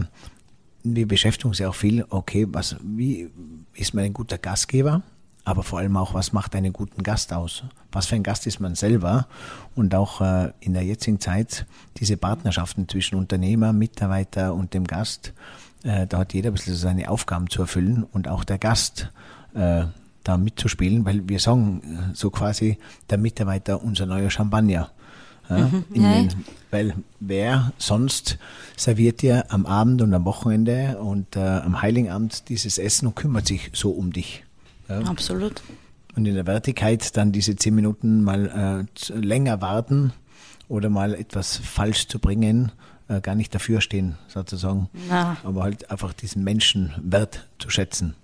wir 0.84 1.08
beschäftigen 1.08 1.48
uns 1.48 1.58
ja 1.58 1.68
auch 1.68 1.74
viel, 1.74 2.04
okay, 2.10 2.46
was, 2.48 2.76
wie 2.80 3.28
ist 3.74 3.92
man 3.92 4.04
ein 4.04 4.12
guter 4.12 4.38
Gastgeber? 4.38 5.02
Aber 5.44 5.62
vor 5.62 5.78
allem 5.78 5.96
auch, 5.96 6.14
was 6.14 6.32
macht 6.32 6.56
einen 6.56 6.72
guten 6.72 7.02
Gast 7.02 7.32
aus? 7.32 7.64
Was 7.92 8.06
für 8.06 8.16
ein 8.16 8.22
Gast 8.22 8.46
ist 8.46 8.60
man 8.60 8.74
selber? 8.74 9.26
Und 9.74 9.94
auch 9.94 10.20
äh, 10.22 10.52
in 10.60 10.72
der 10.72 10.84
jetzigen 10.84 11.20
Zeit 11.20 11.66
diese 11.98 12.16
Partnerschaften 12.16 12.88
zwischen 12.88 13.16
Unternehmer, 13.16 13.72
Mitarbeiter 13.74 14.54
und 14.54 14.72
dem 14.72 14.84
Gast, 14.86 15.34
äh, 15.82 16.06
da 16.06 16.18
hat 16.18 16.32
jeder 16.32 16.50
ein 16.50 16.54
bisschen 16.54 16.76
seine 16.76 17.10
Aufgaben 17.10 17.50
zu 17.50 17.60
erfüllen 17.62 18.04
und 18.04 18.26
auch 18.26 18.44
der 18.44 18.58
Gast 18.58 19.10
äh, 19.54 19.84
da 20.24 20.38
mitzuspielen, 20.38 21.04
weil 21.04 21.28
wir 21.28 21.38
sagen 21.38 21.82
äh, 21.84 22.14
so 22.14 22.30
quasi, 22.30 22.78
der 23.10 23.18
Mitarbeiter 23.18 23.82
unser 23.82 24.06
neuer 24.06 24.30
Champagner. 24.30 24.90
Ja, 25.50 25.58
Ja. 25.58 25.70
den, 25.92 26.32
weil 26.70 26.94
wer 27.20 27.74
sonst 27.76 28.38
serviert 28.78 29.20
dir 29.20 29.44
am 29.50 29.66
Abend 29.66 30.00
und 30.00 30.14
am 30.14 30.24
Wochenende 30.24 30.98
und 31.00 31.36
äh, 31.36 31.40
am 31.40 31.82
Heiligabend 31.82 32.48
dieses 32.48 32.78
Essen 32.78 33.08
und 33.08 33.14
kümmert 33.14 33.46
sich 33.46 33.70
so 33.74 33.90
um 33.90 34.10
dich. 34.10 34.42
Ja? 34.88 35.00
Absolut. 35.00 35.62
Und 36.16 36.26
in 36.26 36.34
der 36.34 36.46
Wertigkeit 36.46 37.16
dann 37.16 37.32
diese 37.32 37.56
zehn 37.56 37.74
Minuten 37.74 38.22
mal 38.22 38.86
äh, 38.88 39.12
länger 39.14 39.60
warten 39.60 40.12
oder 40.68 40.88
mal 40.88 41.14
etwas 41.14 41.56
falsch 41.56 42.08
zu 42.08 42.18
bringen, 42.18 42.72
äh, 43.08 43.20
gar 43.20 43.34
nicht 43.34 43.54
dafür 43.54 43.80
stehen, 43.80 44.16
sozusagen. 44.28 44.88
Na. 45.08 45.36
Aber 45.44 45.62
halt 45.62 45.90
einfach 45.90 46.12
diesen 46.12 46.44
Menschen 46.44 46.92
wert 47.02 47.48
zu 47.58 47.68
schätzen. 47.70 48.14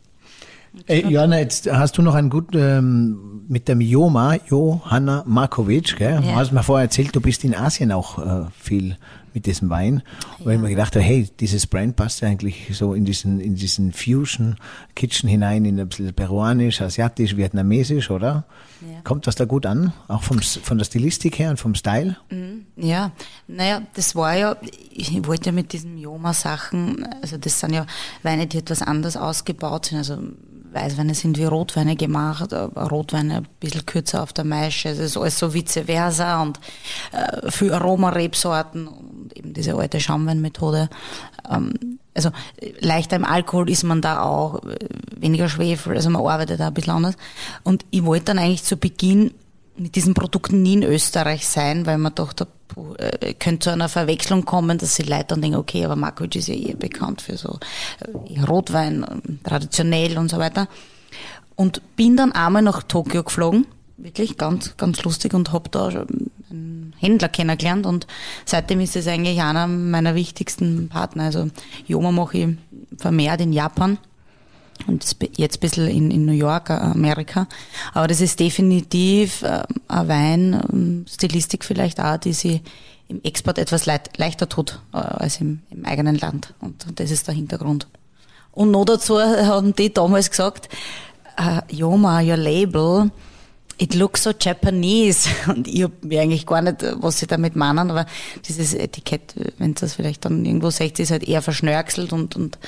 Ey, 0.87 1.05
Johanna, 1.09 1.41
jetzt 1.41 1.71
hast 1.71 1.99
du 1.99 2.03
noch 2.03 2.15
einen 2.15 2.31
guten, 2.31 2.57
ähm, 2.57 3.45
mit 3.49 3.67
dem 3.67 3.81
Joma, 3.81 4.37
Johanna 4.49 5.25
Markovic, 5.27 5.97
gell? 5.97 6.15
Ja. 6.15 6.21
Du 6.21 6.35
hast 6.37 6.53
mir 6.53 6.63
vorher 6.63 6.85
erzählt, 6.85 7.15
du 7.15 7.21
bist 7.21 7.43
in 7.43 7.57
Asien 7.57 7.91
auch 7.91 8.19
äh, 8.19 8.47
viel 8.57 8.97
mit 9.35 9.47
diesem 9.47 9.71
Wein. 9.71 10.03
Und 10.39 10.47
wenn 10.47 10.61
man 10.61 10.71
gedacht 10.71 10.97
hat, 10.97 11.03
hey, 11.03 11.29
dieses 11.41 11.67
Brand 11.67 11.97
passt 11.97 12.21
ja 12.21 12.29
eigentlich 12.29 12.77
so 12.77 12.95
in 12.95 13.05
diesen, 13.05 13.41
in 13.41 13.55
diesen 13.55 13.93
Fusion 13.93 14.57
Kitchen 14.95 15.29
hinein, 15.29 15.65
in 15.65 15.79
ein 15.79 15.89
bisschen 15.89 16.13
peruanisch, 16.15 16.81
asiatisch, 16.81 17.37
vietnamesisch, 17.37 18.11
oder? 18.11 18.45
Ja. 18.81 19.01
Kommt 19.05 19.27
das 19.27 19.35
da 19.35 19.45
gut 19.45 19.67
an? 19.67 19.93
Auch 20.09 20.23
vom, 20.23 20.41
von 20.41 20.79
der 20.79 20.85
Stilistik 20.85 21.39
her 21.39 21.51
und 21.51 21.59
vom 21.59 21.75
Style? 21.75 22.17
Mhm. 22.31 22.67
Ja, 22.77 23.13
naja, 23.47 23.83
das 23.95 24.15
war 24.15 24.37
ja, 24.37 24.57
ich 24.91 25.27
wollte 25.27 25.47
ja 25.47 25.53
mit 25.53 25.73
diesen 25.73 25.99
Joma-Sachen, 25.99 27.07
also 27.23 27.37
das 27.37 27.61
sind 27.61 27.75
ja 27.75 27.87
Weine, 28.23 28.47
die 28.47 28.59
etwas 28.59 28.83
anders 28.83 29.17
ausgebaut 29.17 29.87
sind, 29.87 29.99
also 29.99 30.19
Weißweine 30.73 31.15
sind 31.15 31.39
wie 31.39 31.45
Rotweine 31.45 31.97
gemacht, 31.97 32.53
Rotweine 32.53 33.39
ein 33.39 33.49
bisschen 33.59 33.87
kürzer 33.87 34.23
auf 34.23 34.33
der 34.33 34.45
Maische, 34.45 34.91
es 34.91 34.99
ist 34.99 35.17
alles 35.17 35.39
so 35.39 35.53
vice 35.53 35.85
versa 35.87 36.43
und 36.43 36.61
äh, 37.13 37.51
viel 37.51 37.73
Aromarebsorten 37.73 38.87
und 38.87 39.37
eben 39.37 39.53
diese 39.53 39.75
alte 39.75 40.01
Schaumweinmethode. 40.01 40.89
Ähm, 41.51 41.99
also 42.15 42.31
leichter 42.81 43.17
im 43.17 43.25
Alkohol 43.25 43.71
ist 43.71 43.85
man 43.85 44.01
da 44.03 44.23
auch, 44.23 44.65
äh, 44.65 44.77
weniger 45.17 45.49
Schwefel, 45.49 45.97
also 45.97 46.11
man 46.11 46.25
arbeitet 46.25 46.61
da 46.61 46.69
ein 46.69 46.75
bisschen 46.75 46.95
anders. 46.95 47.17
Und 47.63 47.85
ich 47.91 48.05
wollte 48.05 48.27
dann 48.27 48.39
eigentlich 48.39 48.65
zu 48.65 48.77
Beginn 48.77 49.33
mit 49.77 49.97
diesen 49.97 50.15
Produkten 50.15 50.63
nie 50.63 50.75
in 50.75 50.83
Österreich 50.83 51.47
sein, 51.47 51.87
weil 51.87 51.99
man 51.99 52.15
dachte, 52.15 52.47
äh, 52.99 53.35
könnte 53.35 53.65
zu 53.65 53.71
einer 53.71 53.89
Verwechslung 53.89 54.45
kommen, 54.45 54.79
dass 54.79 54.95
die 54.95 55.03
Leute 55.03 55.27
dann 55.29 55.43
denken, 55.43 55.59
okay, 55.59 55.85
aber 55.85 55.97
Markovic 55.97 56.37
ist 56.37 56.49
ja 56.49 56.55
eh 56.55 56.75
bekannt 56.75 57.23
für 57.23 57.37
so 57.37 57.59
äh, 58.01 58.41
Rotwein, 58.43 59.03
äh, 59.03 59.49
traditionell 59.49 60.19
und 60.19 60.31
so 60.31 60.39
weiter. 60.39 60.69
Und 61.57 61.83
bin 61.97 62.17
dann 62.17 62.33
einmal 62.33 62.63
nach 62.63 62.83
Tokio 62.83 63.23
geflogen, 63.23 63.67
wirklich 63.97 64.39
ganz, 64.39 64.77
ganz 64.77 65.03
lustig 65.03 65.35
und 65.35 65.53
habe 65.53 65.69
da 65.69 65.89
einen 65.89 66.95
Händler 66.99 67.29
kennengelernt 67.29 67.87
und 67.87 68.07
seitdem 68.45 68.81
ist 68.81 68.97
es 68.97 69.07
eigentlich 69.07 69.41
einer 69.43 69.67
meiner 69.67 70.15
wichtigsten 70.15 70.89
Partner. 70.89 71.25
Also 71.25 71.49
Joma 71.87 72.13
mache 72.13 72.39
ich 72.39 72.49
vermehrt 72.97 73.41
in 73.41 73.53
Japan 73.53 73.99
und 74.87 75.17
jetzt 75.37 75.59
ein 75.59 75.61
bisschen 75.61 75.89
in, 75.89 76.11
in 76.11 76.25
New 76.27 76.33
York, 76.33 76.71
Amerika. 76.71 77.47
Aber 77.93 78.09
das 78.09 78.21
ist 78.21 78.41
definitiv 78.41 79.43
äh, 79.43 79.63
ein 79.89 80.09
Wein, 80.09 80.63
ähm, 80.73 81.07
Stilistik 81.09 81.65
vielleicht 81.65 82.01
auch, 82.01 82.17
die 82.17 82.33
sie 82.33 82.63
im 83.09 83.21
Export 83.23 83.59
etwas 83.59 83.87
leit, 83.87 84.17
leichter 84.19 84.49
tut 84.49 84.81
äh, 84.93 84.99
als 84.99 85.41
im, 85.41 85.61
im, 85.71 85.85
eigenen 85.85 86.17
Land. 86.17 86.55
Und 86.61 86.87
das 86.97 87.11
ist 87.11 87.27
der 87.27 87.35
Hintergrund. 87.35 87.89
Und 88.53 88.71
noch 88.71 88.85
dazu 88.85 89.21
haben 89.21 89.75
die 89.75 89.93
damals 89.93 90.31
gesagt, 90.31 90.69
uh, 91.39 91.61
Yoma, 91.71 92.23
your 92.23 92.37
label, 92.37 93.11
it 93.79 93.95
looks 93.95 94.23
so 94.23 94.33
Japanese. 94.39 95.29
Und 95.47 95.67
ich 95.67 95.83
habe 95.83 95.95
mir 96.03 96.21
eigentlich 96.21 96.47
gar 96.47 96.63
nicht, 96.63 96.85
was 97.01 97.19
sie 97.19 97.27
damit 97.27 97.57
meinen, 97.57 97.91
aber 97.91 98.07
dieses 98.47 98.75
Etikett, 98.75 99.35
wenn 99.59 99.75
das 99.75 99.95
vielleicht 99.95 100.25
dann 100.25 100.45
irgendwo 100.45 100.71
seht, 100.71 100.99
ist 100.99 101.11
halt 101.11 101.27
eher 101.27 101.43
verschnörkelt 101.43 102.13
und, 102.13 102.37
und 102.37 102.59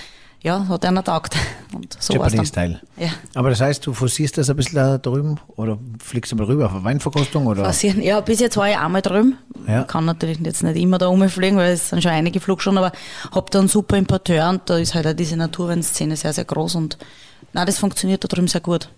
ja, 0.42 0.66
hat 0.68 0.84
einer 0.84 1.04
taugt. 1.04 1.36
Und 1.72 1.96
so 2.00 2.14
Japanese-Style. 2.14 2.80
Ja. 2.96 3.08
Aber 3.34 3.50
das 3.50 3.60
heißt, 3.60 3.86
du 3.86 3.94
forcierst 3.94 4.36
das 4.38 4.50
ein 4.50 4.56
bisschen 4.56 4.76
da 4.76 4.98
drüben 4.98 5.38
oder 5.56 5.78
fliegst 6.02 6.32
du 6.32 6.36
mal 6.36 6.44
rüber 6.44 6.66
auf 6.66 6.74
eine 6.74 6.84
Weinverkostung? 6.84 7.46
Oder? 7.46 7.64
Forcieren, 7.64 8.02
ja, 8.02 8.20
bis 8.20 8.40
jetzt 8.40 8.56
war 8.56 8.68
ich 8.68 8.76
einmal 8.76 9.02
drüben. 9.02 9.38
Ja. 9.66 9.84
Kann 9.84 10.04
natürlich 10.04 10.38
jetzt 10.40 10.62
nicht 10.62 10.76
immer 10.76 10.98
da 10.98 11.06
rumfliegen, 11.06 11.56
weil 11.56 11.72
es 11.72 11.90
sind 11.90 12.02
schon 12.02 12.12
einige 12.12 12.40
Flugstunden, 12.40 12.82
aber 12.82 12.94
hab 13.30 13.50
da 13.50 13.60
einen 13.60 13.68
super 13.68 13.96
Importeur 13.96 14.48
und 14.48 14.62
da 14.66 14.78
ist 14.78 14.94
halt 14.94 15.06
auch 15.06 15.12
diese 15.12 15.36
Naturweinszene 15.36 16.16
sehr, 16.16 16.32
sehr 16.32 16.44
groß 16.44 16.74
und 16.74 16.98
na, 17.52 17.64
das 17.64 17.78
funktioniert 17.78 18.24
da 18.24 18.28
drüben 18.28 18.48
sehr 18.48 18.60
gut. 18.60 18.88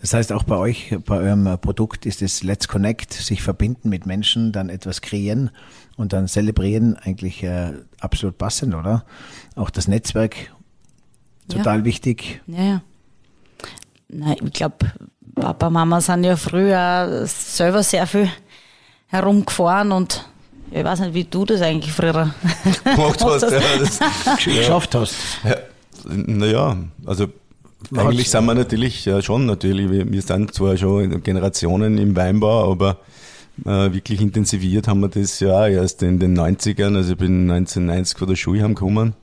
Das 0.00 0.12
heißt, 0.12 0.32
auch 0.32 0.42
bei 0.42 0.56
euch, 0.56 0.94
bei 1.06 1.16
eurem 1.16 1.58
Produkt 1.60 2.04
ist 2.04 2.20
es 2.20 2.42
Let's 2.42 2.68
Connect, 2.68 3.14
sich 3.14 3.42
verbinden 3.42 3.88
mit 3.88 4.04
Menschen, 4.04 4.52
dann 4.52 4.68
etwas 4.68 5.00
kreieren 5.00 5.50
und 5.96 6.12
dann 6.12 6.28
zelebrieren, 6.28 6.96
eigentlich 6.96 7.42
äh, 7.42 7.72
absolut 8.00 8.36
passend, 8.36 8.74
oder? 8.74 9.06
Auch 9.54 9.70
das 9.70 9.88
Netzwerk 9.88 10.53
total 11.48 11.78
ja. 11.78 11.84
wichtig. 11.84 12.40
Ja, 12.46 12.62
ja. 12.62 12.82
Nein, 14.08 14.36
ich 14.44 14.52
glaube, 14.52 14.76
Papa, 15.34 15.70
Mama 15.70 16.00
sind 16.00 16.24
ja 16.24 16.36
früher 16.36 17.26
selber 17.26 17.82
sehr 17.82 18.06
viel 18.06 18.28
herumgefahren 19.08 19.92
und 19.92 20.24
ich 20.70 20.84
weiß 20.84 21.00
nicht, 21.00 21.14
wie 21.14 21.24
du 21.24 21.44
das 21.44 21.60
eigentlich 21.60 21.92
früher 21.92 22.12
gemacht 22.84 23.24
hast, 23.24 23.42
ja, 23.42 23.60
das 23.78 23.98
geschafft 24.44 24.94
hast. 24.94 25.14
Ja, 25.44 25.56
naja, 26.04 26.76
also 27.06 27.26
eigentlich 27.94 28.30
sind 28.30 28.44
wir 28.46 28.54
natürlich 28.54 29.04
ja, 29.04 29.20
schon 29.22 29.46
natürlich, 29.46 29.90
wir, 29.90 30.10
wir 30.10 30.22
sind 30.22 30.54
zwar 30.54 30.76
schon 30.76 31.22
Generationen 31.22 31.98
im 31.98 32.16
Weinbau, 32.16 32.70
aber 32.70 32.98
äh, 33.64 33.92
wirklich 33.92 34.20
intensiviert 34.20 34.88
haben 34.88 35.00
wir 35.00 35.08
das 35.08 35.38
ja 35.40 35.66
erst 35.66 36.02
in 36.02 36.18
den 36.18 36.38
90ern, 36.38 36.96
also 36.96 37.12
ich 37.12 37.18
bin 37.18 37.50
1990 37.50 38.18
von 38.18 38.28
der 38.28 38.36
Schule 38.36 38.62
heimgekommen 38.62 39.14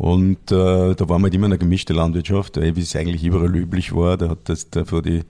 und 0.00 0.50
äh, 0.50 0.94
da 0.94 1.08
war 1.10 1.18
man 1.18 1.24
halt 1.24 1.34
immer 1.34 1.44
eine 1.44 1.58
gemischte 1.58 1.92
Landwirtschaft, 1.92 2.56
wie 2.56 2.80
es 2.80 2.96
eigentlich 2.96 3.22
überall 3.22 3.54
üblich 3.54 3.94
war. 3.94 4.16
Da 4.16 4.30
hat 4.30 4.48
das 4.48 4.70
da 4.70 4.86
für 4.86 5.02
die 5.02 5.24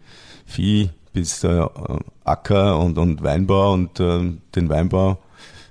Vieh 0.47 0.91
bis 1.13 1.43
äh, 1.43 1.67
Acker 2.23 2.79
und, 2.79 2.97
und 2.97 3.21
Weinbau 3.21 3.73
und 3.73 3.99
äh, 3.99 4.33
den 4.55 4.69
Weinbau, 4.69 5.19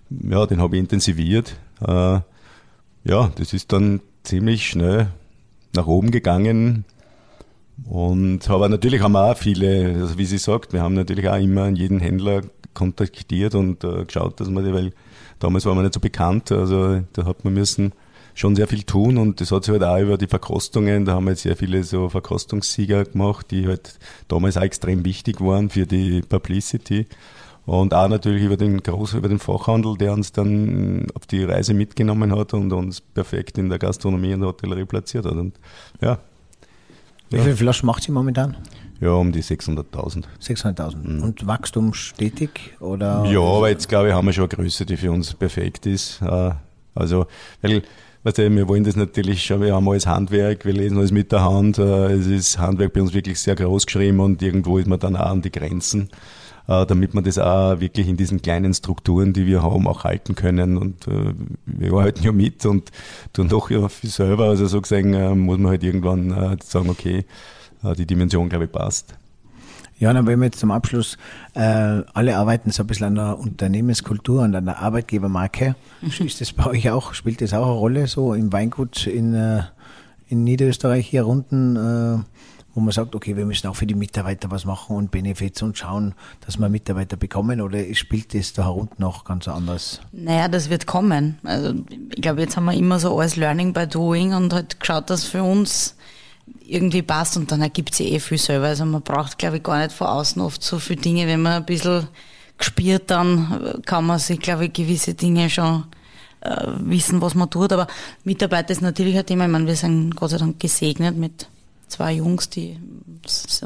ja, 0.10 0.46
den 0.46 0.60
habe 0.60 0.76
ich 0.76 0.82
intensiviert. 0.82 1.56
Äh, 1.80 2.20
ja, 3.06 3.32
das 3.36 3.54
ist 3.54 3.72
dann 3.72 4.02
ziemlich 4.24 4.68
schnell 4.68 5.08
nach 5.74 5.88
oben 5.88 6.12
gegangen. 6.12 6.84
Und 7.86 8.50
aber 8.50 8.68
natürlich 8.68 9.02
haben 9.02 9.14
wir 9.14 9.32
auch 9.32 9.38
viele, 9.38 9.96
also 9.96 10.18
wie 10.18 10.26
sie 10.26 10.40
sagt, 10.40 10.74
wir 10.74 10.82
haben 10.82 10.96
natürlich 10.96 11.30
auch 11.30 11.40
immer 11.40 11.70
jeden 11.70 12.02
Händler 12.02 12.42
kontaktiert 12.74 13.56
und 13.56 13.82
äh, 13.86 14.04
geschaut, 14.04 14.42
dass 14.42 14.50
man 14.50 14.66
die, 14.66 14.74
weil 14.74 14.92
damals 15.40 15.66
war 15.66 15.74
man 15.74 15.86
nicht 15.86 15.94
so 15.94 16.02
bekannt, 16.02 16.52
also 16.52 17.00
da 17.14 17.24
hat 17.24 17.46
man 17.46 17.54
müssen 17.54 17.94
schon 18.40 18.56
sehr 18.56 18.68
viel 18.68 18.84
tun 18.84 19.18
und 19.18 19.42
das 19.42 19.52
hat 19.52 19.66
sich 19.66 19.74
halt 19.74 19.84
auch 19.84 20.00
über 20.00 20.18
die 20.18 20.28
Verkostungen, 20.28 21.04
da 21.04 21.16
haben 21.16 21.26
wir 21.26 21.32
jetzt 21.32 21.42
sehr 21.42 21.58
viele 21.58 21.84
so 21.84 22.08
Verkostungssieger 22.08 23.04
gemacht, 23.04 23.52
die 23.52 23.68
halt 23.68 24.00
damals 24.30 24.56
auch 24.56 24.62
extrem 24.62 25.04
wichtig 25.04 25.42
waren 25.42 25.70
für 25.70 25.86
die 25.86 26.22
Publicity. 26.22 27.06
Und 27.66 27.94
auch 27.94 28.08
natürlich 28.08 28.44
über 28.44 28.56
den 28.56 28.82
Groß, 28.82 29.16
über 29.16 29.28
den 29.28 29.40
Fachhandel, 29.40 29.98
der 29.98 30.14
uns 30.14 30.32
dann 30.32 31.06
auf 31.16 31.28
die 31.28 31.44
Reise 31.44 31.74
mitgenommen 31.74 32.34
hat 32.34 32.54
und 32.54 32.72
uns 32.72 33.02
perfekt 33.02 33.58
in 33.58 33.68
der 33.68 33.78
Gastronomie 33.78 34.34
und 34.34 34.40
der 34.40 34.50
Hotellerie 34.50 34.86
platziert 34.86 35.26
hat. 35.26 35.34
Und 35.34 35.60
ja. 36.00 36.18
Wie 37.30 37.36
ja. 37.36 37.44
viele 37.44 37.58
Flaschen 37.58 37.88
macht 37.88 38.04
sie 38.04 38.14
momentan? 38.14 38.56
Ja, 39.02 39.12
um 39.12 39.34
die 39.34 39.44
600.000. 39.44 40.24
600.000. 40.42 40.96
Mhm. 40.96 41.24
Und 41.24 41.46
Wachstum 41.46 41.94
stetig? 41.94 42.78
Oder? 42.80 43.26
Ja, 43.26 43.42
aber 43.42 43.70
jetzt 43.70 43.90
glaube 43.90 44.08
ich, 44.08 44.14
haben 44.14 44.26
wir 44.26 44.34
schon 44.34 44.50
eine 44.50 44.56
Größe, 44.56 44.86
die 44.86 44.96
für 44.96 45.12
uns 45.12 45.34
perfekt 45.34 45.86
ist. 45.86 46.22
Äh, 46.22 46.52
also, 46.96 47.28
weil 47.62 47.84
Weißt 48.24 48.38
du, 48.38 48.54
wir 48.54 48.68
wollen 48.68 48.84
das 48.84 48.98
natürlich 48.98 49.44
schon, 49.44 49.62
wir 49.62 49.74
haben 49.74 49.88
alles 49.88 50.06
Handwerk, 50.06 50.66
wir 50.66 50.74
lesen 50.74 50.98
alles 50.98 51.12
mit 51.12 51.32
der 51.32 51.42
Hand. 51.42 51.78
Äh, 51.78 52.12
es 52.12 52.28
ist 52.28 52.60
Handwerk 52.60 52.92
bei 52.92 53.02
uns 53.02 53.14
wirklich 53.14 53.40
sehr 53.40 53.56
groß 53.56 53.86
geschrieben 53.86 54.20
und 54.20 54.42
irgendwo 54.42 54.78
ist 54.78 54.88
man 54.88 55.00
dann 55.00 55.16
auch 55.16 55.28
an 55.28 55.42
die 55.42 55.52
Grenzen, 55.52 56.10
äh, 56.68 56.86
damit 56.86 57.14
man 57.14 57.24
das 57.24 57.40
auch 57.40 57.80
wirklich 57.80 58.10
in 58.10 58.18
diesen 58.18 58.42
kleinen 58.42 58.74
Strukturen, 58.74 59.32
die 59.32 59.46
wir 59.46 59.64
haben, 59.64 59.88
auch 59.88 60.04
halten 60.04 60.36
können. 60.36 60.78
Und 60.78 61.08
äh, 61.08 61.34
wir 61.66 61.94
arbeiten 61.94 62.22
ja 62.22 62.34
mit 62.34 62.66
und 62.66 62.92
tun 63.32 63.48
doch 63.48 63.70
ja 63.70 63.88
viel 63.88 64.10
selber. 64.10 64.50
Also 64.50 64.68
so 64.68 64.82
gesehen 64.82 65.40
muss 65.40 65.58
man 65.58 65.72
halt 65.72 65.84
irgendwann 65.86 66.58
sagen, 66.62 66.90
okay, 66.90 67.24
die 67.98 68.06
Dimension, 68.06 68.50
glaube 68.50 68.66
ich, 68.66 68.72
passt. 68.74 69.16
Ja, 70.00 70.14
dann 70.14 70.26
wenn 70.28 70.40
wir 70.40 70.46
jetzt 70.46 70.60
zum 70.60 70.72
Abschluss, 70.72 71.18
äh, 71.56 71.60
alle 71.62 72.38
arbeiten 72.38 72.72
so 72.72 72.84
ein 72.84 72.88
bisschen 72.88 73.08
an 73.08 73.16
der 73.16 73.38
Unternehmenskultur 73.38 74.42
und 74.44 74.56
an 74.56 74.66
der 74.66 74.80
Arbeitgebermarke. 74.80 75.76
Mhm. 76.02 76.26
Ist 76.26 76.40
das 76.40 76.54
bei 76.54 76.66
euch 76.68 76.90
auch, 76.90 77.14
spielt 77.14 77.42
das 77.42 77.54
auch 77.54 77.66
eine 77.66 77.74
Rolle 77.74 78.08
so 78.08 78.34
im 78.34 78.52
Weingut 78.54 79.06
in, 79.08 79.36
äh, 79.36 79.64
in 80.30 80.46
Niederösterreich 80.46 81.08
hier 81.08 81.28
unten, 81.28 81.76
äh, 81.76 82.24
wo 82.74 82.80
man 82.80 82.94
sagt, 82.94 83.14
okay, 83.14 83.36
wir 83.36 83.46
müssen 83.46 83.68
auch 83.68 83.76
für 83.76 83.88
die 83.88 83.96
Mitarbeiter 83.96 84.50
was 84.52 84.64
machen 84.64 84.96
und 84.96 85.12
Benefits 85.12 85.62
und 85.62 85.78
schauen, 85.78 86.14
dass 86.46 86.58
wir 86.58 86.70
Mitarbeiter 86.70 87.18
bekommen 87.18 87.60
oder 87.60 87.80
spielt 87.94 88.34
das 88.34 88.54
da 88.54 88.68
unten 88.68 89.02
noch 89.02 89.26
ganz 89.26 89.50
anders? 89.50 90.00
Naja, 90.14 90.48
das 90.48 90.70
wird 90.70 90.86
kommen. 90.86 91.40
Also 91.44 91.74
ich 92.16 92.22
glaube, 92.22 92.40
jetzt 92.40 92.56
haben 92.56 92.66
wir 92.66 92.74
immer 92.74 93.00
so 93.00 93.20
alles 93.20 93.36
Learning 93.36 93.74
by 93.74 93.86
Doing 93.86 94.34
und 94.34 94.54
halt 94.54 94.80
geschaut, 94.80 95.10
dass 95.10 95.26
für 95.26 95.44
uns 95.44 95.96
irgendwie 96.66 97.02
passt 97.02 97.38
und 97.38 97.52
dann 97.52 97.62
ergibt 97.62 97.96
sie 97.96 98.10
eh 98.10 98.20
viel 98.20 98.38
selber. 98.38 98.68
Also 98.68 98.86
man 98.86 99.02
braucht, 99.02 99.38
glaube 99.38 99.58
ich, 99.58 99.64
gar 99.64 99.80
nicht 99.80 99.92
von 99.92 100.08
außen 100.08 100.42
oft 100.42 100.64
so 100.64 100.80
viele 100.80 101.02
Dinge. 101.02 101.28
Wenn 101.28 101.42
man 101.42 101.54
ein 101.54 101.66
bisschen 101.66 102.08
gespielt, 102.58 103.04
dann 103.08 103.82
kann 103.86 104.06
man 104.06 104.20
sich, 104.20 104.40
glaube 104.40 104.66
ich, 104.66 104.74
gewisse 104.74 105.14
Dinge 105.14 105.50
schon 105.50 105.86
äh, 106.42 106.68
wissen, 106.80 107.22
was 107.22 107.36
man 107.36 107.50
tut. 107.50 107.74
Aber 107.74 107.88
Mitarbeiter 108.24 108.72
ist 108.72 108.82
natürlich 108.82 109.18
ein 109.18 109.26
Thema. 109.26 109.46
Ich 109.46 109.52
meine, 109.52 109.68
wir 109.68 109.76
sind 109.76 110.16
Gott 110.16 110.32
sei 110.32 110.38
Dank 110.38 110.60
gesegnet 110.60 111.18
mit 111.18 111.48
zwei 111.88 112.14
Jungs, 112.14 112.50
die 112.50 112.78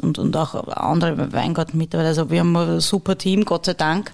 und, 0.02 0.18
und 0.18 0.36
auch 0.36 0.66
andere 0.68 1.32
Weingarten-Mitarbeiter. 1.32 2.08
Also 2.08 2.30
wir 2.30 2.40
haben 2.40 2.56
ein 2.56 2.80
super 2.80 3.16
Team, 3.16 3.44
Gott 3.44 3.66
sei 3.66 3.74
Dank. 3.74 4.12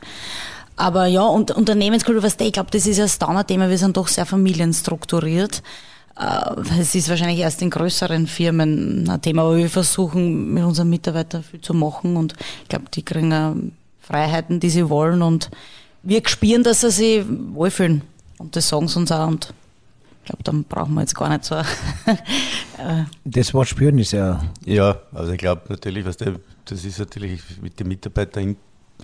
Aber 0.76 1.06
ja, 1.06 1.22
und 1.22 1.50
Unternehmenskultur, 1.50 2.22
was 2.22 2.36
ich 2.40 2.52
glaube, 2.52 2.70
das 2.70 2.86
ist 2.86 2.98
das 2.98 3.18
Downer-Thema. 3.18 3.68
Wir 3.68 3.78
sind 3.78 3.96
doch 3.96 4.08
sehr 4.08 4.26
familienstrukturiert. 4.26 5.62
Äh, 6.20 6.80
es 6.80 6.94
ist 6.94 7.08
wahrscheinlich 7.08 7.38
erst 7.38 7.62
in 7.62 7.70
größeren 7.70 8.26
Firmen 8.26 9.08
ein 9.08 9.22
Thema, 9.22 9.42
aber 9.42 9.56
wir 9.56 9.70
versuchen 9.70 10.52
mit 10.52 10.64
unseren 10.64 10.90
Mitarbeitern 10.90 11.42
viel 11.42 11.60
zu 11.60 11.72
machen 11.72 12.16
und 12.16 12.34
ich 12.62 12.68
glaube, 12.68 12.86
die 12.92 13.02
kriegen 13.02 13.72
Freiheiten, 14.00 14.60
die 14.60 14.70
sie 14.70 14.88
wollen 14.88 15.22
und 15.22 15.50
wir 16.02 16.22
spüren, 16.26 16.62
dass 16.62 16.80
sie 16.80 16.90
sich 16.90 17.24
wohlfühlen. 17.52 18.02
Und 18.38 18.56
das 18.56 18.68
sagen 18.68 18.88
sie 18.88 18.98
uns 18.98 19.12
auch. 19.12 19.28
Und 19.28 19.52
ich 20.22 20.26
glaube, 20.26 20.42
dann 20.44 20.64
brauchen 20.64 20.94
wir 20.94 21.02
jetzt 21.02 21.14
gar 21.14 21.28
nicht 21.28 21.44
so. 21.44 21.56
Äh, 22.78 23.04
das 23.26 23.52
Wort 23.52 23.68
spüren 23.68 23.98
ist 23.98 24.12
ja. 24.12 24.42
Ja, 24.64 24.96
also 25.12 25.32
ich 25.32 25.38
glaube 25.38 25.64
natürlich, 25.68 26.06
was 26.06 26.16
der, 26.16 26.36
das 26.64 26.82
ist 26.82 26.98
natürlich 26.98 27.42
mit 27.60 27.78
den 27.78 27.88
Mitarbeitern 27.88 28.56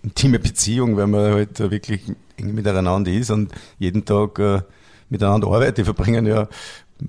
intime 0.03 0.39
Beziehung, 0.39 0.97
weil 0.97 1.07
man 1.07 1.31
halt 1.31 1.59
wirklich 1.59 2.01
eng 2.39 2.55
miteinander 2.55 3.11
ist 3.11 3.31
und 3.31 3.53
jeden 3.79 4.03
Tag 4.03 4.39
äh, 4.39 4.63
miteinander 5.11 5.49
arbeitet. 5.49 5.77
Die 5.77 5.85
verbringen 5.85 6.25
ja 6.25 6.49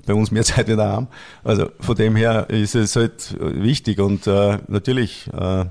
bei 0.05 0.13
uns 0.13 0.31
mehr 0.31 0.43
Zeit 0.45 0.69
in 0.69 0.77
der 0.77 0.87
Arm. 0.87 1.07
Also 1.43 1.69
von 1.79 1.95
dem 1.95 2.15
her 2.15 2.49
ist 2.49 2.75
es 2.75 2.95
halt 2.95 3.35
wichtig 3.39 3.99
und 3.99 4.27
äh, 4.27 4.59
natürlich, 4.67 5.27
äh, 5.33 5.65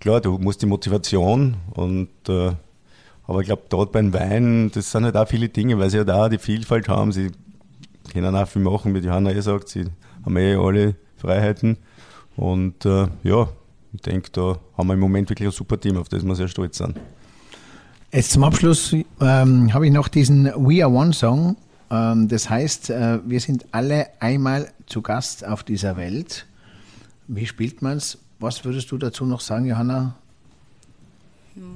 klar, 0.00 0.20
du 0.20 0.38
musst 0.38 0.62
die 0.62 0.66
Motivation 0.66 1.56
und 1.74 2.08
äh, 2.28 2.52
aber 3.26 3.40
ich 3.40 3.46
glaube, 3.46 3.62
dort 3.68 3.92
beim 3.92 4.12
Wein, 4.12 4.70
das 4.74 4.90
sind 4.90 5.04
halt 5.04 5.16
auch 5.16 5.28
viele 5.28 5.48
Dinge, 5.48 5.78
weil 5.78 5.90
sie 5.90 5.96
ja 5.96 6.04
da 6.04 6.28
die 6.28 6.38
Vielfalt 6.38 6.88
haben. 6.88 7.10
Sie 7.10 7.30
können 8.12 8.36
auch 8.36 8.46
viel 8.46 8.62
machen, 8.62 8.94
wie 8.94 8.98
Johanna 8.98 9.30
eh 9.32 9.40
sagt, 9.40 9.68
sie 9.68 9.86
haben 10.24 10.36
eh 10.36 10.56
alle 10.56 10.94
Freiheiten. 11.16 11.78
Und 12.36 12.84
äh, 12.84 13.06
ja, 13.22 13.48
ich 13.92 14.02
denke, 14.02 14.30
da 14.32 14.58
haben 14.76 14.88
wir 14.88 14.94
im 14.94 15.00
Moment 15.00 15.30
wirklich 15.30 15.48
ein 15.48 15.52
super 15.52 15.80
Team, 15.80 15.96
auf 15.96 16.08
das 16.08 16.24
wir 16.24 16.34
sehr 16.34 16.48
stolz 16.48 16.78
sind. 16.78 16.98
Jetzt 18.12 18.32
zum 18.32 18.44
Abschluss 18.44 18.94
ähm, 19.20 19.72
habe 19.72 19.86
ich 19.86 19.92
noch 19.92 20.08
diesen 20.08 20.44
We 20.56 20.84
Are 20.84 20.92
One 20.92 21.12
Song. 21.12 21.56
Ähm, 21.94 22.28
das 22.28 22.50
heißt, 22.50 22.90
äh, 22.90 23.20
wir 23.24 23.40
sind 23.40 23.66
alle 23.72 24.08
einmal 24.20 24.72
zu 24.86 25.02
Gast 25.02 25.46
auf 25.46 25.62
dieser 25.62 25.96
Welt. 25.96 26.46
Wie 27.28 27.46
spielt 27.46 27.82
man 27.82 27.98
es? 27.98 28.18
Was 28.40 28.64
würdest 28.64 28.90
du 28.90 28.98
dazu 28.98 29.24
noch 29.24 29.40
sagen, 29.40 29.66
Johanna? 29.66 30.16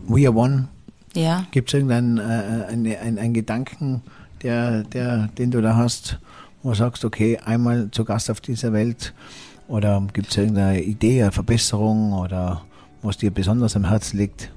We 0.08 0.26
Are 0.26 0.36
One? 0.36 0.68
Ja. 1.14 1.46
Gibt 1.52 1.68
es 1.68 1.74
irgendeinen 1.74 2.18
äh, 2.18 2.66
einen, 2.68 2.96
einen, 2.96 3.18
einen 3.18 3.34
Gedanken, 3.34 4.02
der, 4.42 4.82
der, 4.84 5.28
den 5.38 5.50
du 5.50 5.60
da 5.62 5.76
hast, 5.76 6.18
wo 6.62 6.70
du 6.70 6.74
sagst, 6.74 7.04
okay, 7.04 7.38
einmal 7.38 7.90
zu 7.92 8.04
Gast 8.04 8.30
auf 8.30 8.40
dieser 8.40 8.72
Welt? 8.72 9.14
Oder 9.68 10.02
gibt 10.12 10.30
es 10.30 10.36
irgendeine 10.36 10.82
Idee, 10.82 11.22
eine 11.22 11.32
Verbesserung 11.32 12.12
oder 12.12 12.62
was 13.02 13.18
dir 13.18 13.30
besonders 13.30 13.76
am 13.76 13.88
Herzen 13.88 14.18
liegt? 14.18 14.50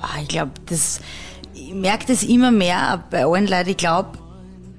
Ah, 0.00 0.20
ich 0.22 0.28
glaube, 0.28 0.52
das, 0.66 1.00
ich 1.54 1.74
merke 1.74 2.06
das 2.06 2.22
immer 2.22 2.52
mehr 2.52 3.04
bei 3.10 3.24
allen 3.24 3.48
Leuten. 3.48 3.70
Ich 3.70 3.76
glaube, 3.76 4.18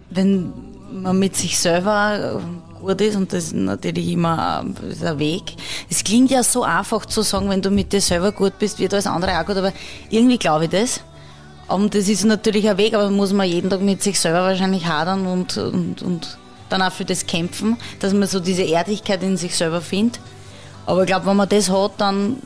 wenn 0.09 0.53
man 0.91 1.19
mit 1.19 1.35
sich 1.35 1.57
selber 1.57 2.41
gut 2.79 3.01
ist 3.01 3.15
und 3.15 3.33
das 3.33 3.45
ist 3.45 3.55
natürlich 3.55 4.09
immer 4.09 4.59
ein 4.59 5.19
Weg. 5.19 5.55
Es 5.89 6.03
klingt 6.03 6.31
ja 6.31 6.43
so 6.43 6.63
einfach 6.63 7.05
zu 7.05 7.21
sagen, 7.21 7.49
wenn 7.49 7.61
du 7.61 7.69
mit 7.69 7.93
dir 7.93 8.01
selber 8.01 8.31
gut 8.31 8.57
bist, 8.57 8.79
wird 8.79 8.93
alles 8.93 9.07
andere 9.07 9.39
auch 9.39 9.45
gut, 9.45 9.57
aber 9.57 9.73
irgendwie 10.09 10.37
glaube 10.37 10.65
ich 10.65 10.71
das. 10.71 11.01
Und 11.67 11.93
das 11.93 12.07
ist 12.07 12.25
natürlich 12.25 12.67
ein 12.67 12.77
Weg, 12.77 12.95
aber 12.95 13.11
muss 13.11 13.31
man 13.31 13.47
jeden 13.47 13.69
Tag 13.69 13.81
mit 13.81 14.01
sich 14.01 14.19
selber 14.19 14.41
wahrscheinlich 14.41 14.87
hadern 14.87 15.27
und, 15.27 15.57
und, 15.57 16.01
und 16.01 16.37
dann 16.69 16.81
auch 16.81 16.91
für 16.91 17.05
das 17.05 17.27
kämpfen, 17.27 17.77
dass 17.99 18.13
man 18.13 18.27
so 18.27 18.39
diese 18.39 18.63
Ehrlichkeit 18.63 19.21
in 19.21 19.37
sich 19.37 19.55
selber 19.55 19.81
findet. 19.81 20.19
Aber 20.85 21.01
ich 21.01 21.07
glaube, 21.07 21.27
wenn 21.27 21.37
man 21.37 21.47
das 21.47 21.69
hat, 21.69 21.91
dann, 21.97 22.37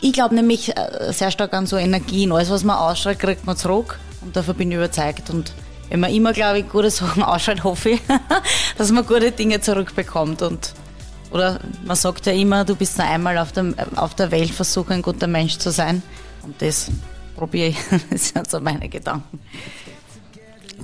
ich 0.00 0.12
glaube 0.12 0.34
nämlich 0.34 0.76
äh, 0.76 1.12
sehr 1.12 1.30
stark 1.30 1.52
an 1.52 1.66
so 1.66 1.76
Energien. 1.76 2.32
Alles, 2.32 2.50
was 2.50 2.64
man 2.64 2.76
ausstrahlt, 2.76 3.20
kriegt 3.20 3.46
man 3.46 3.56
zurück. 3.56 4.00
Und 4.22 4.34
davon 4.34 4.56
bin 4.56 4.70
ich 4.72 4.76
überzeugt. 4.76 5.30
Und 5.30 5.52
wenn 5.92 6.00
man 6.00 6.10
immer, 6.10 6.32
glaube 6.32 6.60
ich, 6.60 6.68
gute 6.70 6.90
Sachen 6.90 7.22
ausschaut, 7.22 7.64
hoffe 7.64 7.90
ich, 7.90 8.00
dass 8.78 8.90
man 8.92 9.04
gute 9.04 9.30
Dinge 9.30 9.60
zurückbekommt. 9.60 10.40
Und, 10.40 10.72
oder 11.30 11.60
man 11.84 11.96
sagt 11.96 12.24
ja 12.24 12.32
immer, 12.32 12.64
du 12.64 12.74
bist 12.74 12.96
nur 12.96 13.06
einmal 13.06 13.36
auf 13.36 13.52
der, 13.52 13.74
auf 13.96 14.14
der 14.14 14.30
Welt, 14.30 14.50
versuche 14.52 14.94
ein 14.94 15.02
guter 15.02 15.26
Mensch 15.26 15.58
zu 15.58 15.70
sein. 15.70 16.02
Und 16.44 16.62
das 16.62 16.90
probiere 17.36 17.68
ich. 17.68 17.76
Das 18.10 18.28
sind 18.28 18.50
so 18.50 18.58
meine 18.60 18.88
Gedanken. 18.88 19.38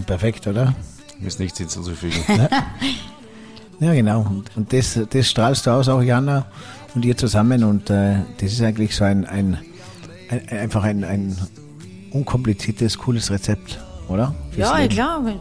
Perfekt, 0.05 0.47
oder? 0.47 0.75
Ist 1.25 1.41
nichts 1.41 1.57
hinzuzufügen. 1.57 2.23
ja, 3.81 3.95
genau. 3.95 4.21
Und, 4.21 4.55
und 4.57 4.73
das, 4.75 5.01
das 5.09 5.27
strahlst 5.27 5.67
du 5.67 5.71
aus, 5.71 5.89
auch 5.89 6.03
Jana 6.03 6.45
und 6.95 7.03
ihr 7.07 7.17
zusammen. 7.17 7.65
Und 7.65 7.89
äh, 7.89 8.19
das 8.39 8.53
ist 8.53 8.61
eigentlich 8.61 8.95
so 8.95 9.05
ein, 9.05 9.25
ein, 9.25 9.59
ein 10.29 10.49
einfach 10.51 10.85
ein, 10.85 11.03
ein 11.03 11.35
unkompliziertes, 12.13 12.99
cooles 12.99 13.31
Rezept 13.31 13.79
oder? 14.09 14.35
Fürs 14.51 14.69
ja, 14.69 14.79
Leben. 14.79 14.95
klar. 14.95 15.23
Ja. 15.25 15.33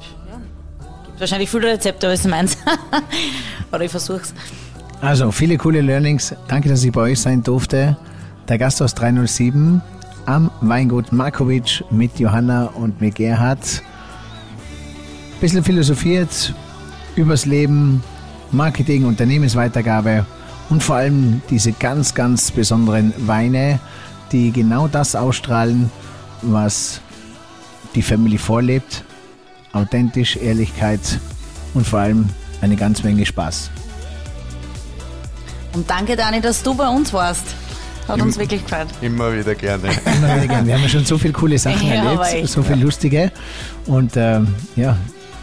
Gibt 1.06 1.20
wahrscheinlich 1.20 1.50
viele 1.50 1.68
Rezepte, 1.68 2.08
aber 2.08 2.14
es 2.14 2.22
ist 2.22 2.30
meins. 2.30 2.58
oder 3.72 3.82
ich 3.82 3.92
versuch's. 3.92 4.34
Also, 5.02 5.32
viele 5.32 5.58
coole 5.58 5.82
Learnings. 5.82 6.36
Danke, 6.48 6.70
dass 6.70 6.84
ich 6.84 6.92
bei 6.92 7.02
euch 7.02 7.20
sein 7.20 7.44
durfte. 7.44 7.98
Der 8.48 8.58
Gast 8.58 8.82
aus 8.82 8.96
307 8.96 9.82
am 10.26 10.52
Weingut 10.62 11.12
Markovic 11.12 11.84
mit 11.90 12.20
Johanna 12.20 12.66
und 12.66 13.00
mit 13.00 13.16
Gerhard. 13.16 13.82
Bisschen 15.40 15.64
philosophiert 15.64 16.54
übers 17.16 17.46
Leben, 17.46 18.04
Marketing, 18.52 19.06
Unternehmensweitergabe 19.06 20.26
und 20.70 20.84
vor 20.84 20.98
allem 20.98 21.42
diese 21.50 21.72
ganz, 21.72 22.14
ganz 22.14 22.52
besonderen 22.52 23.14
Weine, 23.18 23.80
die 24.32 24.52
genau 24.52 24.88
das 24.88 25.16
ausstrahlen, 25.16 25.92
was 26.42 27.02
die 27.98 28.04
Family 28.04 28.38
vorlebt. 28.38 29.04
Authentisch, 29.74 30.38
Ehrlichkeit 30.38 31.20
und 31.74 31.86
vor 31.86 32.00
allem 32.00 32.30
eine 32.62 32.76
ganze 32.76 33.04
Menge 33.04 33.26
Spaß. 33.26 33.72
Und 35.74 35.90
danke, 35.90 36.16
Dani, 36.16 36.40
dass 36.40 36.64
du 36.64 36.74
bei 36.76 36.88
uns 36.88 37.12
warst. 37.12 37.44
Hat 38.08 38.22
uns 38.22 38.38
wirklich 38.38 38.64
gefreut. 38.64 38.88
Immer 39.02 39.34
wieder 39.34 39.54
gerne. 39.54 39.90
Immer 40.06 40.36
wieder 40.36 40.48
gerne. 40.48 40.68
Wir 40.68 40.76
haben 40.76 40.84
ja 40.84 40.90
schon 40.90 41.06
so 41.06 41.18
viele 41.18 41.34
coole 41.34 41.58
Sachen 41.58 41.88
ja, 41.88 41.96
erlebt, 41.96 42.48
so 42.48 42.64
viele 42.64 42.84
lustige. 42.84 43.32
Und 43.86 44.16
ähm, 44.16 44.56
ja, 44.76 44.96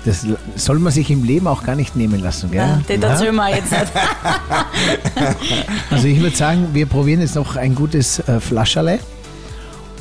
das 0.05 0.27
soll 0.57 0.79
man 0.79 0.93
sich 0.93 1.11
im 1.11 1.25
Leben 1.25 1.47
auch 1.47 1.63
gar 1.65 1.75
nicht 1.75 1.95
nehmen 1.97 2.23
lassen, 2.23 2.51
gell? 2.51 2.61
Ja, 2.61 2.81
den 2.89 3.03
erzählen 3.03 3.35
wir 3.35 3.49
jetzt 3.51 3.71
nicht. 3.71 3.93
also 5.91 6.07
ich 6.07 6.21
würde 6.21 6.37
sagen, 6.37 6.69
wir 6.73 6.87
probieren 6.87 7.21
jetzt 7.21 7.35
noch 7.35 7.57
ein 7.57 7.75
gutes 7.75 8.21
äh, 8.21 8.41
Flascherle. 8.41 9.01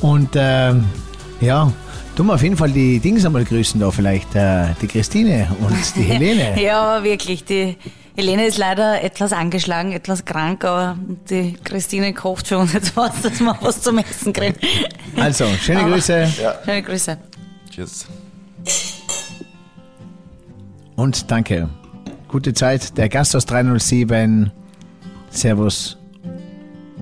Und 0.02 0.30
ähm, 0.36 0.86
ja, 1.42 1.72
Tun 2.16 2.28
wir 2.28 2.36
auf 2.36 2.44
jeden 2.44 2.58
Fall 2.58 2.70
die 2.72 3.00
Dings 3.00 3.26
einmal 3.26 3.44
grüßen 3.44 3.80
da 3.80 3.90
vielleicht, 3.90 4.36
äh, 4.36 4.68
die 4.82 4.88
Christine 4.88 5.48
und 5.62 5.96
die 5.96 6.02
Helene. 6.04 6.62
ja, 6.62 7.04
wirklich, 7.04 7.44
die 7.44 7.76
Helene 8.16 8.46
ist 8.46 8.60
leider 8.60 9.02
etwas 9.04 9.34
angeschlagen, 9.34 9.92
etwas 9.94 10.24
krank, 10.24 10.64
aber 10.64 10.96
die 11.28 11.54
Christine 11.64 12.14
kocht 12.14 12.48
für 12.48 12.60
uns 12.60 12.74
jetzt 12.74 12.96
was, 12.96 13.24
dass 13.24 13.40
wir 13.40 13.58
was 13.62 13.82
zum 13.82 13.98
Essen 13.98 14.32
kriegen. 14.32 14.56
Also, 15.16 15.46
schöne 15.60 15.80
aber, 15.80 15.94
Grüße. 15.94 16.28
Ja. 16.40 16.56
Schöne 16.64 16.84
Grüße. 16.84 17.18
Tschüss. 17.72 18.06
Und 20.96 21.32
danke. 21.32 21.68
Gute 22.28 22.54
Zeit. 22.54 22.96
Der 22.98 23.10
Gast 23.10 23.36
aus 23.36 23.48
307. 23.48 24.52
Servus 25.32 25.98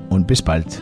und 0.09 0.26
bis 0.26 0.41
bald. 0.41 0.82